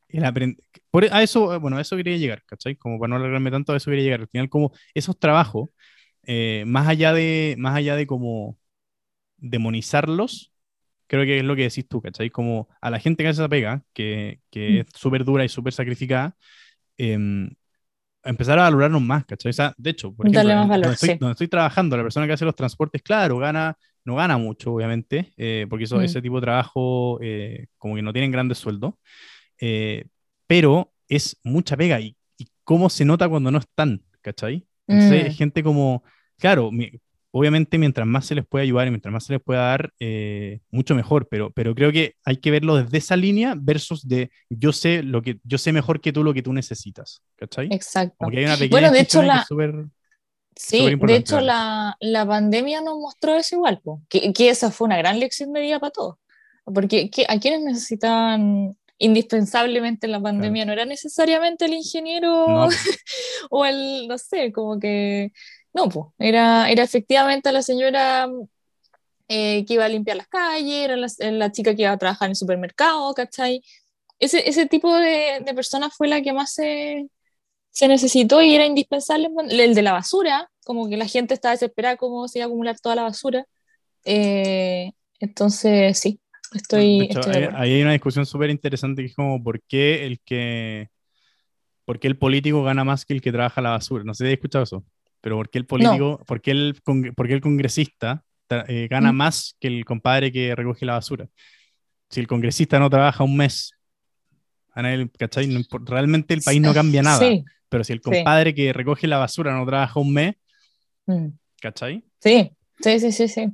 [0.08, 0.56] el
[0.90, 2.76] Por, a eso, bueno, a eso quería llegar, ¿cachai?
[2.76, 4.20] Como para no alargarme tanto, a eso quería llegar.
[4.20, 5.70] Al final, como esos trabajos,
[6.22, 8.56] eh, más allá de, más allá de como
[9.38, 10.52] demonizarlos,
[11.06, 12.30] creo que es lo que decís tú, ¿cachai?
[12.30, 14.80] Como a la gente que hace esa pega, que, que mm.
[14.80, 16.36] es súper dura y súper sacrificada,
[16.98, 17.48] eh,
[18.24, 19.50] empezar a valorarnos más, ¿cachai?
[19.50, 21.16] O sea, de hecho, por ejemplo, valor, donde, estoy, sí.
[21.18, 25.32] donde, estoy, trabajando, la persona que hace los transportes, claro, gana, no gana mucho, obviamente,
[25.36, 26.02] eh, porque eso, mm.
[26.02, 28.94] ese tipo de trabajo eh, como que no tienen grandes sueldos,
[29.60, 30.06] eh,
[30.46, 34.66] pero es mucha pega y, y, cómo se nota cuando no están, ¿cachai?
[34.86, 35.36] Entonces, mm.
[35.36, 36.02] gente como,
[36.38, 36.90] claro, mi,
[37.36, 40.60] obviamente mientras más se les pueda ayudar y mientras más se les pueda dar, eh,
[40.70, 44.72] mucho mejor, pero, pero creo que hay que verlo desde esa línea versus de yo
[44.72, 47.66] sé lo que yo sé mejor que tú lo que tú necesitas, ¿cachai?
[47.72, 48.14] Exacto.
[48.20, 49.86] Porque hay una pequeña bueno, de hecho la super,
[50.56, 54.98] Sí, de hecho la, la, pandemia nos mostró eso igual, que, que, esa fue una
[54.98, 56.14] gran lección de vida para todos,
[56.64, 60.76] porque que, a quienes necesitaban indispensablemente en la pandemia claro.
[60.76, 62.68] no era necesariamente el ingeniero no.
[63.50, 65.32] o el, no sé, como que
[65.74, 68.28] no, pues, era, era efectivamente la señora
[69.28, 72.26] eh, que iba a limpiar las calles, era la, la, chica que iba a trabajar
[72.26, 73.60] en el supermercado, ¿cachai?
[74.20, 77.08] Ese, ese tipo de, de persona fue la que más se,
[77.70, 79.28] se, necesitó y era indispensable.
[79.50, 82.78] El de la basura, como que la gente estaba desesperada cómo se iba a acumular
[82.78, 83.44] toda la basura.
[84.04, 86.20] Eh, entonces, sí,
[86.54, 87.02] estoy...
[87.02, 90.20] Hecho, estoy ahí, ahí hay una discusión súper interesante que es como, ¿por qué el
[90.20, 90.88] que...
[91.84, 94.04] ¿Por qué el político gana más que el que trabaja la basura?
[94.04, 94.84] No sé si has escuchado eso
[95.24, 96.24] pero ¿por qué el político, no.
[96.26, 98.22] por, qué el, por qué el congresista
[98.68, 99.16] eh, gana mm.
[99.16, 101.26] más que el compadre que recoge la basura?
[102.10, 103.72] Si el congresista no trabaja un mes,
[105.18, 105.46] ¿cachai?
[105.46, 107.20] No, realmente el país no cambia nada.
[107.20, 107.42] Sí.
[107.70, 108.56] Pero si el compadre sí.
[108.56, 110.34] que recoge la basura no trabaja un mes,
[111.06, 111.28] mm.
[111.58, 112.04] ¿cachai?
[112.20, 113.26] Sí, sí, sí, sí.
[113.26, 113.48] sí.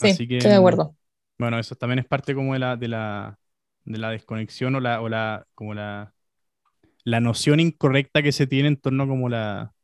[0.00, 0.96] Así que, estoy de acuerdo.
[1.36, 3.38] Bueno, eso también es parte como de la, de la,
[3.84, 6.14] de la desconexión o la, o la, como la,
[7.04, 9.74] la noción incorrecta que se tiene en torno como la,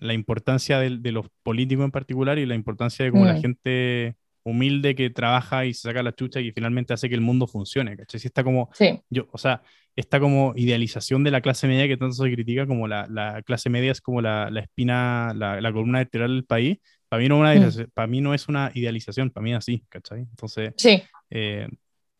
[0.00, 3.28] la importancia de, de, los políticos en particular y la importancia de como mm.
[3.28, 7.20] la gente humilde que trabaja y se saca la chucha y finalmente hace que el
[7.22, 8.20] mundo funcione, ¿cachai?
[8.20, 9.00] Si está como, sí.
[9.08, 9.62] yo, o sea,
[9.96, 13.70] esta como idealización de la clase media que tanto se critica, como la, la clase
[13.70, 17.38] media es como la, la espina, la, la, columna vertebral del país, para mí, no
[17.38, 17.90] una, mm.
[17.94, 20.20] para mí no es una idealización, para mí es así, ¿cachai?
[20.20, 21.02] Entonces, sí.
[21.30, 21.68] eh,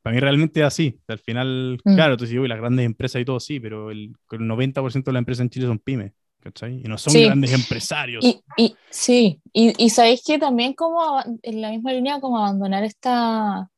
[0.03, 1.01] para mí realmente es así.
[1.09, 1.95] Al final, mm.
[1.95, 5.13] claro, tú dices, uy, las grandes empresas y todo, sí, pero el, el 90% de
[5.13, 6.13] las empresas en Chile son pymes.
[6.45, 6.83] ¿Cachai?
[6.85, 7.25] Y no son sí.
[7.25, 8.23] grandes empresarios.
[8.23, 12.85] Y, y sí, y, y, sabéis que también como en la misma línea como abandonar
[12.85, 13.71] esta,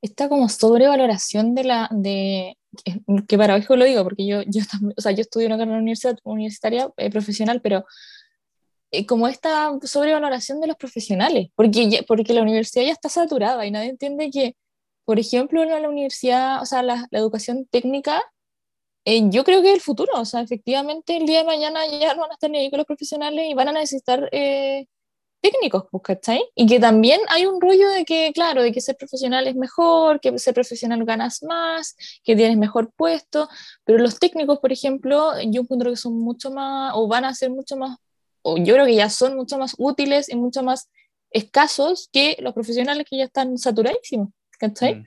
[0.00, 2.56] esta como sobrevaloración de la, de,
[3.28, 4.62] que para hoy lo digo, porque yo, yo,
[4.96, 7.84] o sea, yo estudio una carrera universidad, universitaria eh, profesional, pero
[8.90, 13.66] eh, como esta sobrevaloración de los profesionales, porque, ya, porque la universidad ya está saturada
[13.66, 14.56] y nadie entiende que,
[15.04, 18.22] por ejemplo, en la universidad, o sea, la, la educación técnica
[19.10, 22.12] eh, yo creo que es el futuro, o sea, efectivamente el día de mañana ya
[22.12, 24.86] no van a estar ni ahí con los profesionales y van a necesitar eh,
[25.40, 26.42] técnicos, pues, ¿cachai?
[26.54, 30.20] Y que también hay un rollo de que, claro, de que ser profesional es mejor,
[30.20, 33.48] que ser profesional ganas más, que tienes mejor puesto,
[33.82, 37.48] pero los técnicos, por ejemplo, yo encuentro que son mucho más, o van a ser
[37.48, 37.96] mucho más,
[38.42, 40.90] o yo creo que ya son mucho más útiles y mucho más
[41.30, 44.28] escasos que los profesionales que ya están saturadísimos,
[44.58, 44.96] ¿cachai?
[44.96, 45.04] Mm.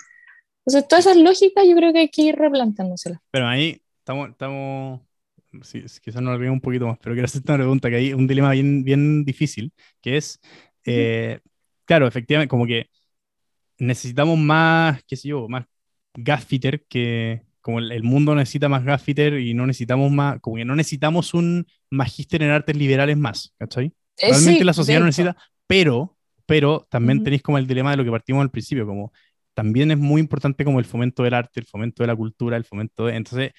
[0.65, 3.19] Entonces, todas esas lógicas yo creo que hay que ir replanteándoselas.
[3.29, 5.01] Pero ahí estamos, estamos
[5.63, 8.27] sí, quizás nos olvidemos un poquito más, pero quiero hacerte una pregunta que hay un
[8.27, 10.39] dilema bien, bien difícil, que es,
[10.85, 11.39] eh,
[11.85, 12.89] claro, efectivamente, como que
[13.77, 15.65] necesitamos más, qué sé yo, más
[16.13, 20.65] gaffiter que, como el, el, mundo necesita más gaffiter y no necesitamos más, como que
[20.65, 23.93] no necesitamos un magíster en artes liberales más, ¿cachai?
[24.17, 25.35] Realmente eh, sí, la sociedad no necesita,
[25.67, 27.25] pero, pero también uh -huh.
[27.25, 29.11] tenéis como el dilema de lo que partimos al principio, como
[29.53, 32.65] también es muy importante como el fomento del arte, el fomento de la cultura, el
[32.65, 33.15] fomento de...
[33.15, 33.51] Entonces,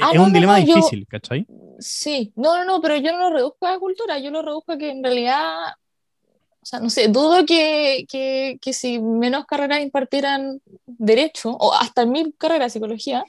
[0.00, 1.46] ah, es no, un dilema no, difícil, yo, ¿cachai?
[1.78, 4.72] Sí, no, no, no, pero yo no lo reduzco a la cultura, yo lo reduzco
[4.72, 5.72] a que en realidad,
[6.60, 12.06] o sea, no sé, dudo que, que, que si menos carreras impartieran derecho, o hasta
[12.06, 13.24] mil carreras de psicología,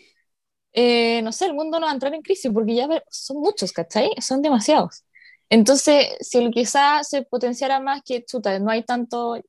[0.73, 3.71] eh, no sé, el mundo no va a entrar en crisis porque ya son muchos,
[3.71, 4.11] ¿cachai?
[4.21, 5.03] Son demasiados.
[5.49, 9.41] Entonces, si el quizá se potenciara más que, chuta, no hay tanto...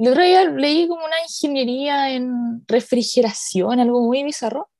[0.00, 4.70] El otro día leí como una ingeniería en refrigeración, algo muy bizarro,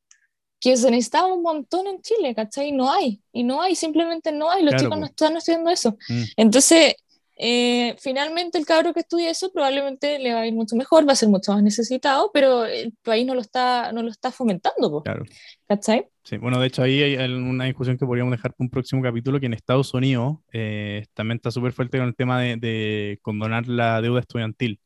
[0.59, 2.73] que se necesitaba un montón en Chile, ¿cachai?
[2.73, 5.99] No hay, y no hay, simplemente no hay, los chicos no están estudiando eso.
[6.09, 6.23] Mm.
[6.37, 6.95] Entonces,
[7.37, 11.13] eh, finalmente el cabro que estudia eso probablemente le va a ir mucho mejor, va
[11.13, 15.03] a ser mucho más necesitado, pero el país no lo está, no lo está fomentando.
[15.03, 15.25] Claro.
[15.69, 16.07] ¿Cachai?
[16.31, 19.40] Sí, bueno, de hecho ahí hay una discusión que podríamos dejar para un próximo capítulo,
[19.40, 23.66] que en Estados Unidos eh, también está súper fuerte con el tema de, de, condonar
[23.66, 24.81] la deuda estudiantil.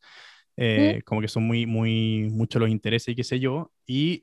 [0.57, 4.23] Eh, como que son muy, muy, muchos los intereses y qué sé yo, y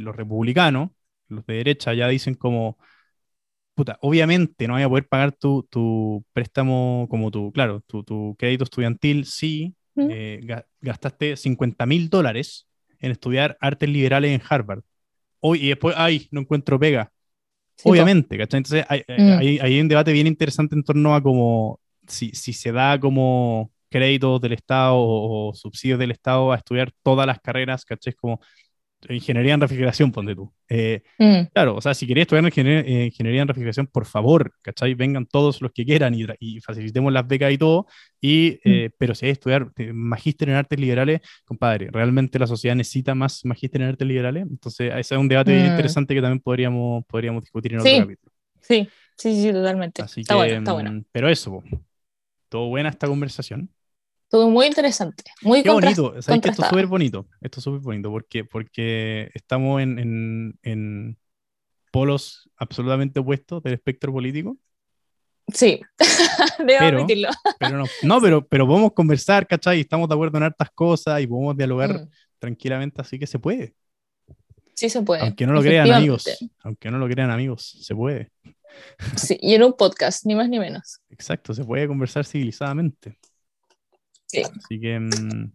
[0.00, 0.90] los republicanos,
[1.28, 2.76] los de derecha, ya dicen como,
[4.02, 8.64] obviamente no voy a poder pagar tu, tu préstamo como tu, claro, tu, tu crédito
[8.64, 12.68] estudiantil si eh, gastaste 50 mil dólares
[12.98, 14.82] en estudiar artes liberales en Harvard.
[15.40, 17.10] Hoy, y después, ay, no encuentro pega.
[17.84, 18.58] obviamente, ¿cachai?
[18.58, 19.38] Entonces hay, mm.
[19.38, 23.70] hay, hay, un debate bien interesante en torno a como si, si se da como
[23.90, 28.14] créditos del Estado o, subsidios del Estado a estudiar todas las carreras, ¿cachai?
[28.14, 28.40] Como
[29.08, 30.52] ingeniería en refrigeración, ponte tú.
[30.68, 31.52] Eh, mm.
[31.52, 34.94] Claro, o sea, si queréis estudiar eh, ingeniería, en refrigeración, por favor, ¿cachai?
[34.94, 37.86] Vengan todos los que quieran y, facilitemos las becas y todo.
[38.20, 38.94] Y, eh, mm.
[38.98, 43.80] Pero si hay estudiar magíster en artes liberales, compadre, realmente la sociedad necesita más magíster
[43.82, 44.46] en artes liberales.
[44.48, 45.66] Entonces, ese es un debate mm.
[45.66, 48.32] interesante que también podríamos, podríamos discutir en otro capítulo.
[48.60, 50.02] Sí, sí, sí, totalmente.
[50.02, 51.04] está bueno, está bueno.
[51.10, 51.62] Pero eso,
[52.48, 53.70] todo buena esta conversación.
[54.30, 57.26] Todo muy interesante, muy Qué bonito, ¿sabes que esto es súper bonito?
[57.40, 61.18] Esto es súper bonito porque, porque estamos en, en, en,
[61.90, 64.56] polos absolutamente opuestos del espectro político.
[65.52, 65.80] Sí,
[66.64, 67.30] debo admitirlo.
[67.58, 69.80] Pero no, no, pero, pero podemos conversar, ¿cachai?
[69.80, 72.08] Estamos de acuerdo en hartas cosas y podemos dialogar mm.
[72.38, 73.74] tranquilamente, así que se puede.
[74.74, 75.22] Sí, se puede.
[75.22, 76.24] Aunque no lo crean amigos,
[76.62, 78.30] aunque no lo crean amigos, se puede.
[79.16, 81.00] Sí, y en un podcast, ni más ni menos.
[81.10, 83.18] Exacto, se puede conversar civilizadamente.
[84.38, 85.52] Así que mm,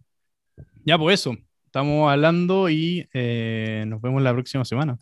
[0.84, 4.98] ya pues eso, estamos hablando y eh, nos vemos la próxima semana.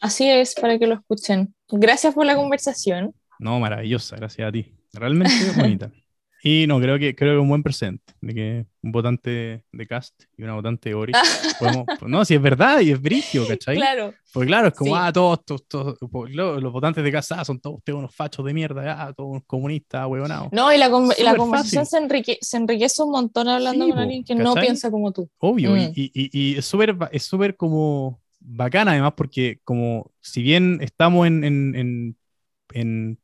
[0.00, 1.54] Así es, para que lo escuchen.
[1.68, 3.14] Gracias por la conversación.
[3.38, 4.74] No, maravillosa, gracias a ti.
[4.92, 5.92] Realmente bonita.
[6.42, 10.22] Y no, creo que creo que un buen presente, de que un votante de cast
[10.38, 11.12] y una votante de Ori.
[11.58, 13.76] podemos, no, si es verdad y es brillo, ¿cachai?
[13.76, 14.14] Claro.
[14.32, 15.98] Porque claro, es como, ah, todos, todos,
[16.30, 20.06] los, votantes de cast, ah, son todos unos fachos de mierda, ah, todos unos comunistas,
[20.06, 20.48] huevonados.
[20.52, 24.34] No, y la, la conversación se, enrique se, enriquece un montón hablando con alguien que
[24.34, 25.28] no piensa como tú.
[25.38, 25.92] Obvio, y, mm.
[25.94, 31.44] y, y, es súper es súper como bacana además porque como si bien estamos en,
[31.44, 32.16] en en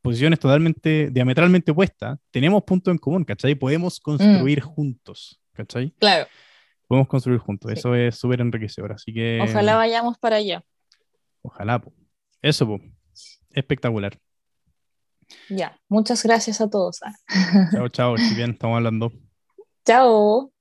[0.03, 3.55] posiciones totalmente, diametralmente opuestas, tenemos puntos en común, ¿cachai?
[3.55, 4.67] Podemos construir mm.
[4.67, 5.91] juntos, ¿cachai?
[5.99, 6.27] Claro.
[6.87, 9.41] Podemos construir juntos, eso es súper enriquecedor, así que...
[9.43, 10.65] Ojalá vayamos para allá.
[11.43, 11.93] Ojalá, po.
[12.43, 12.81] eso, po.
[13.51, 14.19] espectacular.
[15.49, 17.01] Ya, muchas gracias a todos.
[17.73, 19.13] Chao, chao, si bien estamos hablando.
[19.85, 20.53] Chao.